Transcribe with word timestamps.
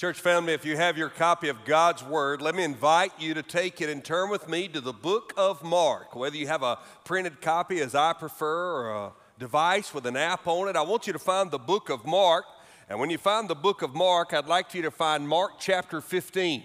Church 0.00 0.18
family, 0.18 0.54
if 0.54 0.64
you 0.64 0.78
have 0.78 0.96
your 0.96 1.10
copy 1.10 1.50
of 1.50 1.62
God's 1.66 2.02
Word, 2.02 2.40
let 2.40 2.54
me 2.54 2.64
invite 2.64 3.12
you 3.18 3.34
to 3.34 3.42
take 3.42 3.82
it 3.82 3.90
and 3.90 4.02
turn 4.02 4.30
with 4.30 4.48
me 4.48 4.66
to 4.68 4.80
the 4.80 4.94
book 4.94 5.34
of 5.36 5.62
Mark. 5.62 6.16
Whether 6.16 6.38
you 6.38 6.46
have 6.46 6.62
a 6.62 6.78
printed 7.04 7.42
copy, 7.42 7.80
as 7.80 7.94
I 7.94 8.14
prefer, 8.14 8.76
or 8.76 8.90
a 8.92 9.12
device 9.38 9.92
with 9.92 10.06
an 10.06 10.16
app 10.16 10.46
on 10.46 10.68
it, 10.68 10.76
I 10.76 10.80
want 10.80 11.06
you 11.06 11.12
to 11.12 11.18
find 11.18 11.50
the 11.50 11.58
book 11.58 11.90
of 11.90 12.06
Mark. 12.06 12.46
And 12.88 12.98
when 12.98 13.10
you 13.10 13.18
find 13.18 13.46
the 13.46 13.54
book 13.54 13.82
of 13.82 13.94
Mark, 13.94 14.32
I'd 14.32 14.46
like 14.46 14.72
you 14.72 14.80
to 14.80 14.90
find 14.90 15.28
Mark 15.28 15.58
chapter 15.58 16.00
15. 16.00 16.62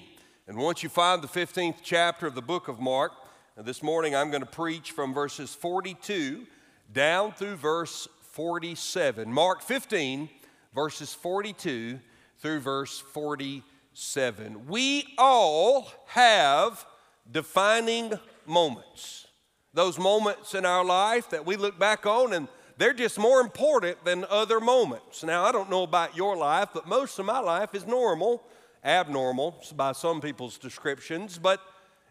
And 0.48 0.58
once 0.58 0.82
you 0.82 0.88
find 0.88 1.22
the 1.22 1.28
15th 1.28 1.80
chapter 1.84 2.28
of 2.28 2.36
the 2.36 2.42
book 2.42 2.70
of 2.70 2.80
Mark, 2.80 3.12
this 3.58 3.84
morning 3.84 4.16
I'm 4.16 4.30
going 4.30 4.44
to 4.44 4.50
preach 4.50 4.92
from 4.92 5.14
verses 5.14 5.54
42 5.54 6.48
down 6.94 7.34
through 7.34 7.58
verse 7.58 8.08
47. 8.32 9.30
Mark 9.30 9.62
15, 9.62 10.30
verses 10.74 11.14
42 11.14 12.00
through 12.40 12.60
verse 12.60 13.00
47. 13.00 14.68
We 14.68 15.14
all 15.18 15.92
have 16.08 16.86
defining 17.32 18.14
moments. 18.46 19.28
Those 19.74 20.00
moments 20.00 20.54
in 20.54 20.66
our 20.66 20.86
life 20.86 21.30
that 21.32 21.46
we 21.46 21.56
look 21.58 21.78
back 21.78 22.06
on 22.06 22.34
and 22.34 22.48
they're 22.78 22.94
just 22.94 23.18
more 23.18 23.40
important 23.40 24.04
than 24.04 24.26
other 24.30 24.60
moments. 24.60 25.24
Now, 25.24 25.46
I 25.46 25.52
don't 25.52 25.70
know 25.70 25.84
about 25.84 26.16
your 26.16 26.36
life, 26.36 26.70
but 26.74 26.88
most 26.88 27.20
of 27.20 27.26
my 27.26 27.40
life 27.40 27.74
is 27.74 27.88
normal, 27.88 28.44
abnormal 28.84 29.64
by 29.76 29.94
some 29.94 30.20
people's 30.20 30.58
descriptions, 30.58 31.38
but 31.38 31.62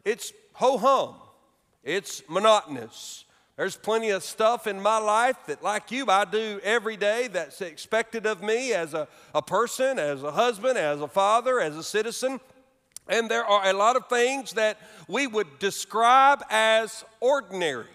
it's 0.05 0.33
ho 0.55 0.79
hum, 0.79 1.17
it's 1.83 2.23
monotonous, 2.29 3.24
there's 3.57 3.77
plenty 3.77 4.11
of 4.11 4.25
stuff 4.25 4.67
in 4.67 4.81
my 4.81 4.99
life 4.99 5.37
that, 5.47 5.63
like 5.63 5.93
you, 5.93 6.07
I 6.09 6.25
do 6.25 6.61
every 6.65 6.97
day 6.97 7.29
that's 7.29 7.61
expected 7.61 8.27
of 8.27 8.43
me 8.43 8.73
as 8.73 8.95
a, 8.95 9.07
a 9.33 9.43
person, 9.43 9.99
as 9.99 10.25
a 10.25 10.33
husband, 10.33 10.77
as 10.77 11.01
a 11.01 11.07
father, 11.07 11.61
as 11.61 11.77
a 11.77 11.85
citizen. 11.85 12.41
And 13.07 13.31
there 13.31 13.45
are 13.45 13.69
a 13.69 13.73
lot 13.73 13.95
of 13.95 14.09
things 14.09 14.55
that 14.55 14.79
we 15.07 15.29
would 15.29 15.59
describe 15.61 16.43
as 16.51 17.05
ordinary. 17.21 17.87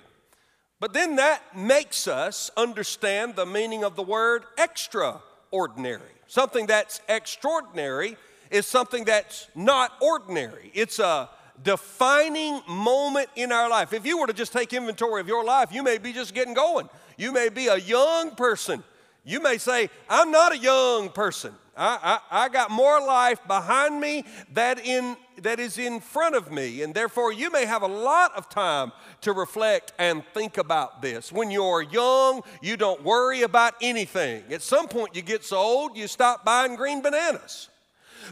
But 0.79 0.93
then 0.93 1.17
that 1.17 1.41
makes 1.57 2.07
us 2.07 2.49
understand 2.55 3.35
the 3.35 3.45
meaning 3.45 3.83
of 3.83 3.97
the 3.97 4.03
word 4.03 4.43
extraordinary. 4.57 6.01
Something 6.27 6.67
that's 6.67 7.01
extraordinary 7.09 8.15
is 8.49 8.65
something 8.65 9.03
that's 9.03 9.49
not 9.55 9.91
ordinary. 9.99 10.71
It's 10.73 10.99
a 10.99 11.29
defining 11.63 12.61
moment 12.67 13.29
in 13.35 13.51
our 13.51 13.69
life. 13.69 13.93
If 13.93 14.05
you 14.05 14.19
were 14.19 14.27
to 14.27 14.33
just 14.33 14.53
take 14.53 14.73
inventory 14.73 15.21
of 15.21 15.27
your 15.27 15.43
life, 15.43 15.71
you 15.71 15.83
may 15.83 15.97
be 15.97 16.13
just 16.13 16.33
getting 16.33 16.53
going. 16.53 16.89
You 17.17 17.31
may 17.31 17.49
be 17.49 17.67
a 17.67 17.77
young 17.77 18.31
person. 18.31 18.83
You 19.25 19.41
may 19.41 19.57
say, 19.57 19.89
I'm 20.09 20.31
not 20.31 20.53
a 20.53 20.57
young 20.57 21.09
person. 21.09 21.53
I, 21.75 22.19
I, 22.29 22.45
I, 22.45 22.49
got 22.49 22.71
more 22.71 22.99
life 22.99 23.39
behind 23.47 24.01
me 24.01 24.25
that, 24.53 24.85
in, 24.85 25.15
that 25.41 25.61
is 25.61 25.77
in 25.77 26.01
front 26.01 26.35
of 26.35 26.51
me. 26.51 26.81
And 26.81 26.93
therefore, 26.93 27.31
you 27.31 27.49
may 27.51 27.65
have 27.65 27.83
a 27.83 27.87
lot 27.87 28.35
of 28.35 28.49
time 28.49 28.91
to 29.21 29.31
reflect 29.31 29.93
and 29.97 30.23
think 30.33 30.57
about 30.57 31.01
this. 31.01 31.31
When 31.31 31.49
you're 31.49 31.81
young, 31.81 32.41
you 32.61 32.75
don't 32.75 33.01
worry 33.03 33.43
about 33.43 33.75
anything. 33.81 34.43
At 34.51 34.61
some 34.61 34.89
point, 34.89 35.15
you 35.15 35.21
get 35.21 35.45
so 35.45 35.57
old, 35.57 35.95
you 35.95 36.07
stop 36.07 36.43
buying 36.43 36.75
green 36.75 37.01
bananas. 37.01 37.69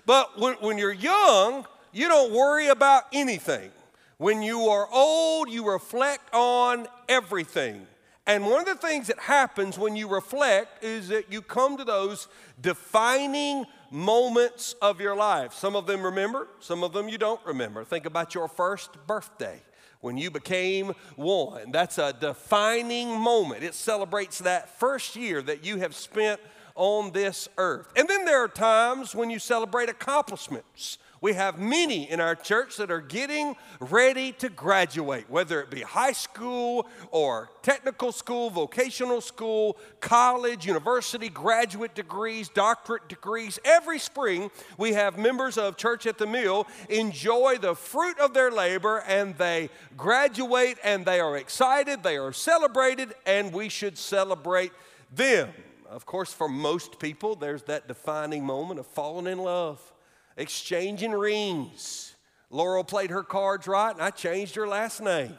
But 0.06 0.38
when, 0.38 0.56
when 0.56 0.78
you're 0.78 0.92
young, 0.92 1.66
you 1.98 2.08
don't 2.08 2.32
worry 2.32 2.68
about 2.68 3.06
anything. 3.12 3.72
When 4.18 4.44
you 4.44 4.68
are 4.68 4.88
old, 4.92 5.50
you 5.50 5.68
reflect 5.68 6.34
on 6.34 6.88
everything. 7.10 7.88
And 8.28 8.46
one 8.46 8.60
of 8.60 8.66
the 8.66 8.76
things 8.76 9.08
that 9.08 9.18
happens 9.18 9.80
when 9.80 9.96
you 9.96 10.08
reflect 10.08 10.84
is 10.84 11.08
that 11.08 11.32
you 11.32 11.42
come 11.42 11.78
to 11.78 11.84
those 11.84 12.28
defining 12.62 13.66
moments 13.90 14.76
of 14.82 15.02
your 15.02 15.16
life. 15.16 15.54
Some 15.54 15.76
of 15.76 15.88
them 15.88 16.04
remember, 16.04 16.48
some 16.60 16.84
of 16.84 16.94
them 16.94 17.10
you 17.10 17.18
don't 17.18 17.44
remember. 17.46 17.84
Think 17.84 18.06
about 18.06 18.36
your 18.36 18.48
first 18.48 18.92
birthday 19.08 19.62
when 20.02 20.18
you 20.18 20.30
became 20.30 20.94
one. 21.16 21.72
That's 21.72 21.98
a 21.98 22.14
defining 22.14 23.20
moment. 23.20 23.64
It 23.64 23.74
celebrates 23.74 24.40
that 24.40 24.78
first 24.80 25.16
year 25.16 25.42
that 25.42 25.66
you 25.66 25.78
have 25.78 25.96
spent 25.96 26.42
on 26.76 27.12
this 27.12 27.50
earth. 27.58 27.92
And 27.96 28.08
then 28.08 28.26
there 28.26 28.44
are 28.44 28.48
times 28.48 29.16
when 29.16 29.30
you 29.30 29.40
celebrate 29.40 29.90
accomplishments 29.90 31.00
we 31.22 31.34
have 31.34 31.60
many 31.60 32.10
in 32.10 32.20
our 32.20 32.36
church 32.36 32.78
that 32.78 32.92
are 32.92 33.02
getting 33.02 33.56
ready 33.80 34.32
to 34.34 34.50
graduate, 34.50 35.30
whether 35.30 35.62
it 35.62 35.70
be 35.70 35.82
high 35.82 36.12
school 36.12 36.88
or 37.12 37.50
technical 37.62 38.12
school, 38.12 38.50
vocational 38.50 39.22
school, 39.22 39.78
college, 40.00 40.66
university, 40.66 41.30
graduate 41.30 41.96
degrees, 41.96 42.50
doctorate 42.50 43.08
degrees. 43.10 43.60
Every 43.66 44.00
spring, 44.00 44.52
we 44.78 44.94
have 44.94 45.18
members 45.18 45.58
of 45.58 45.78
Church 45.78 46.06
at 46.06 46.18
the 46.18 46.28
Mill 46.28 46.68
enjoy 46.90 47.58
the 47.60 47.76
fruit 47.76 48.20
of 48.20 48.34
their 48.34 48.52
labor 48.52 49.04
and 49.08 49.36
they 49.38 49.70
graduate 49.96 50.78
and 50.84 51.06
they 51.06 51.20
are 51.20 51.38
excited, 51.38 52.04
they 52.04 52.18
are 52.18 52.34
celebrated, 52.34 53.16
and 53.26 53.52
we 53.52 53.70
should 53.70 53.98
celebrate 53.98 54.72
them. 55.14 55.50
Of 55.90 56.06
course, 56.06 56.34
for 56.34 56.50
most 56.50 57.00
people, 57.00 57.36
there's 57.36 57.64
that 57.64 57.88
defining 57.88 58.46
moment 58.46 58.80
of 58.80 58.88
falling 58.88 59.28
in 59.28 59.40
love 59.40 59.94
exchanging 60.38 61.12
rings. 61.12 62.16
Laurel 62.50 62.84
played 62.84 63.10
her 63.10 63.24
cards 63.24 63.68
right, 63.68 63.92
and 63.92 64.02
I 64.02 64.12
changed 64.12 64.56
her 64.56 64.68
last 64.68 65.02
name. 65.02 65.38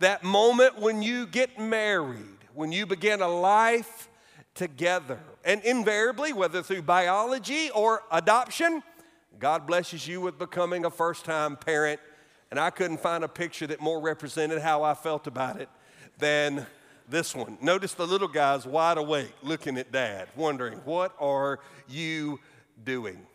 that 0.00 0.22
moment 0.22 0.78
when 0.78 1.02
you 1.02 1.26
get 1.26 1.58
married, 1.58 2.38
when 2.54 2.72
you 2.72 2.86
begin 2.86 3.20
a 3.20 3.28
life 3.28 4.08
together. 4.54 5.20
And 5.44 5.62
invariably, 5.62 6.32
whether 6.32 6.62
through 6.62 6.82
biology 6.82 7.70
or 7.70 8.02
adoption, 8.10 8.82
God 9.38 9.66
blesses 9.66 10.06
you 10.06 10.20
with 10.20 10.38
becoming 10.38 10.84
a 10.84 10.90
first 10.90 11.24
time 11.24 11.56
parent. 11.56 12.00
And 12.50 12.58
I 12.58 12.70
couldn't 12.70 12.98
find 12.98 13.22
a 13.22 13.28
picture 13.28 13.66
that 13.68 13.80
more 13.80 14.00
represented 14.00 14.60
how 14.60 14.82
I 14.82 14.94
felt 14.94 15.26
about 15.26 15.60
it 15.60 15.68
than 16.18 16.66
this 17.08 17.34
one. 17.34 17.58
Notice 17.60 17.94
the 17.94 18.06
little 18.06 18.28
guy's 18.28 18.66
wide 18.66 18.98
awake 18.98 19.32
looking 19.42 19.78
at 19.78 19.92
dad, 19.92 20.28
wondering, 20.36 20.78
What 20.84 21.14
are 21.18 21.60
you 21.88 22.40
doing? 22.84 23.26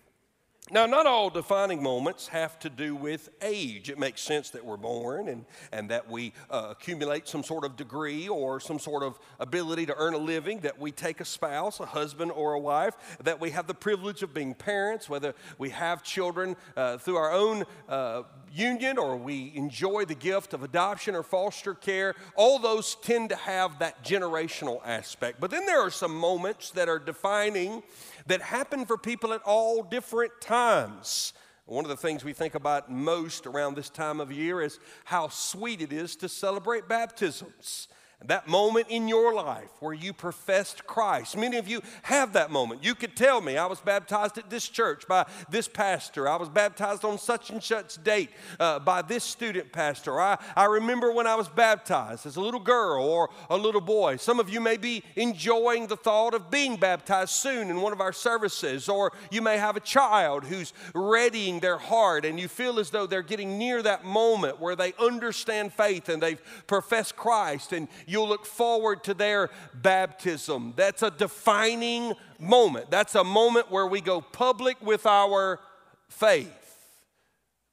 Now, 0.72 0.86
not 0.86 1.06
all 1.06 1.30
defining 1.30 1.84
moments 1.84 2.30
have 2.30 2.58
to 2.60 2.70
do 2.70 2.96
with 2.96 3.30
age. 3.42 3.90
It 3.90 4.00
makes 4.00 4.22
sense 4.22 4.50
that 4.52 4.64
we're 4.64 4.78
born 4.78 5.28
and, 5.28 5.44
and 5.74 5.90
that 5.90 6.10
we 6.10 6.32
uh, 6.50 6.70
accumulate 6.72 7.28
some 7.28 7.44
sort 7.44 7.66
of 7.66 7.76
degree 7.76 8.30
or 8.30 8.62
some 8.62 8.80
sort 8.80 9.04
of 9.04 9.20
ability 9.42 9.86
to 9.88 9.96
earn 9.98 10.14
a 10.14 10.18
living, 10.18 10.62
that 10.62 10.80
we 10.80 10.94
take 10.94 11.20
a 11.20 11.26
spouse, 11.26 11.82
a 11.82 11.86
husband, 11.86 12.32
or 12.32 12.54
a 12.54 12.60
wife, 12.60 12.96
that 13.22 13.42
we 13.42 13.50
have 13.50 13.68
the 13.68 13.74
privilege 13.74 14.24
of 14.24 14.34
being 14.34 14.54
parents, 14.54 15.10
whether 15.10 15.36
we 15.58 15.70
have 15.70 16.02
children 16.02 16.56
uh, 16.78 16.98
through 16.98 17.18
our 17.18 17.34
own 17.34 17.66
uh, 17.90 18.24
union 18.50 18.98
or 18.98 19.18
we 19.18 19.52
enjoy 19.56 20.06
the 20.06 20.16
gift 20.16 20.54
of 20.54 20.64
adoption 20.64 21.14
or 21.14 21.24
foster 21.24 21.74
care. 21.74 22.16
All 22.36 22.58
those 22.58 22.96
tend 22.96 23.30
to 23.30 23.36
have 23.36 23.80
that 23.80 24.02
generational 24.06 24.80
aspect. 24.86 25.42
But 25.42 25.52
then 25.52 25.66
there 25.66 25.82
are 25.82 25.92
some 25.92 26.16
moments 26.16 26.72
that 26.72 26.88
are 26.88 27.00
defining 27.00 27.84
that 28.28 28.42
happen 28.42 28.86
for 28.86 28.98
people 28.98 29.34
at 29.34 29.42
all 29.44 29.84
different 29.84 30.34
times. 30.42 31.34
One 31.66 31.86
of 31.86 31.90
the 31.90 31.98
things 31.98 32.24
we 32.24 32.34
think 32.34 32.56
about 32.56 32.92
most 32.92 33.48
around 33.48 33.76
this 33.76 33.90
time 33.90 34.20
of 34.20 34.32
year 34.32 34.62
is 34.62 34.80
how 35.06 35.30
sweet 35.30 35.82
it 35.82 35.94
is 35.94 36.16
to 36.18 36.30
celebrate 36.30 36.90
baptisms 36.90 37.88
that 38.28 38.48
moment 38.48 38.88
in 38.90 39.08
your 39.08 39.34
life 39.34 39.70
where 39.80 39.94
you 39.94 40.14
professed 40.14 40.86
Christ. 40.86 41.38
Many 41.38 41.58
of 41.58 41.68
you 41.68 41.82
have 42.04 42.34
that 42.34 42.52
moment. 42.52 42.84
You 42.84 42.96
could 42.96 43.16
tell 43.16 43.42
me, 43.42 43.58
I 43.58 43.66
was 43.66 43.80
baptized 43.80 44.38
at 44.38 44.50
this 44.50 44.68
church 44.68 45.08
by 45.08 45.26
this 45.50 45.68
pastor. 45.68 46.28
I 46.28 46.36
was 46.36 46.50
baptized 46.50 47.04
on 47.06 47.18
such 47.18 47.50
and 47.50 47.62
such 47.62 48.04
date 48.04 48.30
uh, 48.60 48.80
by 48.80 49.02
this 49.02 49.24
student 49.24 49.72
pastor. 49.72 50.20
I, 50.20 50.38
I 50.56 50.66
remember 50.66 51.12
when 51.12 51.28
I 51.28 51.36
was 51.36 51.50
baptized 51.50 52.26
as 52.26 52.36
a 52.36 52.42
little 52.42 52.60
girl 52.60 53.04
or 53.04 53.30
a 53.50 53.58
little 53.58 53.82
boy. 53.82 54.18
Some 54.18 54.40
of 54.40 54.50
you 54.50 54.60
may 54.60 54.78
be 54.78 55.04
enjoying 55.16 55.88
the 55.88 55.98
thought 55.98 56.34
of 56.34 56.50
being 56.50 56.78
baptized 56.78 57.32
soon 57.32 57.70
in 57.70 57.82
one 57.82 57.94
of 57.94 58.02
our 58.02 58.14
services, 58.14 58.88
or 58.88 59.12
you 59.32 59.42
may 59.42 59.58
have 59.58 59.76
a 59.76 59.82
child 59.82 60.46
who's 60.46 60.74
readying 60.96 61.60
their 61.60 61.78
heart 61.78 62.26
and 62.26 62.40
you 62.40 62.48
feel 62.48 62.80
as 62.80 62.90
though 62.90 63.06
they're 63.06 63.22
getting 63.22 63.58
near 63.58 63.82
that 63.82 64.06
moment 64.06 64.60
where 64.60 64.76
they 64.76 64.94
understand 65.00 65.74
faith 65.74 66.10
and 66.10 66.22
they've 66.22 66.42
professed 66.68 67.16
Christ 67.16 67.74
and 67.74 67.88
you'll 68.14 68.30
look 68.30 68.46
forward 68.46 69.04
to 69.06 69.14
their 69.14 69.50
baptism. 69.74 70.74
That's 70.76 71.02
a 71.02 71.12
defining 71.12 72.14
moment. 72.40 72.92
That's 72.92 73.16
a 73.16 73.24
moment 73.24 73.72
where 73.72 73.88
we 73.88 74.00
go 74.00 74.22
public 74.22 74.80
with 74.82 75.06
our 75.06 75.60
faith. 76.08 76.52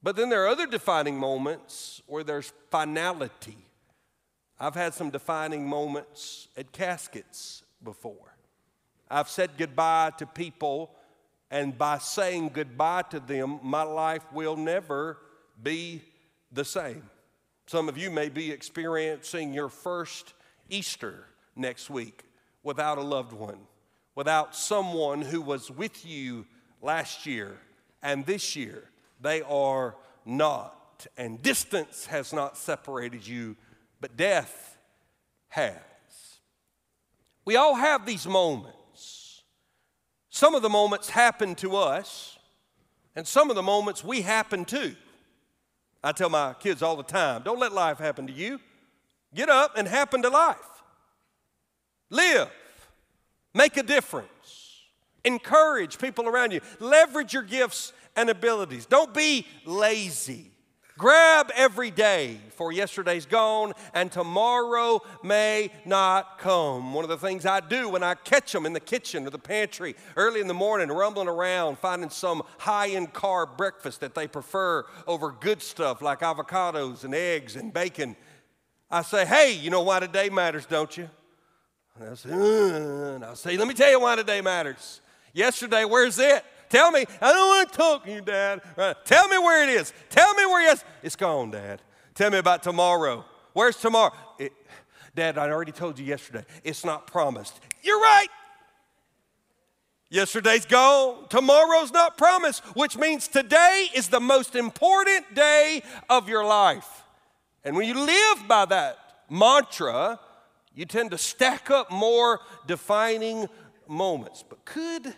But 0.03 0.17
then 0.17 0.31
there 0.31 0.45
are 0.45 0.49
other 0.49 0.67
defining 0.67 1.19
moments 1.19 2.01
where 2.07 2.25
there's 2.25 2.53
finality. 2.71 3.59
I've 4.59 4.75
had 4.75 4.95
some 4.95 5.11
defining 5.11 5.69
moments 5.69 6.49
at 6.57 6.73
caskets 6.73 7.63
before. 7.85 8.35
I've 9.11 9.29
said 9.29 9.51
goodbye 9.59 10.13
to 10.19 10.27
people, 10.27 10.91
and 11.51 11.77
by 11.77 11.99
saying 11.99 12.51
goodbye 12.55 13.03
to 13.11 13.21
them, 13.21 13.59
my 13.63 13.83
life 13.83 14.25
will 14.33 14.57
never 14.57 15.19
be 15.63 16.03
the 16.51 16.65
same. 16.65 17.03
Some 17.71 17.89
of 17.89 17.97
you 17.97 18.11
may 18.11 18.29
be 18.29 18.51
experiencing 18.51 19.55
your 19.55 19.69
first 19.69 20.35
Easter 20.71 21.25
next 21.55 21.89
week 21.89 22.25
without 22.65 22.99
a 22.99 23.01
loved 23.01 23.33
one, 23.33 23.61
without 24.17 24.57
someone 24.57 25.23
who 25.23 25.41
was 25.41 25.71
with 25.71 26.05
you 26.05 26.47
last 26.83 27.27
year 27.27 27.61
and 28.03 28.27
this 28.27 28.57
year. 28.57 28.91
They 29.21 29.43
are 29.43 29.95
not. 30.27 31.07
And 31.17 31.41
distance 31.41 32.07
has 32.07 32.33
not 32.33 32.57
separated 32.57 33.25
you, 33.25 33.55
but 34.01 34.17
death 34.17 34.77
has. 35.51 35.77
We 37.45 37.55
all 37.55 37.77
have 37.77 38.05
these 38.05 38.27
moments. 38.27 39.45
Some 40.29 40.57
of 40.57 40.63
the 40.63 40.69
moments 40.69 41.09
happen 41.09 41.55
to 41.55 41.77
us, 41.77 42.37
and 43.15 43.29
some 43.29 43.49
of 43.49 43.55
the 43.55 43.63
moments 43.63 44.03
we 44.03 44.23
happen 44.23 44.65
to. 44.65 44.97
I 46.03 46.13
tell 46.13 46.31
my 46.31 46.55
kids 46.55 46.83
all 46.83 46.97
the 46.97 47.03
time 47.03 47.43
don't 47.43 47.59
let 47.59 47.73
life 47.73 47.99
happen 47.99 48.27
to 48.27 48.33
you. 48.33 48.61
Get 49.35 49.49
up 49.49 49.77
and 49.77 49.87
happen 49.87 50.23
to 50.23 50.29
life. 50.29 50.57
Live. 52.09 52.51
Make 53.55 53.77
a 53.77 53.83
difference. 53.83 54.81
Encourage 55.25 55.99
people 55.99 56.27
around 56.27 56.53
you. 56.53 56.61
Leverage 56.79 57.33
your 57.33 57.43
gifts 57.43 57.93
and 58.17 58.31
abilities. 58.31 58.87
Don't 58.87 59.13
be 59.15 59.47
lazy. 59.65 60.50
Grab 61.01 61.51
every 61.57 61.91
day, 61.91 62.37
for 62.51 62.73
yesterday's 62.73 63.25
gone 63.25 63.73
and 63.95 64.13
tomorrow 64.13 65.01
may 65.23 65.71
not 65.87 66.39
come. 66.39 66.93
One 66.93 67.05
of 67.05 67.09
the 67.09 67.17
things 67.17 67.47
I 67.47 67.61
do 67.61 67.89
when 67.89 68.03
I 68.03 68.15
catch 68.15 68.53
them 68.53 68.67
in 68.67 68.75
the 68.75 68.81
kitchen 68.81 69.27
or 69.27 69.31
the 69.31 69.39
pantry 69.39 69.97
early 70.15 70.43
in 70.43 70.47
the 70.47 70.53
morning, 70.53 70.89
rumbling 70.89 71.27
around, 71.27 71.79
finding 71.79 72.11
some 72.11 72.43
high 72.59 72.89
end 72.89 73.15
carb 73.15 73.57
breakfast 73.57 74.03
that 74.03 74.15
they 74.15 74.29
prefer 74.29 74.85
over 75.07 75.31
good 75.31 75.63
stuff 75.63 76.03
like 76.03 76.21
avocados 76.21 77.03
and 77.05 77.15
eggs 77.15 77.57
and 77.57 77.73
bacon, 77.73 78.15
I 78.91 79.01
say, 79.01 79.25
hey, 79.25 79.55
you 79.55 79.71
know 79.71 79.81
why 79.81 80.01
today 80.01 80.29
matters, 80.29 80.67
don't 80.67 80.95
you? 80.99 81.09
And 81.99 82.11
I 82.11 82.15
say, 82.15 82.31
uh, 82.31 83.15
and 83.15 83.25
I 83.25 83.33
say, 83.33 83.57
let 83.57 83.67
me 83.67 83.73
tell 83.73 83.91
you 83.91 84.01
why 84.01 84.17
today 84.17 84.43
matters. 84.43 85.01
Yesterday, 85.33 85.87
where's 85.87 86.19
it? 86.19 86.45
Tell 86.71 86.91
me. 86.91 87.05
I 87.21 87.33
don't 87.33 87.49
want 87.49 87.71
to 87.71 87.77
talk 87.77 88.05
to 88.05 88.13
you, 88.13 88.21
Dad. 88.23 88.63
Right. 88.77 88.97
Tell 89.05 89.29
me 89.29 89.37
where 89.39 89.63
it 89.63 89.69
is. 89.69 89.93
Tell 90.09 90.33
me 90.35 90.47
where 90.47 90.71
it 90.71 90.73
is. 90.75 90.85
It's 91.03 91.17
gone, 91.17 91.51
Dad. 91.51 91.83
Tell 92.15 92.31
me 92.31 92.39
about 92.39 92.63
tomorrow. 92.63 93.25
Where's 93.53 93.77
tomorrow? 93.77 94.15
It, 94.39 94.53
Dad, 95.15 95.37
I 95.37 95.51
already 95.51 95.73
told 95.73 95.99
you 95.99 96.07
yesterday. 96.07 96.45
It's 96.65 96.85
not 96.85 97.07
promised. 97.07 97.61
You're 97.83 98.01
right. 98.01 98.29
Yesterday's 100.09 100.67
gone. 100.67 101.29
Tomorrow's 101.29 101.93
not 101.93 102.17
promised, 102.17 102.65
which 102.77 102.97
means 102.97 103.29
today 103.29 103.87
is 103.95 104.09
the 104.09 104.21
most 104.21 104.57
important 104.57 105.35
day 105.35 105.83
of 106.09 106.29
your 106.29 106.45
life. 106.45 107.05
And 107.65 107.77
when 107.77 107.87
you 107.87 107.95
live 107.95 108.49
by 108.49 108.65
that 108.67 108.99
mantra, 109.29 110.19
you 110.75 110.85
tend 110.85 111.11
to 111.13 111.19
stack 111.19 111.71
up 111.71 111.91
more 111.91 112.41
defining 112.67 113.49
moments. 113.89 114.45
But 114.49 114.65
could 114.65 115.15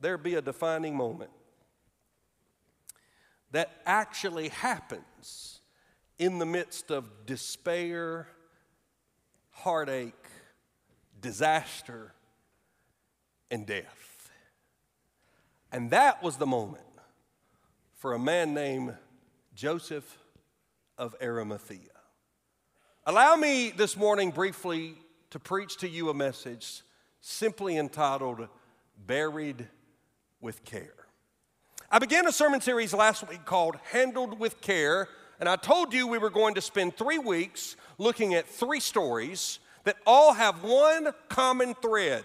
there 0.00 0.18
be 0.18 0.34
a 0.34 0.42
defining 0.42 0.96
moment 0.96 1.30
that 3.52 3.70
actually 3.84 4.48
happens 4.48 5.60
in 6.18 6.38
the 6.38 6.46
midst 6.46 6.90
of 6.90 7.26
despair, 7.26 8.28
heartache, 9.50 10.14
disaster, 11.20 12.12
and 13.50 13.66
death. 13.66 14.30
And 15.72 15.90
that 15.90 16.22
was 16.22 16.36
the 16.36 16.46
moment 16.46 16.84
for 17.94 18.14
a 18.14 18.18
man 18.18 18.54
named 18.54 18.94
Joseph 19.54 20.18
of 20.96 21.14
Arimathea. 21.22 21.78
Allow 23.04 23.36
me 23.36 23.70
this 23.70 23.96
morning 23.96 24.30
briefly 24.30 24.94
to 25.30 25.38
preach 25.38 25.76
to 25.78 25.88
you 25.88 26.08
a 26.10 26.14
message 26.14 26.82
simply 27.20 27.76
entitled 27.76 28.48
Buried 29.06 29.66
with 30.40 30.64
care. 30.64 30.94
I 31.90 31.98
began 31.98 32.26
a 32.26 32.32
sermon 32.32 32.60
series 32.60 32.94
last 32.94 33.28
week 33.28 33.44
called 33.44 33.76
Handled 33.92 34.38
with 34.38 34.60
Care, 34.60 35.08
and 35.38 35.48
I 35.48 35.56
told 35.56 35.92
you 35.92 36.06
we 36.06 36.18
were 36.18 36.30
going 36.30 36.54
to 36.54 36.60
spend 36.60 36.96
three 36.96 37.18
weeks 37.18 37.76
looking 37.98 38.34
at 38.34 38.48
three 38.48 38.80
stories 38.80 39.58
that 39.84 39.96
all 40.06 40.34
have 40.34 40.62
one 40.62 41.08
common 41.28 41.74
thread. 41.74 42.24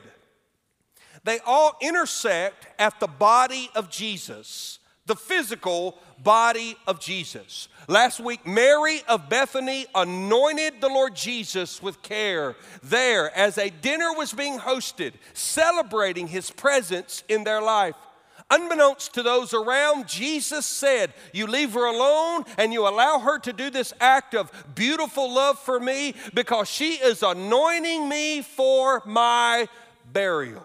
They 1.24 1.40
all 1.40 1.76
intersect 1.82 2.68
at 2.78 3.00
the 3.00 3.08
body 3.08 3.70
of 3.76 3.90
Jesus, 3.90 4.80
the 5.06 5.16
physical 5.16 5.98
body 6.24 6.76
of 6.88 7.00
Jesus. 7.00 7.68
Last 7.88 8.20
week, 8.20 8.48
Mary 8.48 9.02
of 9.08 9.30
Bethany 9.30 9.86
anointed 9.94 10.82
the 10.82 10.88
Lord 10.88 11.16
Jesus 11.16 11.82
with 11.82 12.02
care 12.02 12.56
there 12.82 13.36
as 13.38 13.58
a 13.58 13.70
dinner 13.70 14.14
was 14.14 14.34
being 14.34 14.58
hosted, 14.58 15.14
celebrating 15.34 16.28
his 16.28 16.50
presence 16.50 17.24
in 17.30 17.44
their 17.44 17.62
life. 17.62 17.96
Unbeknownst 18.50 19.14
to 19.16 19.24
those 19.24 19.54
around, 19.54 20.08
Jesus 20.08 20.66
said, 20.66 21.14
You 21.34 21.48
leave 21.48 21.74
her 21.74 21.86
alone 21.86 22.46
and 22.58 22.72
you 22.72 22.88
allow 22.88 23.20
her 23.20 23.40
to 23.40 23.52
do 23.52 23.72
this 23.72 23.92
act 24.00 24.36
of 24.36 24.52
beautiful 24.76 25.34
love 25.34 25.58
for 25.58 25.80
me 25.80 26.14
because 26.34 26.70
she 26.70 26.94
is 26.94 27.24
anointing 27.24 28.08
me 28.08 28.44
for 28.44 29.02
my 29.06 29.68
burial. 30.12 30.64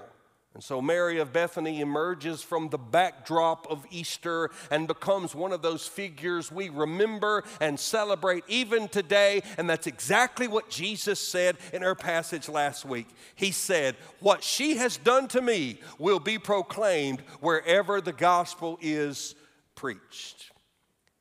And 0.53 0.65
so 0.65 0.83
Mary 0.83 1.21
of 1.21 1.33
Bethany 1.33 1.81
emerges 1.81 2.43
from 2.43 2.71
the 2.71 2.79
backdrop 2.79 3.71
of 3.71 3.87
Easter 3.91 4.51
and 4.71 4.89
becomes 4.89 5.33
one 5.33 5.53
of 5.53 5.63
those 5.63 5.87
figures 5.87 6.51
we 6.51 6.69
remember 6.69 7.45
and 7.61 7.79
celebrate 7.79 8.43
even 8.49 8.89
today. 8.89 9.43
And 9.59 9.71
that's 9.71 9.87
exactly 9.87 10.49
what 10.49 10.69
Jesus 10.69 11.21
said 11.21 11.57
in 11.73 11.85
our 11.85 11.95
passage 11.95 12.49
last 12.49 12.85
week. 12.85 13.07
He 13.37 13.53
said, 13.53 13.95
What 14.19 14.43
she 14.43 14.77
has 14.77 14.97
done 14.97 15.29
to 15.29 15.41
me 15.41 15.79
will 16.01 16.19
be 16.19 16.39
proclaimed 16.39 17.21
wherever 17.41 18.01
the 18.01 18.13
gospel 18.13 18.77
is 18.83 19.37
preached. 19.77 20.51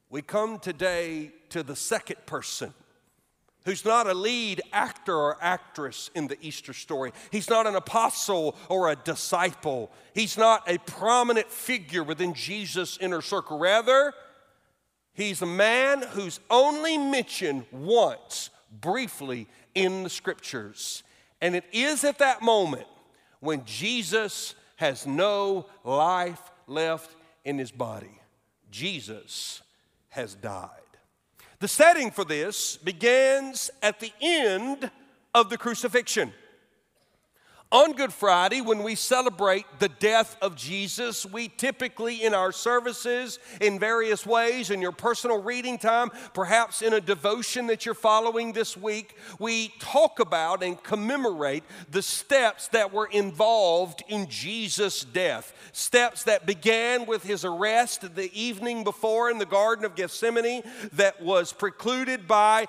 We 0.10 0.24
come 0.24 0.58
today 0.58 1.32
to 1.50 1.62
the 1.62 1.76
second 1.76 2.26
person 2.26 2.74
who's 3.66 3.86
not 3.86 4.08
a 4.08 4.14
lead 4.14 4.62
actor 4.72 5.16
or 5.16 5.38
actress 5.42 6.10
in 6.16 6.28
the 6.28 6.38
Easter 6.42 6.74
story. 6.74 7.12
He's 7.32 7.50
not 7.50 7.68
an 7.68 7.76
apostle 7.76 8.56
or 8.70 8.90
a 8.90 8.96
disciple. 8.96 9.92
He's 10.14 10.38
not 10.38 10.70
a 10.70 10.78
prominent 10.80 11.50
figure 11.50 12.04
within 12.04 12.34
Jesus' 12.34 12.98
inner 13.00 13.22
circle. 13.22 13.60
Rather, 13.60 14.14
he's 15.14 15.42
a 15.42 15.48
man 15.48 16.02
who's 16.12 16.40
only 16.50 16.98
mentioned 16.98 17.66
once 17.72 18.50
briefly 18.82 19.48
in 19.76 20.04
the 20.04 20.10
scriptures. 20.10 21.04
And 21.42 21.56
it 21.56 21.66
is 21.72 22.04
at 22.04 22.20
that 22.20 22.42
moment 22.42 22.88
when 23.40 23.66
Jesus 23.66 24.56
has 24.78 25.06
no 25.06 25.68
life 25.84 26.42
left 26.68 27.16
in 27.44 27.58
his 27.58 27.72
body. 27.72 28.20
Jesus 28.72 29.62
has 30.10 30.36
died. 30.36 30.70
The 31.60 31.68
setting 31.68 32.10
for 32.10 32.24
this 32.24 32.78
begins 32.78 33.70
at 33.82 34.00
the 34.00 34.14
end 34.22 34.90
of 35.36 35.50
the 35.50 35.58
crucifixion. 35.58 36.32
On 37.72 37.94
Good 37.94 38.12
Friday, 38.12 38.62
when 38.62 38.82
we 38.82 38.96
celebrate 38.96 39.64
the 39.78 39.90
death 39.90 40.36
of 40.42 40.56
Jesus, 40.56 41.24
we 41.24 41.50
typically 41.50 42.24
in 42.24 42.34
our 42.34 42.52
services, 42.52 43.38
in 43.62 43.78
various 43.78 44.26
ways, 44.26 44.72
in 44.72 44.82
your 44.82 44.92
personal 44.92 45.40
reading 45.40 45.78
time, 45.78 46.10
perhaps 46.34 46.82
in 46.82 46.94
a 46.94 47.00
devotion 47.00 47.68
that 47.68 47.86
you're 47.86 47.94
following 47.94 48.54
this 48.54 48.76
week, 48.76 49.16
we 49.38 49.68
talk 49.78 50.20
about 50.20 50.64
and 50.64 50.82
commemorate 50.82 51.64
the 51.92 52.02
steps 52.02 52.70
that 52.70 52.92
were 52.92 53.08
involved 53.12 54.02
in 54.08 54.28
Jesus' 54.28 55.04
death. 55.04 55.54
Steps 55.72 56.24
that 56.24 56.48
began 56.48 57.06
with 57.06 57.22
his 57.22 57.46
arrest 57.46 58.16
the 58.16 58.34
evening 58.34 58.84
before 58.84 59.30
in 59.30 59.38
the 59.38 59.46
Garden 59.46 59.86
of 59.86 59.96
Gethsemane, 59.96 60.64
that 60.94 61.22
was 61.22 61.54
precluded 61.54 62.28
by 62.28 62.66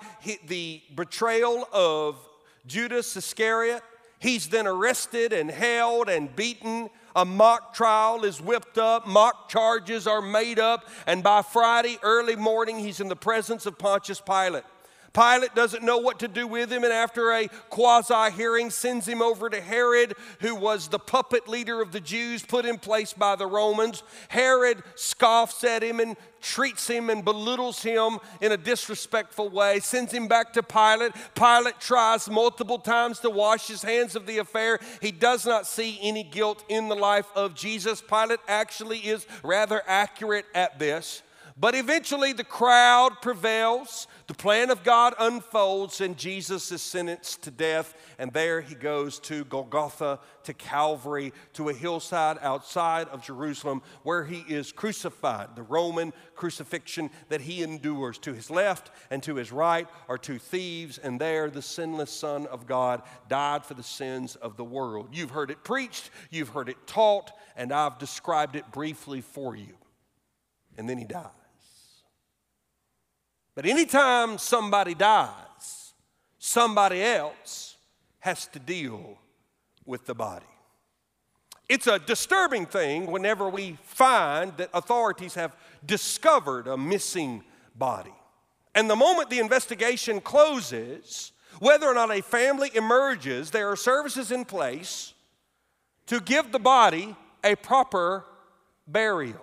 the 0.47 0.83
betrayal 0.95 1.67
of 1.73 2.19
Judas 2.67 3.17
Iscariot 3.17 3.83
He's 4.21 4.49
then 4.49 4.67
arrested 4.67 5.33
and 5.33 5.51
held 5.51 6.09
and 6.09 6.35
beaten. 6.37 6.91
A 7.17 7.25
mock 7.25 7.75
trial 7.75 8.25
is 8.25 8.41
whipped 8.41 8.79
up, 8.79 9.07
mock 9.07 9.49
charges 9.49 10.07
are 10.07 10.23
made 10.23 10.61
up, 10.61 10.87
and 11.07 11.25
by 11.25 11.43
Friday 11.43 11.99
early 12.03 12.37
morning, 12.37 12.79
he's 12.79 13.01
in 13.01 13.09
the 13.09 13.17
presence 13.17 13.67
of 13.67 13.79
Pontius 13.79 14.21
Pilate. 14.21 14.63
Pilate 15.13 15.55
doesn't 15.57 15.83
know 15.83 15.99
what 15.99 16.21
to 16.21 16.29
do 16.29 16.47
with 16.47 16.71
him, 16.71 16.85
and 16.85 16.93
after 16.93 17.33
a 17.33 17.49
quasi 17.69 18.31
hearing, 18.37 18.71
sends 18.71 19.07
him 19.07 19.21
over 19.21 19.51
to 19.51 19.61
Herod, 19.61 20.15
who 20.41 20.55
was 20.55 20.89
the 20.89 21.01
puppet 21.01 21.49
leader 21.49 21.83
of 21.83 21.91
the 21.91 22.01
Jews 22.01 22.43
put 22.43 22.65
in 22.65 22.79
place 22.79 23.13
by 23.13 23.35
the 23.35 23.47
Romans. 23.47 24.05
Herod 24.29 24.83
scoffs 24.95 25.65
at 25.65 25.83
him 25.83 25.99
and 25.99 26.17
treats 26.41 26.87
him 26.87 27.11
and 27.11 27.25
belittles 27.25 27.83
him 27.83 28.19
in 28.41 28.53
a 28.53 28.57
disrespectful 28.57 29.49
way, 29.49 29.81
sends 29.81 30.13
him 30.13 30.29
back 30.29 30.53
to 30.53 30.63
Pilate. 30.63 31.13
Pilate 31.35 31.81
tries 31.81 32.31
multiple 32.31 32.79
times 32.79 33.19
to 33.21 33.31
wash 33.31 33.67
his 33.67 33.83
hands 33.83 34.15
of 34.15 34.27
the 34.27 34.39
affair. 34.39 34.79
He 35.03 35.11
does 35.11 35.45
not 35.45 35.67
see 35.67 35.99
any 36.03 36.23
guilt 36.23 36.65
in 36.69 36.89
the 36.89 36.95
life 36.95 37.27
of 37.35 37.55
Jesus. 37.55 38.01
Pilate 38.01 38.41
actually 38.47 38.99
is 38.99 39.27
rather 39.43 39.83
accurate 39.87 40.47
at 40.55 40.79
this. 40.79 41.23
But 41.61 41.75
eventually, 41.75 42.33
the 42.33 42.43
crowd 42.43 43.21
prevails. 43.21 44.07
The 44.29 44.35
plan 44.35 44.71
of 44.71 44.83
God 44.83 45.13
unfolds, 45.19 46.01
and 46.01 46.17
Jesus 46.17 46.73
is 46.73 46.81
sentenced 46.81 47.43
to 47.43 47.51
death. 47.51 47.95
And 48.19 48.33
there 48.33 48.63
he 48.63 48.75
goes 48.75 49.19
to 49.21 49.45
Golgotha, 49.45 50.21
to 50.45 50.55
Calvary, 50.55 51.35
to 51.53 51.69
a 51.69 51.75
hillside 51.75 52.39
outside 52.41 53.09
of 53.09 53.23
Jerusalem 53.23 53.83
where 54.05 54.25
he 54.25 54.43
is 54.49 54.73
crucified. 54.73 55.55
The 55.55 55.63
Roman 55.63 56.15
crucifixion 56.35 57.11
that 57.29 57.43
he 57.43 57.63
endures. 57.63 58.17
To 58.21 58.33
his 58.33 58.51
left 58.51 58.91
and 59.11 59.23
to 59.25 59.35
his 59.35 59.53
right 59.53 59.87
are 60.09 60.17
two 60.17 60.39
thieves, 60.39 60.97
and 60.97 61.21
there 61.21 61.51
the 61.51 61.61
sinless 61.61 62.11
Son 62.11 62.47
of 62.47 62.67
God 62.67 63.03
died 63.29 63.67
for 63.67 63.75
the 63.75 63.83
sins 63.83 64.35
of 64.37 64.57
the 64.57 64.65
world. 64.65 65.11
You've 65.13 65.33
heard 65.33 65.51
it 65.51 65.63
preached, 65.63 66.09
you've 66.31 66.49
heard 66.49 66.71
it 66.71 66.87
taught, 66.87 67.33
and 67.55 67.71
I've 67.71 67.99
described 67.99 68.57
it 68.57 68.65
briefly 68.73 69.21
for 69.21 69.55
you. 69.55 69.75
And 70.79 70.89
then 70.89 70.97
he 70.97 71.05
died. 71.05 71.29
But 73.55 73.67
anytime 73.67 74.39
somebody 74.39 74.95
dies, 74.95 75.95
somebody 76.39 77.03
else 77.03 77.77
has 78.21 78.47
to 78.49 78.59
deal 78.59 79.19
with 79.85 80.07
the 80.07 80.15
body. 80.15 80.47
It's 81.69 81.87
a 81.87 81.99
disturbing 81.99 82.67
thing 82.67 83.07
whenever 83.07 83.49
we 83.49 83.79
find 83.85 84.57
that 84.57 84.71
authorities 84.75 85.35
have 85.35 85.57
discovered 85.85 86.67
a 86.67 86.77
missing 86.77 87.45
body. 87.75 88.15
And 88.75 88.91
the 88.91 88.97
moment 88.97 89.31
the 89.31 89.39
investigation 89.39 90.21
closes, 90.21 91.33
whether 91.59 91.87
or 91.87 91.95
not 91.95 92.11
a 92.11 92.23
family 92.23 92.71
emerges, 92.75 93.51
there 93.51 93.71
are 93.71 93.77
services 93.77 94.33
in 94.33 94.45
place 94.45 95.13
to 96.07 96.21
give 96.21 96.53
the 96.53 96.59
body 96.59 97.17
a 97.45 97.55
proper 97.57 98.25
burial. 98.87 99.41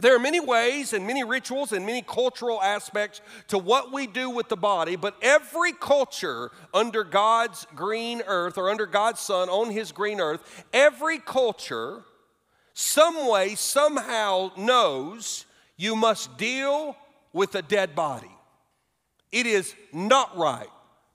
There 0.00 0.14
are 0.14 0.20
many 0.20 0.40
ways 0.40 0.92
and 0.92 1.06
many 1.06 1.24
rituals 1.24 1.72
and 1.72 1.84
many 1.84 2.02
cultural 2.02 2.62
aspects 2.62 3.20
to 3.48 3.58
what 3.58 3.92
we 3.92 4.06
do 4.06 4.30
with 4.30 4.48
the 4.48 4.56
body, 4.56 4.96
but 4.96 5.16
every 5.22 5.72
culture 5.72 6.50
under 6.72 7.04
God's 7.04 7.66
green 7.74 8.22
earth 8.26 8.58
or 8.58 8.70
under 8.70 8.86
God's 8.86 9.20
sun 9.20 9.48
on 9.48 9.70
his 9.70 9.92
green 9.92 10.20
earth, 10.20 10.64
every 10.72 11.18
culture, 11.18 12.02
some 12.74 13.28
way, 13.28 13.54
somehow 13.54 14.52
knows 14.56 15.46
you 15.76 15.96
must 15.96 16.36
deal 16.38 16.96
with 17.32 17.54
a 17.54 17.62
dead 17.62 17.94
body. 17.94 18.30
It 19.32 19.46
is 19.46 19.74
not 19.92 20.36
right 20.36 20.68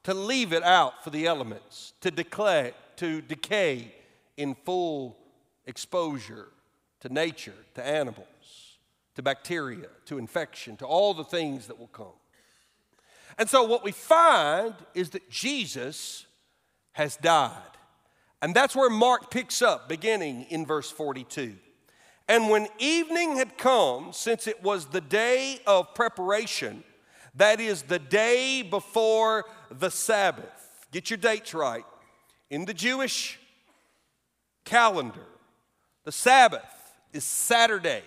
to 0.04 0.14
leave 0.14 0.52
it 0.52 0.64
out 0.64 1.04
for 1.04 1.10
the 1.10 1.26
elements, 1.26 1.94
to 2.02 2.12
decay, 2.12 2.74
to 2.98 3.22
decay 3.22 3.94
in 4.36 4.56
full 4.66 5.18
exposure 5.66 6.50
to 7.00 7.10
nature, 7.10 7.56
to 7.76 7.86
animals 7.86 8.28
to 9.16 9.22
bacteria, 9.22 9.88
to 10.06 10.18
infection, 10.18 10.78
to 10.78 10.86
all 10.86 11.14
the 11.14 11.24
things 11.24 11.68
that 11.68 11.80
will 11.80 11.88
come. 11.88 12.14
And 13.38 13.50
so, 13.50 13.64
what 13.64 13.84
we 13.84 13.92
find 13.92 14.76
is 14.94 15.12
that 15.12 15.30
Jesus 15.30 16.26
has 16.94 17.16
died. 17.18 17.58
And 18.42 18.54
that's 18.54 18.76
where 18.76 18.90
Mark 18.90 19.32
picks 19.32 19.62
up, 19.62 19.88
beginning 19.88 20.44
in 20.50 20.66
verse 20.66 20.92
42. 20.92 21.56
And 22.28 22.50
when 22.50 22.68
evening 22.78 23.38
had 23.38 23.58
come, 23.58 24.12
since 24.14 24.48
it 24.48 24.62
was 24.64 24.86
the 24.88 25.02
day 25.02 25.60
of 25.66 25.94
preparation, 25.96 26.84
that 27.36 27.60
is 27.60 27.84
the 27.84 28.00
day 28.00 28.62
before 28.62 29.46
the 29.72 29.90
Sabbath, 29.90 30.86
get 30.92 31.10
your 31.10 31.18
dates 31.18 31.54
right. 31.54 31.86
In 32.50 32.66
the 32.66 32.74
Jewish 32.74 33.40
calendar, 34.64 35.26
the 36.04 36.12
Sabbath 36.12 36.62
is 37.12 37.24
Saturday 37.24 38.04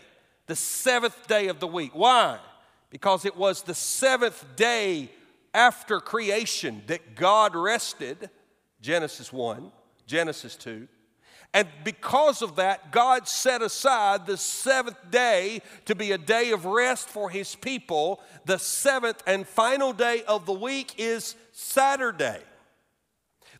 the 0.46 0.56
seventh 0.56 1.26
day 1.26 1.48
of 1.48 1.60
the 1.60 1.66
week. 1.66 1.92
Why? 1.94 2.38
Because 2.90 3.24
it 3.24 3.36
was 3.36 3.62
the 3.62 3.74
seventh 3.74 4.44
day 4.56 5.10
after 5.52 6.00
creation 6.00 6.82
that 6.86 7.16
God 7.16 7.54
rested, 7.54 8.30
Genesis 8.80 9.32
1, 9.32 9.72
Genesis 10.06 10.54
2. 10.56 10.86
And 11.54 11.68
because 11.84 12.42
of 12.42 12.56
that, 12.56 12.92
God 12.92 13.26
set 13.26 13.62
aside 13.62 14.26
the 14.26 14.36
seventh 14.36 15.10
day 15.10 15.62
to 15.86 15.94
be 15.94 16.12
a 16.12 16.18
day 16.18 16.50
of 16.50 16.66
rest 16.66 17.08
for 17.08 17.30
his 17.30 17.54
people. 17.54 18.20
The 18.44 18.58
seventh 18.58 19.22
and 19.26 19.46
final 19.46 19.92
day 19.94 20.22
of 20.28 20.44
the 20.44 20.52
week 20.52 20.94
is 20.98 21.34
Saturday. 21.52 22.40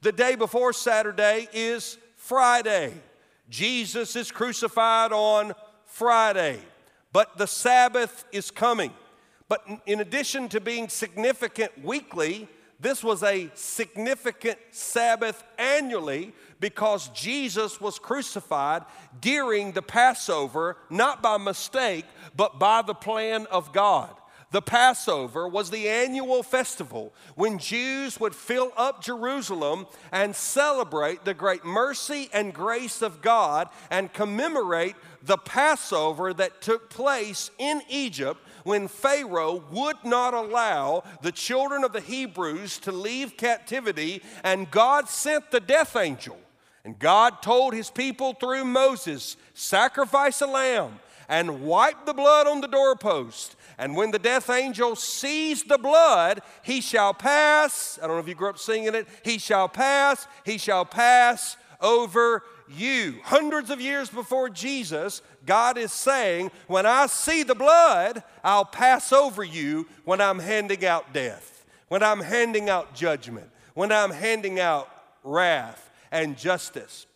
The 0.03 0.13
day 0.13 0.37
before 0.37 0.75
Saturday 0.75 1.49
is 1.55 1.97
Friday. 2.17 2.93
Jesus 3.49 4.15
is 4.15 4.31
crucified 4.31 5.13
on 5.13 5.55
Friday. 5.87 6.61
But 7.17 7.39
the 7.39 7.47
Sabbath 7.47 8.27
is 8.31 8.51
coming. 8.51 8.93
But 9.49 9.67
in 9.87 10.01
addition 10.01 10.51
to 10.51 10.61
being 10.61 10.91
significant 10.91 11.73
weekly, 11.83 12.47
this 12.79 13.03
was 13.03 13.23
a 13.23 13.51
significant 13.55 14.59
Sabbath 14.71 15.43
annually 15.57 16.35
because 16.61 17.09
Jesus 17.15 17.81
was 17.81 17.99
crucified 17.99 18.83
during 19.19 19.73
the 19.73 19.81
Passover, 19.81 20.77
not 20.91 21.23
by 21.23 21.39
mistake, 21.39 22.05
but 22.37 22.59
by 22.59 22.83
the 22.83 22.93
plan 22.93 23.47
of 23.47 23.73
God. 23.73 24.15
The 24.53 24.63
Passover 24.63 25.49
was 25.49 25.71
the 25.71 25.89
annual 25.89 26.43
festival 26.43 27.13
when 27.35 27.59
Jews 27.59 28.21
would 28.21 28.35
fill 28.35 28.73
up 28.77 29.03
Jerusalem 29.03 29.87
and 30.13 30.37
celebrate 30.37 31.25
the 31.25 31.35
great 31.35 31.65
mercy 31.65 32.31
and 32.33 32.55
grace 32.55 33.03
of 33.03 33.23
God 33.23 33.69
and 33.91 34.13
commemorate 34.13 34.95
the 35.23 35.37
Passover 35.37 36.33
that 36.35 36.63
took 36.63 36.89
place 36.89 37.51
in 37.59 37.83
Egypt 37.89 38.41
when 38.63 38.87
Pharaoh 38.87 39.65
would 39.71 39.97
not 40.05 40.33
allow 40.33 41.03
the 41.23 41.33
children 41.33 41.83
of 41.83 41.93
the 41.93 42.01
Hebrews 42.01 42.79
to 42.79 42.93
leave 42.93 43.37
captivity, 43.37 44.23
and 44.45 44.71
God 44.71 45.09
sent 45.09 45.51
the 45.51 45.61
death 45.61 45.97
angel. 45.97 46.39
And 46.85 46.99
God 47.01 47.43
told 47.43 47.75
his 47.75 47.91
people 47.91 48.35
through 48.35 48.65
Moses, 48.65 49.37
Sacrifice 49.55 50.41
a 50.41 50.47
lamb 50.47 51.01
and 51.29 51.63
wipe 51.63 52.07
the 52.07 52.15
blood 52.15 52.47
on 52.47 52.61
the 52.61 52.69
doorpost. 52.69 53.56
And 53.79 53.95
when 53.95 54.11
the 54.11 54.19
death 54.19 54.49
angel 54.49 54.97
sees 54.97 55.63
the 55.63 55.79
blood, 55.79 56.41
he 56.63 56.81
shall 56.81 57.13
pass. 57.13 57.99
I 58.03 58.07
don't 58.07 58.17
know 58.17 58.21
if 58.21 58.29
you 58.29 58.35
grew 58.35 58.51
up 58.51 58.59
singing 58.59 58.95
it. 58.95 59.07
He 59.25 59.39
shall 59.39 59.69
pass, 59.69 60.27
he 60.45 60.59
shall 60.59 60.85
pass 60.85 61.57
over 61.81 62.43
you. 62.69 63.17
Hundreds 63.23 63.71
of 63.71 63.81
years 63.81 64.09
before 64.09 64.49
Jesus, 64.49 65.23
God 65.45 65.79
is 65.79 65.93
saying, 65.93 66.51
When 66.67 66.87
I 66.87 67.07
see 67.07 67.43
the 67.43 67.55
blood, 67.55 68.23
I'll 68.43 68.65
pass 68.65 69.13
over 69.13 69.45
you 69.45 69.87
when 70.05 70.21
I'm 70.21 70.39
handing 70.39 70.85
out 70.85 71.13
death, 71.13 71.65
when 71.89 72.03
I'm 72.03 72.21
handing 72.21 72.71
out 72.71 72.95
judgment, 72.95 73.51
when 73.75 73.93
I'm 73.93 74.11
handing 74.11 74.59
out 74.59 74.89
wrath 75.23 75.91
and 76.11 76.37
justice. 76.37 77.07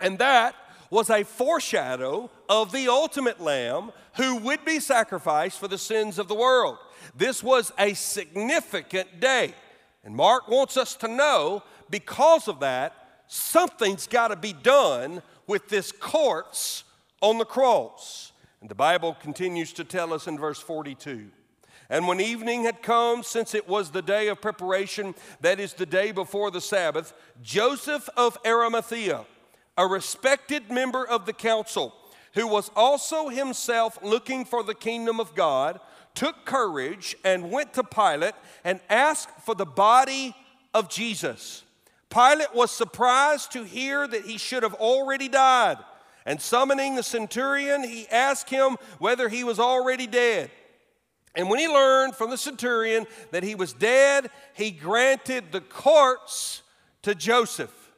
And 0.00 0.18
that 0.18 0.54
was 0.90 1.08
a 1.08 1.24
foreshadow 1.24 2.30
of 2.48 2.72
the 2.72 2.88
ultimate 2.88 3.40
lamb 3.40 3.92
who 4.16 4.36
would 4.36 4.64
be 4.64 4.80
sacrificed 4.80 5.58
for 5.58 5.68
the 5.68 5.78
sins 5.78 6.18
of 6.18 6.28
the 6.28 6.34
world. 6.34 6.76
This 7.16 7.42
was 7.42 7.72
a 7.78 7.94
significant 7.94 9.20
day. 9.20 9.54
And 10.04 10.14
Mark 10.14 10.48
wants 10.48 10.76
us 10.76 10.96
to 10.96 11.08
know 11.08 11.62
because 11.88 12.48
of 12.48 12.60
that, 12.60 13.22
something's 13.28 14.06
got 14.06 14.28
to 14.28 14.36
be 14.36 14.52
done 14.52 15.22
with 15.46 15.68
this 15.68 15.92
corpse 15.92 16.84
on 17.20 17.38
the 17.38 17.44
cross. 17.44 18.32
And 18.60 18.68
the 18.68 18.74
Bible 18.74 19.16
continues 19.20 19.72
to 19.74 19.84
tell 19.84 20.12
us 20.12 20.26
in 20.26 20.38
verse 20.38 20.60
42. 20.60 21.30
And 21.88 22.06
when 22.06 22.20
evening 22.20 22.64
had 22.64 22.82
come, 22.82 23.22
since 23.22 23.54
it 23.54 23.68
was 23.68 23.90
the 23.90 24.02
day 24.02 24.28
of 24.28 24.40
preparation, 24.40 25.14
that 25.40 25.58
is 25.58 25.72
the 25.72 25.86
day 25.86 26.12
before 26.12 26.50
the 26.50 26.60
Sabbath, 26.60 27.12
Joseph 27.42 28.08
of 28.16 28.38
Arimathea, 28.46 29.24
a 29.76 29.86
respected 29.86 30.70
member 30.70 31.06
of 31.06 31.26
the 31.26 31.32
council, 31.32 31.94
who 32.34 32.46
was 32.46 32.70
also 32.76 33.28
himself 33.28 33.98
looking 34.02 34.44
for 34.44 34.62
the 34.62 34.74
kingdom 34.74 35.20
of 35.20 35.34
God, 35.34 35.80
took 36.14 36.44
courage 36.44 37.16
and 37.24 37.50
went 37.50 37.74
to 37.74 37.84
Pilate 37.84 38.34
and 38.64 38.80
asked 38.88 39.40
for 39.42 39.54
the 39.54 39.66
body 39.66 40.34
of 40.74 40.88
Jesus. 40.88 41.64
Pilate 42.10 42.54
was 42.54 42.70
surprised 42.70 43.52
to 43.52 43.62
hear 43.62 44.06
that 44.06 44.24
he 44.24 44.36
should 44.36 44.62
have 44.62 44.74
already 44.74 45.28
died. 45.28 45.78
And 46.26 46.40
summoning 46.40 46.96
the 46.96 47.02
centurion, 47.02 47.82
he 47.82 48.06
asked 48.08 48.50
him 48.50 48.76
whether 48.98 49.28
he 49.28 49.44
was 49.44 49.58
already 49.58 50.06
dead. 50.06 50.50
And 51.34 51.48
when 51.48 51.60
he 51.60 51.68
learned 51.68 52.16
from 52.16 52.30
the 52.30 52.36
centurion 52.36 53.06
that 53.30 53.44
he 53.44 53.54
was 53.54 53.72
dead, 53.72 54.30
he 54.52 54.70
granted 54.72 55.52
the 55.52 55.60
corpse 55.60 56.62
to 57.02 57.14
Joseph. 57.14 57.92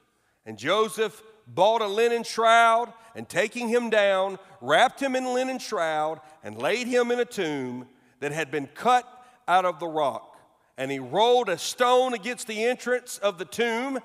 And 0.44 0.58
Joseph 0.58 1.22
bought 1.54 1.82
a 1.82 1.86
linen 1.86 2.22
shroud 2.22 2.92
and 3.14 3.28
taking 3.28 3.68
him 3.68 3.90
down, 3.90 4.38
wrapped 4.60 5.00
him 5.00 5.16
in 5.16 5.34
linen 5.34 5.58
shroud 5.58 6.20
and 6.42 6.56
laid 6.56 6.86
him 6.86 7.10
in 7.10 7.20
a 7.20 7.24
tomb 7.24 7.88
that 8.20 8.32
had 8.32 8.50
been 8.50 8.66
cut 8.68 9.06
out 9.46 9.64
of 9.64 9.80
the 9.80 9.86
rock 9.86 10.32
and 10.78 10.90
he 10.90 10.98
rolled 10.98 11.48
a 11.48 11.58
stone 11.58 12.14
against 12.14 12.46
the 12.46 12.64
entrance 12.64 13.18
of 13.18 13.38
the 13.38 13.44
tomb. 13.44 14.00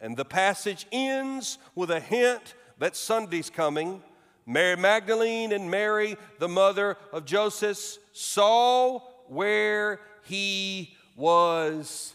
And 0.00 0.16
the 0.16 0.24
passage 0.24 0.86
ends 0.92 1.58
with 1.74 1.90
a 1.90 2.00
hint 2.00 2.54
that 2.78 2.96
Sunday's 2.96 3.50
coming. 3.50 4.02
Mary 4.46 4.76
Magdalene 4.76 5.52
and 5.52 5.70
Mary, 5.70 6.16
the 6.38 6.48
mother 6.48 6.96
of 7.12 7.24
Joseph, 7.24 7.98
saw 8.12 9.00
where 9.26 10.00
he 10.24 10.96
was 11.16 12.14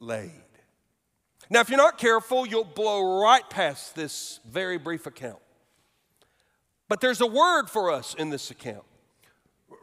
laid. 0.00 0.45
Now, 1.48 1.60
if 1.60 1.68
you're 1.68 1.78
not 1.78 1.98
careful, 1.98 2.46
you'll 2.46 2.64
blow 2.64 3.22
right 3.22 3.48
past 3.48 3.94
this 3.94 4.40
very 4.48 4.78
brief 4.78 5.06
account. 5.06 5.38
But 6.88 7.00
there's 7.00 7.20
a 7.20 7.26
word 7.26 7.68
for 7.68 7.92
us 7.92 8.14
in 8.14 8.30
this 8.30 8.50
account. 8.50 8.84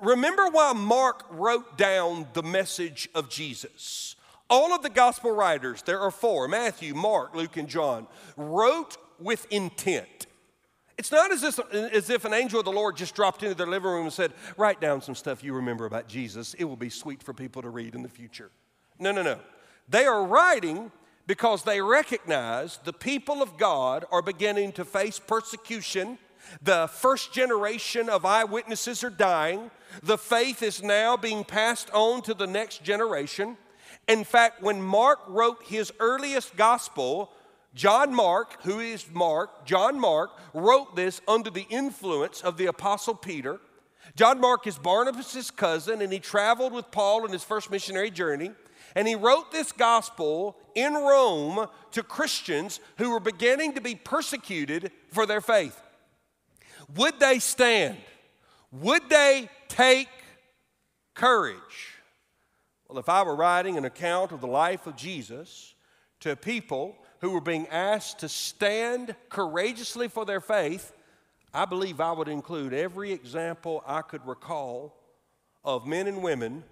Remember 0.02 0.48
why 0.50 0.74
Mark 0.74 1.26
wrote 1.30 1.78
down 1.78 2.28
the 2.34 2.44
message 2.44 3.10
of 3.16 3.30
Jesus. 3.30 4.16
All 4.50 4.74
of 4.74 4.84
the 4.84 4.90
gospel 4.90 5.32
writers, 5.32 5.82
there 5.82 6.00
are 6.00 6.12
four 6.12 6.48
Matthew, 6.48 6.94
Mark, 6.94 7.36
Luke, 7.36 7.58
and 7.58 7.68
John, 7.68 8.08
wrote 8.36 8.98
with 9.20 9.48
intent. 9.50 10.28
It's 10.98 11.12
not 11.12 11.32
as 11.32 11.44
if, 11.44 11.60
as 11.74 12.10
if 12.10 12.26
an 12.26 12.34
angel 12.34 12.60
of 12.60 12.66
the 12.66 12.72
Lord 12.72 12.96
just 12.96 13.16
dropped 13.16 13.42
into 13.42 13.56
their 13.56 13.68
living 13.68 13.90
room 13.90 14.04
and 14.04 14.14
said, 14.14 14.34
Write 14.58 14.80
down 14.80 15.02
some 15.02 15.16
stuff 15.16 15.44
you 15.44 15.54
remember 15.54 15.86
about 15.86 16.08
Jesus. 16.08 16.54
It 16.56 16.66
will 16.66 16.76
be 16.76 16.90
sweet 16.90 17.24
for 17.24 17.34
people 17.34 17.62
to 17.62 17.70
read 17.70 17.96
in 17.96 18.04
the 18.04 18.10
future. 18.10 18.52
No, 19.00 19.12
no, 19.12 19.24
no. 19.24 19.40
They 19.90 20.06
are 20.06 20.24
writing 20.24 20.92
because 21.28 21.64
they 21.64 21.82
recognize 21.82 22.80
the 22.84 22.94
people 22.94 23.42
of 23.42 23.58
God 23.58 24.06
are 24.12 24.22
beginning 24.22 24.72
to 24.74 24.86
face 24.86 25.20
persecution. 25.20 26.18
The 26.62 26.88
first 26.88 27.34
generation 27.34 28.10
of 28.10 28.26
eyewitnesses 28.26 29.04
are 29.04 29.10
dying. 29.10 29.72
The 30.02 30.18
faith 30.18 30.62
is 30.62 30.84
now 30.84 31.16
being 31.16 31.44
passed 31.44 31.90
on 31.94 32.22
to 32.24 32.34
the 32.34 32.48
next 32.48 32.84
generation. 32.84 33.58
In 34.08 34.24
fact, 34.24 34.62
when 34.62 34.82
Mark 34.82 35.20
wrote 35.28 35.64
his 35.64 35.94
earliest 36.00 36.58
gospel, 36.58 37.32
John 37.74 38.14
Mark, 38.14 38.62
who 38.64 38.80
is 38.80 39.06
Mark, 39.12 39.66
John 39.66 40.00
Mark, 40.00 40.32
wrote 40.54 40.96
this 40.96 41.22
under 41.28 41.50
the 41.50 41.66
influence 41.70 42.42
of 42.42 42.58
the 42.58 42.66
Apostle 42.66 43.16
Peter. 43.16 43.60
John 44.16 44.40
Mark 44.42 44.68
is 44.68 44.78
Barnabas' 44.78 45.50
cousin, 45.50 46.02
and 46.02 46.12
he 46.12 46.20
traveled 46.20 46.74
with 46.74 46.92
Paul 46.92 47.24
on 47.24 47.32
his 47.32 47.44
first 47.44 47.72
missionary 47.72 48.12
journey. 48.12 48.52
And 48.96 49.08
he 49.08 49.16
wrote 49.16 49.52
this 49.52 49.72
gospel 49.72 50.58
in 50.76 50.94
Rome 50.94 51.68
to 51.92 52.04
Christians 52.04 52.80
who 52.98 53.12
were 53.12 53.20
beginning 53.20 53.74
to 53.74 53.82
be 53.82 53.96
persecuted 53.96 54.92
for 55.12 55.26
their 55.26 55.42
faith. 55.42 55.80
Would 56.96 57.20
they 57.20 57.40
stand? 57.40 57.98
Would 58.72 59.10
they 59.10 59.50
take 59.68 60.10
courage? 61.14 61.94
Well, 62.88 63.00
if 63.00 63.10
I 63.10 63.24
were 63.24 63.36
writing 63.36 63.78
an 63.78 63.86
account 63.86 64.32
of 64.32 64.42
the 64.42 64.48
life 64.48 64.86
of 64.86 64.96
Jesus 64.96 65.74
to 66.20 66.36
people 66.36 66.96
who 67.22 67.32
were 67.32 67.42
being 67.42 67.68
asked 67.68 68.20
to 68.20 68.30
stand 68.30 69.16
courageously 69.30 70.08
for 70.08 70.26
their 70.26 70.42
faith, 70.42 70.94
I 71.54 71.66
believe 71.66 72.00
I 72.00 72.12
would 72.12 72.28
include 72.28 72.74
every 72.74 73.12
example 73.12 73.84
I 73.88 74.02
could 74.02 74.26
recall 74.28 74.96
of 75.64 75.88
men 75.88 76.08
and 76.08 76.22
women 76.22 76.64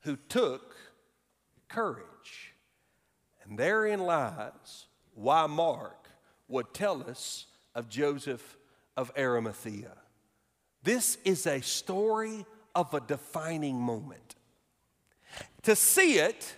who 0.00 0.16
took 0.28 0.74
courage. 1.70 2.54
And 3.44 3.58
therein 3.58 4.00
lies 4.00 4.86
why 5.14 5.46
Mark 5.46 6.08
would 6.48 6.74
tell 6.74 7.02
us 7.08 7.46
of 7.74 7.88
Joseph 7.88 8.58
of 8.96 9.10
Arimathea. 9.16 9.92
This 10.82 11.18
is 11.24 11.46
a 11.46 11.60
story 11.60 12.44
of 12.74 12.92
a 12.94 13.00
defining 13.00 13.80
moment. 13.80 14.34
To 15.62 15.76
see 15.76 16.18
it, 16.18 16.56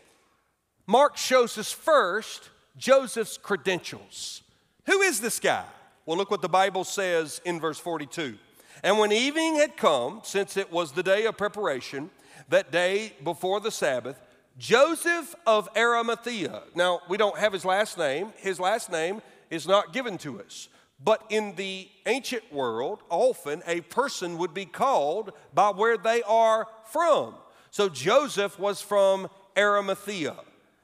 Mark 0.87 1.17
shows 1.17 1.59
us 1.59 1.73
first 1.73 2.51
Joseph's 2.77 3.37
credentials. 3.37 4.43
Who 4.87 5.03
is 5.03 5.21
this 5.21 5.39
guy? 5.39 5.65
Well, 6.07 6.17
look 6.17 6.31
what 6.31 6.43
the 6.43 6.49
Bible 6.49 6.85
says 6.85 7.41
in 7.45 7.61
verse 7.61 7.79
42. 7.79 8.37
And 8.83 8.99
when 8.99 9.13
evening 9.13 9.57
had 9.57 9.77
come, 9.77 10.21
since 10.25 10.57
it 10.57 10.73
was 10.73 10.93
the 10.93 11.03
day 11.03 11.27
of 11.27 11.37
preparation, 11.37 12.11
that 12.49 12.73
day 12.73 13.13
before 13.23 13.61
the 13.61 13.71
Sabbath, 13.71 14.21
Joseph 14.59 15.35
of 15.47 15.69
Arimathea. 15.77 16.63
Now, 16.75 17.01
we 17.09 17.17
don't 17.17 17.39
have 17.39 17.53
his 17.53 17.65
last 17.65 17.97
name. 17.99 18.33
His 18.37 18.61
last 18.61 18.91
name 18.91 19.23
is 19.51 19.67
not 19.67 19.93
given 19.93 20.19
to 20.19 20.41
us. 20.41 20.69
But 21.03 21.25
in 21.31 21.57
the 21.57 21.89
ancient 22.07 22.53
world, 22.53 23.03
often 23.11 23.63
a 23.67 23.81
person 23.81 24.39
would 24.39 24.55
be 24.55 24.67
called 24.67 25.33
by 25.53 25.71
where 25.71 25.97
they 25.97 26.23
are 26.23 26.69
from. 26.85 27.35
So 27.71 27.89
Joseph 27.89 28.59
was 28.59 28.81
from 28.81 29.29
Arimathea. 29.57 30.37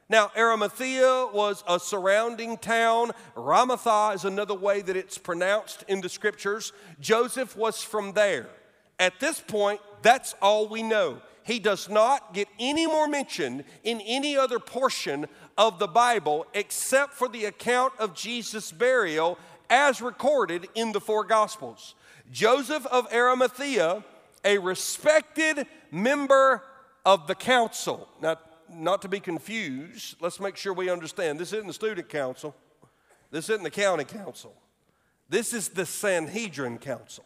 Now, 0.09 0.33
Arimathea 0.37 1.29
was 1.33 1.63
a 1.69 1.79
surrounding 1.79 2.57
town. 2.57 3.13
Ramatha 3.37 4.15
is 4.15 4.25
another 4.25 4.55
way 4.55 4.81
that 4.81 4.97
it's 4.97 5.19
pronounced 5.19 5.85
in 5.87 6.01
the 6.01 6.09
scriptures. 6.09 6.73
Joseph 6.99 7.57
was 7.57 7.83
from 7.83 8.15
there. 8.15 8.49
At 8.99 9.21
this 9.21 9.39
point, 9.39 9.81
that's 10.03 10.35
all 10.41 10.67
we 10.67 10.83
know. 10.83 11.21
He 11.49 11.59
does 11.59 11.89
not 11.89 12.35
get 12.35 12.47
any 12.59 12.87
more 12.87 13.09
mention 13.09 13.65
in 13.83 14.03
any 14.03 14.37
other 14.37 14.59
portion 14.59 15.27
of 15.57 15.79
the 15.79 15.87
Bible 15.87 16.45
except 16.53 17.15
for 17.15 17.27
the 17.27 17.47
account 17.47 17.95
of 17.99 18.15
Jesus' 18.15 18.71
burial 18.71 19.39
as 19.71 20.03
recorded 20.03 20.69
in 20.75 20.93
the 20.93 21.01
four 21.01 21.25
Gospels. 21.25 21.95
Joseph 22.31 22.85
of 22.89 23.11
Arimathea, 23.11 24.05
a 24.45 24.59
respected 24.59 25.67
member 25.91 26.63
of 27.07 27.27
the 27.27 27.35
council. 27.35 28.11
Now, 28.21 28.37
not 28.71 29.01
to 29.01 29.09
be 29.09 29.19
confused, 29.19 30.17
let's 30.21 30.41
make 30.41 30.59
sure 30.59 30.75
we 30.75 30.91
understand 30.91 31.41
this 31.41 31.55
isn't 31.55 31.67
the 31.67 31.73
student 31.73 32.11
council, 32.11 32.55
this 33.31 33.49
isn't 33.49 33.65
the 33.65 33.71
county 33.71 34.05
council, 34.05 34.55
this 35.31 35.55
is 35.55 35.71
the 35.71 35.87
Sanhedrin 35.87 36.77
council. 36.77 37.25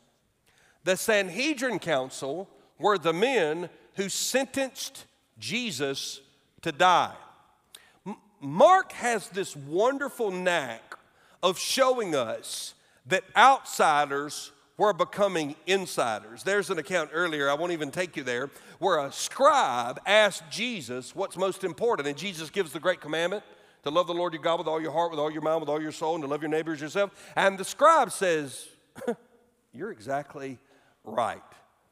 The 0.84 0.96
Sanhedrin 0.96 1.80
council 1.80 2.48
were 2.82 2.98
the 2.98 3.12
men 3.12 3.70
who 3.94 4.08
sentenced 4.08 5.06
Jesus 5.38 6.20
to 6.62 6.72
die. 6.72 7.14
Mark 8.40 8.92
has 8.92 9.28
this 9.28 9.56
wonderful 9.56 10.30
knack 10.30 10.96
of 11.42 11.58
showing 11.58 12.14
us 12.14 12.74
that 13.06 13.24
outsiders 13.36 14.52
were 14.76 14.92
becoming 14.92 15.54
insiders. 15.66 16.42
There's 16.42 16.70
an 16.70 16.78
account 16.78 17.10
earlier, 17.12 17.48
I 17.48 17.54
won't 17.54 17.72
even 17.72 17.90
take 17.90 18.16
you 18.16 18.24
there, 18.24 18.50
where 18.78 18.98
a 18.98 19.12
scribe 19.12 20.00
asked 20.06 20.50
Jesus 20.50 21.14
what's 21.14 21.36
most 21.36 21.62
important, 21.62 22.08
and 22.08 22.16
Jesus 22.16 22.50
gives 22.50 22.72
the 22.72 22.80
great 22.80 23.00
commandment 23.00 23.44
to 23.84 23.90
love 23.90 24.06
the 24.06 24.14
Lord 24.14 24.32
your 24.32 24.42
God 24.42 24.58
with 24.58 24.66
all 24.66 24.80
your 24.80 24.92
heart, 24.92 25.10
with 25.10 25.20
all 25.20 25.30
your 25.30 25.42
mind, 25.42 25.60
with 25.60 25.68
all 25.68 25.80
your 25.80 25.92
soul, 25.92 26.14
and 26.14 26.22
to 26.22 26.28
love 26.28 26.42
your 26.42 26.50
neighbors 26.50 26.80
yourself. 26.80 27.10
And 27.36 27.58
the 27.58 27.64
scribe 27.64 28.10
says, 28.10 28.68
You're 29.72 29.92
exactly 29.92 30.58
right. 31.04 31.42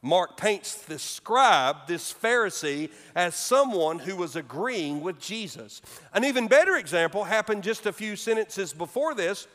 Mark 0.02 0.36
paints 0.36 0.76
this 0.82 1.02
scribe, 1.02 1.86
this 1.86 2.12
Pharisee, 2.12 2.90
as 3.14 3.34
someone 3.34 3.98
who 3.98 4.16
was 4.16 4.34
agreeing 4.34 5.02
with 5.02 5.20
Jesus. 5.20 5.82
An 6.14 6.24
even 6.24 6.48
better 6.48 6.76
example 6.76 7.24
happened 7.24 7.62
just 7.62 7.84
a 7.84 7.92
few 7.92 8.16
sentences 8.16 8.72
before 8.72 9.14
this 9.14 9.46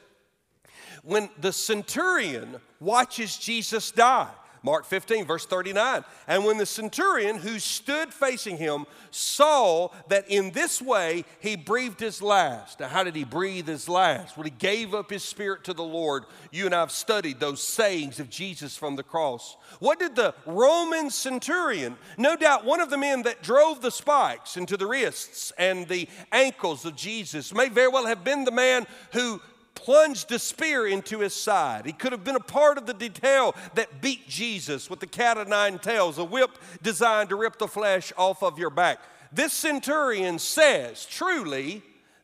when 1.04 1.30
the 1.40 1.52
centurion 1.52 2.58
watches 2.80 3.38
Jesus 3.38 3.92
die. 3.92 4.30
Mark 4.66 4.86
15, 4.86 5.26
verse 5.26 5.46
39. 5.46 6.04
And 6.28 6.44
when 6.44 6.58
the 6.58 6.66
centurion 6.66 7.38
who 7.38 7.60
stood 7.60 8.12
facing 8.12 8.58
him 8.58 8.88
saw 9.12 9.90
that 10.10 10.28
in 10.28 10.50
this 10.52 10.82
way 10.82 11.24
he 11.40 11.56
breathed 11.56 12.00
his 12.00 12.20
last. 12.20 12.80
Now, 12.80 12.88
how 12.88 13.04
did 13.04 13.16
he 13.16 13.24
breathe 13.24 13.68
his 13.68 13.88
last? 13.88 14.36
Well, 14.36 14.44
he 14.44 14.50
gave 14.50 14.96
up 14.96 15.12
his 15.12 15.24
spirit 15.24 15.64
to 15.66 15.74
the 15.74 15.84
Lord. 15.84 16.24
You 16.52 16.66
and 16.66 16.74
I 16.74 16.80
have 16.80 16.90
studied 16.90 17.40
those 17.40 17.62
sayings 17.62 18.20
of 18.20 18.32
Jesus 18.32 18.76
from 18.76 18.96
the 18.96 19.04
cross. 19.04 19.56
What 19.80 20.00
did 20.00 20.16
the 20.16 20.34
Roman 20.48 21.12
centurion, 21.12 21.96
no 22.18 22.36
doubt 22.36 22.66
one 22.66 22.82
of 22.82 22.90
the 22.90 22.98
men 22.98 23.22
that 23.22 23.44
drove 23.44 23.84
the 23.84 23.92
spikes 23.92 24.58
into 24.58 24.78
the 24.78 24.88
wrists 24.88 25.54
and 25.60 25.88
the 25.88 26.10
ankles 26.32 26.86
of 26.86 26.96
Jesus, 26.96 27.54
may 27.54 27.70
very 27.70 27.90
well 27.90 28.08
have 28.08 28.24
been 28.24 28.46
the 28.46 28.52
man 28.52 28.88
who 29.14 29.40
plunged 29.76 30.32
a 30.32 30.40
spear 30.40 30.88
into 30.88 31.20
his 31.20 31.34
side. 31.34 31.86
He 31.86 31.92
could 31.92 32.12
have 32.12 32.24
been 32.24 32.36
a 32.36 32.40
part 32.40 32.78
of 32.78 32.86
the 32.86 32.94
detail 32.94 33.56
that 33.76 34.02
beat 34.02 34.28
Jesus 34.28 34.90
with 34.90 35.00
the 35.00 35.08
cat 35.08 35.38
of 35.38 35.48
nine 35.48 35.78
tails, 35.78 36.18
a 36.18 36.24
whip 36.24 36.58
designed 36.82 37.30
to 37.30 37.36
rip 37.36 37.60
the 37.60 37.68
flesh 37.68 38.12
off 38.18 38.42
of 38.42 38.58
your 38.58 38.70
back. 38.70 39.00
This 39.32 39.54
centurion 39.54 40.40
says, 40.40 41.06
truly, 41.06 41.84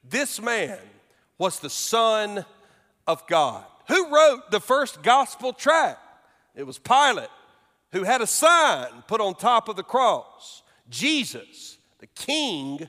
this 0.10 0.42
man 0.42 0.80
was 1.38 1.60
the 1.60 1.70
Son 1.70 2.46
of 3.06 3.28
God. 3.28 3.66
Who 3.88 4.16
wrote 4.16 4.52
the 4.52 4.60
first 4.60 5.04
gospel 5.04 5.54
tract? 5.54 6.00
It 6.56 6.64
was 6.64 6.80
Pilate, 6.80 7.30
who 7.92 8.04
had 8.04 8.22
a 8.22 8.28
sign 8.28 8.88
put 9.08 9.22
on 9.22 9.36
top 9.36 9.68
of 9.68 9.76
the 9.76 9.84
cross 9.84 10.64
Jesus, 10.90 11.78
the 12.00 12.08
King 12.08 12.88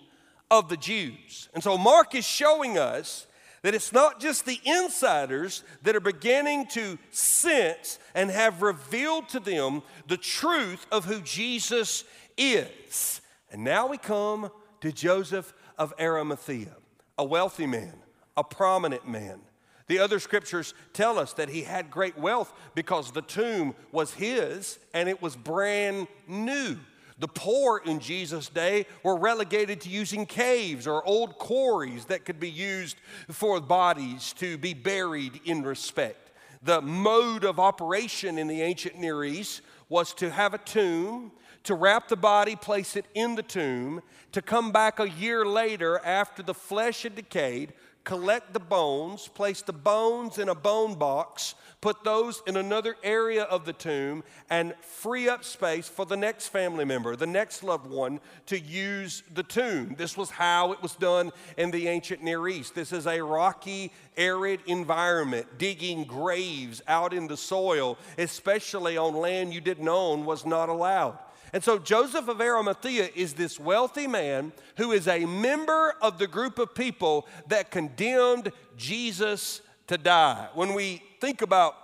of 0.51 0.69
the 0.69 0.77
Jews. 0.77 1.49
And 1.55 1.63
so 1.63 1.79
Mark 1.79 2.15
is 2.15 2.25
showing 2.25 2.79
us 2.79 3.27
that 3.63 3.75
it's 3.75 3.93
not 3.93 4.21
just 4.21 4.45
the 4.45 4.61
insiders 4.65 5.63
that 5.83 5.97
are 5.97 6.01
beginning 6.01 6.67
to 6.67 6.99
sense 7.11 7.99
and 8.15 8.31
have 8.31 8.61
revealed 8.61 9.29
to 9.31 9.41
them 9.41 9.83
the 10.09 10.17
truth 10.17 10.85
of 10.91 11.05
who 11.05 11.21
Jesus 11.21 12.05
is. 12.37 13.21
And 13.51 13.65
now 13.65 13.87
we 13.87 13.99
come 13.99 14.51
to 14.81 14.93
Joseph 14.93 15.55
of 15.79 15.95
Arimathea, 15.99 16.77
a 17.17 17.25
wealthy 17.25 17.67
man, 17.67 17.95
a 18.37 18.43
prominent 18.43 19.07
man. 19.07 19.41
The 19.87 20.01
other 20.01 20.19
scriptures 20.19 20.75
tell 20.93 21.19
us 21.19 21.35
that 21.35 21.49
he 21.49 21.63
had 21.63 21.91
great 21.91 22.19
wealth 22.19 22.53
because 22.75 23.13
the 23.13 23.23
tomb 23.23 23.75
was 23.93 24.15
his 24.15 24.79
and 24.95 25.09
it 25.09 25.23
was 25.23 25.37
brand 25.37 26.09
new. 26.27 26.79
The 27.19 27.29
poor 27.29 27.83
in 27.85 28.01
Jesus' 28.01 28.49
day 28.49 28.87
were 29.03 29.17
relegated 29.17 29.81
to 29.83 29.89
using 29.89 30.27
caves 30.27 30.87
or 30.87 31.07
old 31.07 31.39
quarries 31.39 32.07
that 32.07 32.25
could 32.25 32.41
be 32.41 32.51
used 32.51 32.97
for 33.31 33.61
bodies 33.61 34.33
to 34.35 34.59
be 34.59 34.75
buried 34.75 35.41
in 35.45 35.63
respect. 35.63 36.31
The 36.63 36.81
mode 36.81 37.45
of 37.45 37.59
operation 37.59 38.39
in 38.39 38.47
the 38.47 38.63
ancient 38.63 38.99
Near 38.99 39.25
East 39.25 39.63
was 39.89 40.15
to 40.15 40.31
have 40.31 40.55
a 40.55 40.59
tomb, 40.59 41.33
to 41.65 41.75
wrap 41.75 42.09
the 42.09 42.17
body, 42.17 42.57
place 42.57 42.97
it 42.97 43.07
in 43.15 43.35
the 43.35 43.43
tomb, 43.43 44.03
to 44.33 44.41
come 44.41 44.73
back 44.73 44.99
a 44.99 45.09
year 45.09 45.45
later 45.45 46.01
after 46.05 46.43
the 46.43 46.55
flesh 46.55 47.03
had 47.03 47.15
decayed, 47.15 47.73
collect 48.05 48.53
the 48.53 48.61
bones, 48.61 49.29
place 49.29 49.63
the 49.63 49.73
bones 49.73 50.39
in 50.39 50.49
a 50.49 50.55
bone 50.55 50.95
box, 50.95 51.55
put 51.81 52.05
those 52.05 52.43
in 52.47 52.57
another 52.57 52.97
area 53.03 53.43
of 53.43 53.65
the 53.65 53.73
tomb, 53.73 54.23
and 54.51 54.75
free 54.81 55.29
up 55.29 55.45
space 55.45 55.89
for 55.89 56.07
the 56.07 56.17
next 56.17 56.49
family 56.49 56.85
member, 56.85 57.17
the 57.17 57.27
next 57.27 57.63
loved 57.63 57.89
one, 57.91 58.21
to 58.47 58.59
use 58.59 59.23
the 59.35 59.43
tomb. 59.43 59.95
This 59.99 60.17
was 60.17 60.31
how 60.31 60.73
it 60.73 60.83
was 60.83 60.95
done 60.95 61.31
in 61.57 61.71
the 61.71 61.89
ancient 61.89 62.23
Near 62.23 62.49
East. 62.49 62.75
This 62.75 62.93
is 62.93 63.07
a 63.07 63.21
rocky, 63.21 63.93
arid 64.17 64.61
environment, 64.67 65.47
digging 65.59 66.05
graves 66.05 66.83
out 66.87 67.13
in 67.13 67.27
the 67.27 67.37
soil, 67.37 67.99
especially 68.19 68.97
on 68.97 69.15
land 69.15 69.53
you 69.53 69.61
didn't 69.61 69.89
own, 69.89 70.25
was 70.25 70.47
not 70.47 70.69
allowed. 70.69 71.19
And 71.53 71.63
so 71.63 71.79
Joseph 71.79 72.29
of 72.29 72.41
Arimathea 72.41 73.11
is 73.15 73.35
this 73.35 73.61
wealthy 73.61 74.07
man 74.07 74.53
who 74.79 74.93
is 74.93 75.07
a 75.07 75.27
member 75.27 75.95
of 76.01 76.19
the 76.19 76.27
group 76.27 76.59
of 76.59 76.75
people 76.75 77.27
that 77.49 77.71
condemned 77.71 78.53
Jesus 78.77 79.61
to 79.89 79.99
die. 79.99 80.49
When 80.55 80.73
we 80.73 81.03
think 81.21 81.43
about 81.43 81.75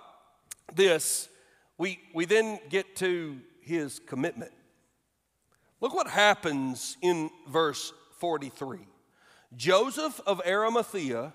this, 0.73 1.29
we, 1.77 1.99
we 2.13 2.25
then 2.25 2.59
get 2.69 2.95
to 2.97 3.37
his 3.61 3.99
commitment. 3.99 4.51
Look 5.81 5.93
what 5.93 6.07
happens 6.07 6.97
in 7.01 7.29
verse 7.47 7.93
43. 8.17 8.79
Joseph 9.55 10.19
of 10.25 10.41
Arimathea, 10.45 11.33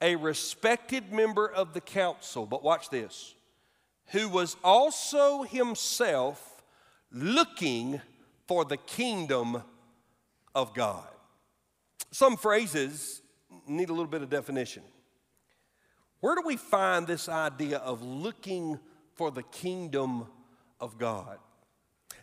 a 0.00 0.16
respected 0.16 1.12
member 1.12 1.48
of 1.48 1.72
the 1.72 1.80
council, 1.80 2.46
but 2.46 2.62
watch 2.62 2.90
this, 2.90 3.34
who 4.08 4.28
was 4.28 4.56
also 4.62 5.44
himself 5.44 6.55
looking 7.12 8.00
for 8.46 8.64
the 8.64 8.76
kingdom 8.76 9.62
of 10.54 10.74
God. 10.74 11.08
Some 12.10 12.36
phrases 12.36 13.22
need 13.66 13.88
a 13.88 13.92
little 13.92 14.06
bit 14.06 14.22
of 14.22 14.30
definition. 14.30 14.82
Where 16.20 16.34
do 16.34 16.42
we 16.44 16.56
find 16.56 17.06
this 17.06 17.28
idea 17.28 17.78
of 17.78 18.02
looking 18.02 18.78
for 19.14 19.30
the 19.30 19.42
kingdom 19.42 20.26
of 20.80 20.98
God? 20.98 21.38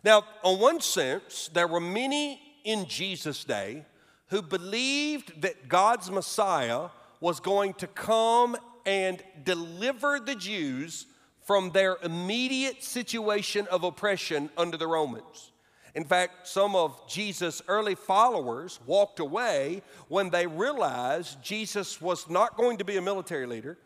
Now, 0.03 0.23
on 0.43 0.59
one 0.59 0.81
sense, 0.81 1.49
there 1.53 1.67
were 1.67 1.79
many 1.79 2.41
in 2.63 2.87
Jesus' 2.87 3.43
day 3.43 3.85
who 4.27 4.41
believed 4.41 5.41
that 5.41 5.67
God's 5.67 6.09
Messiah 6.09 6.89
was 7.19 7.39
going 7.39 7.73
to 7.75 7.87
come 7.87 8.57
and 8.85 9.23
deliver 9.43 10.19
the 10.19 10.35
Jews 10.35 11.05
from 11.43 11.71
their 11.71 11.97
immediate 12.03 12.83
situation 12.83 13.67
of 13.69 13.83
oppression 13.83 14.49
under 14.57 14.77
the 14.77 14.87
Romans. 14.87 15.51
In 15.95 16.05
fact, 16.05 16.47
some 16.47 16.75
of 16.75 17.07
Jesus' 17.07 17.61
early 17.67 17.93
followers 17.93 18.79
walked 18.87 19.19
away 19.19 19.83
when 20.07 20.29
they 20.29 20.47
realized 20.47 21.41
Jesus 21.43 22.01
was 22.01 22.29
not 22.29 22.57
going 22.57 22.77
to 22.77 22.85
be 22.85 22.97
a 22.97 23.01
military 23.01 23.45
leader. 23.45 23.77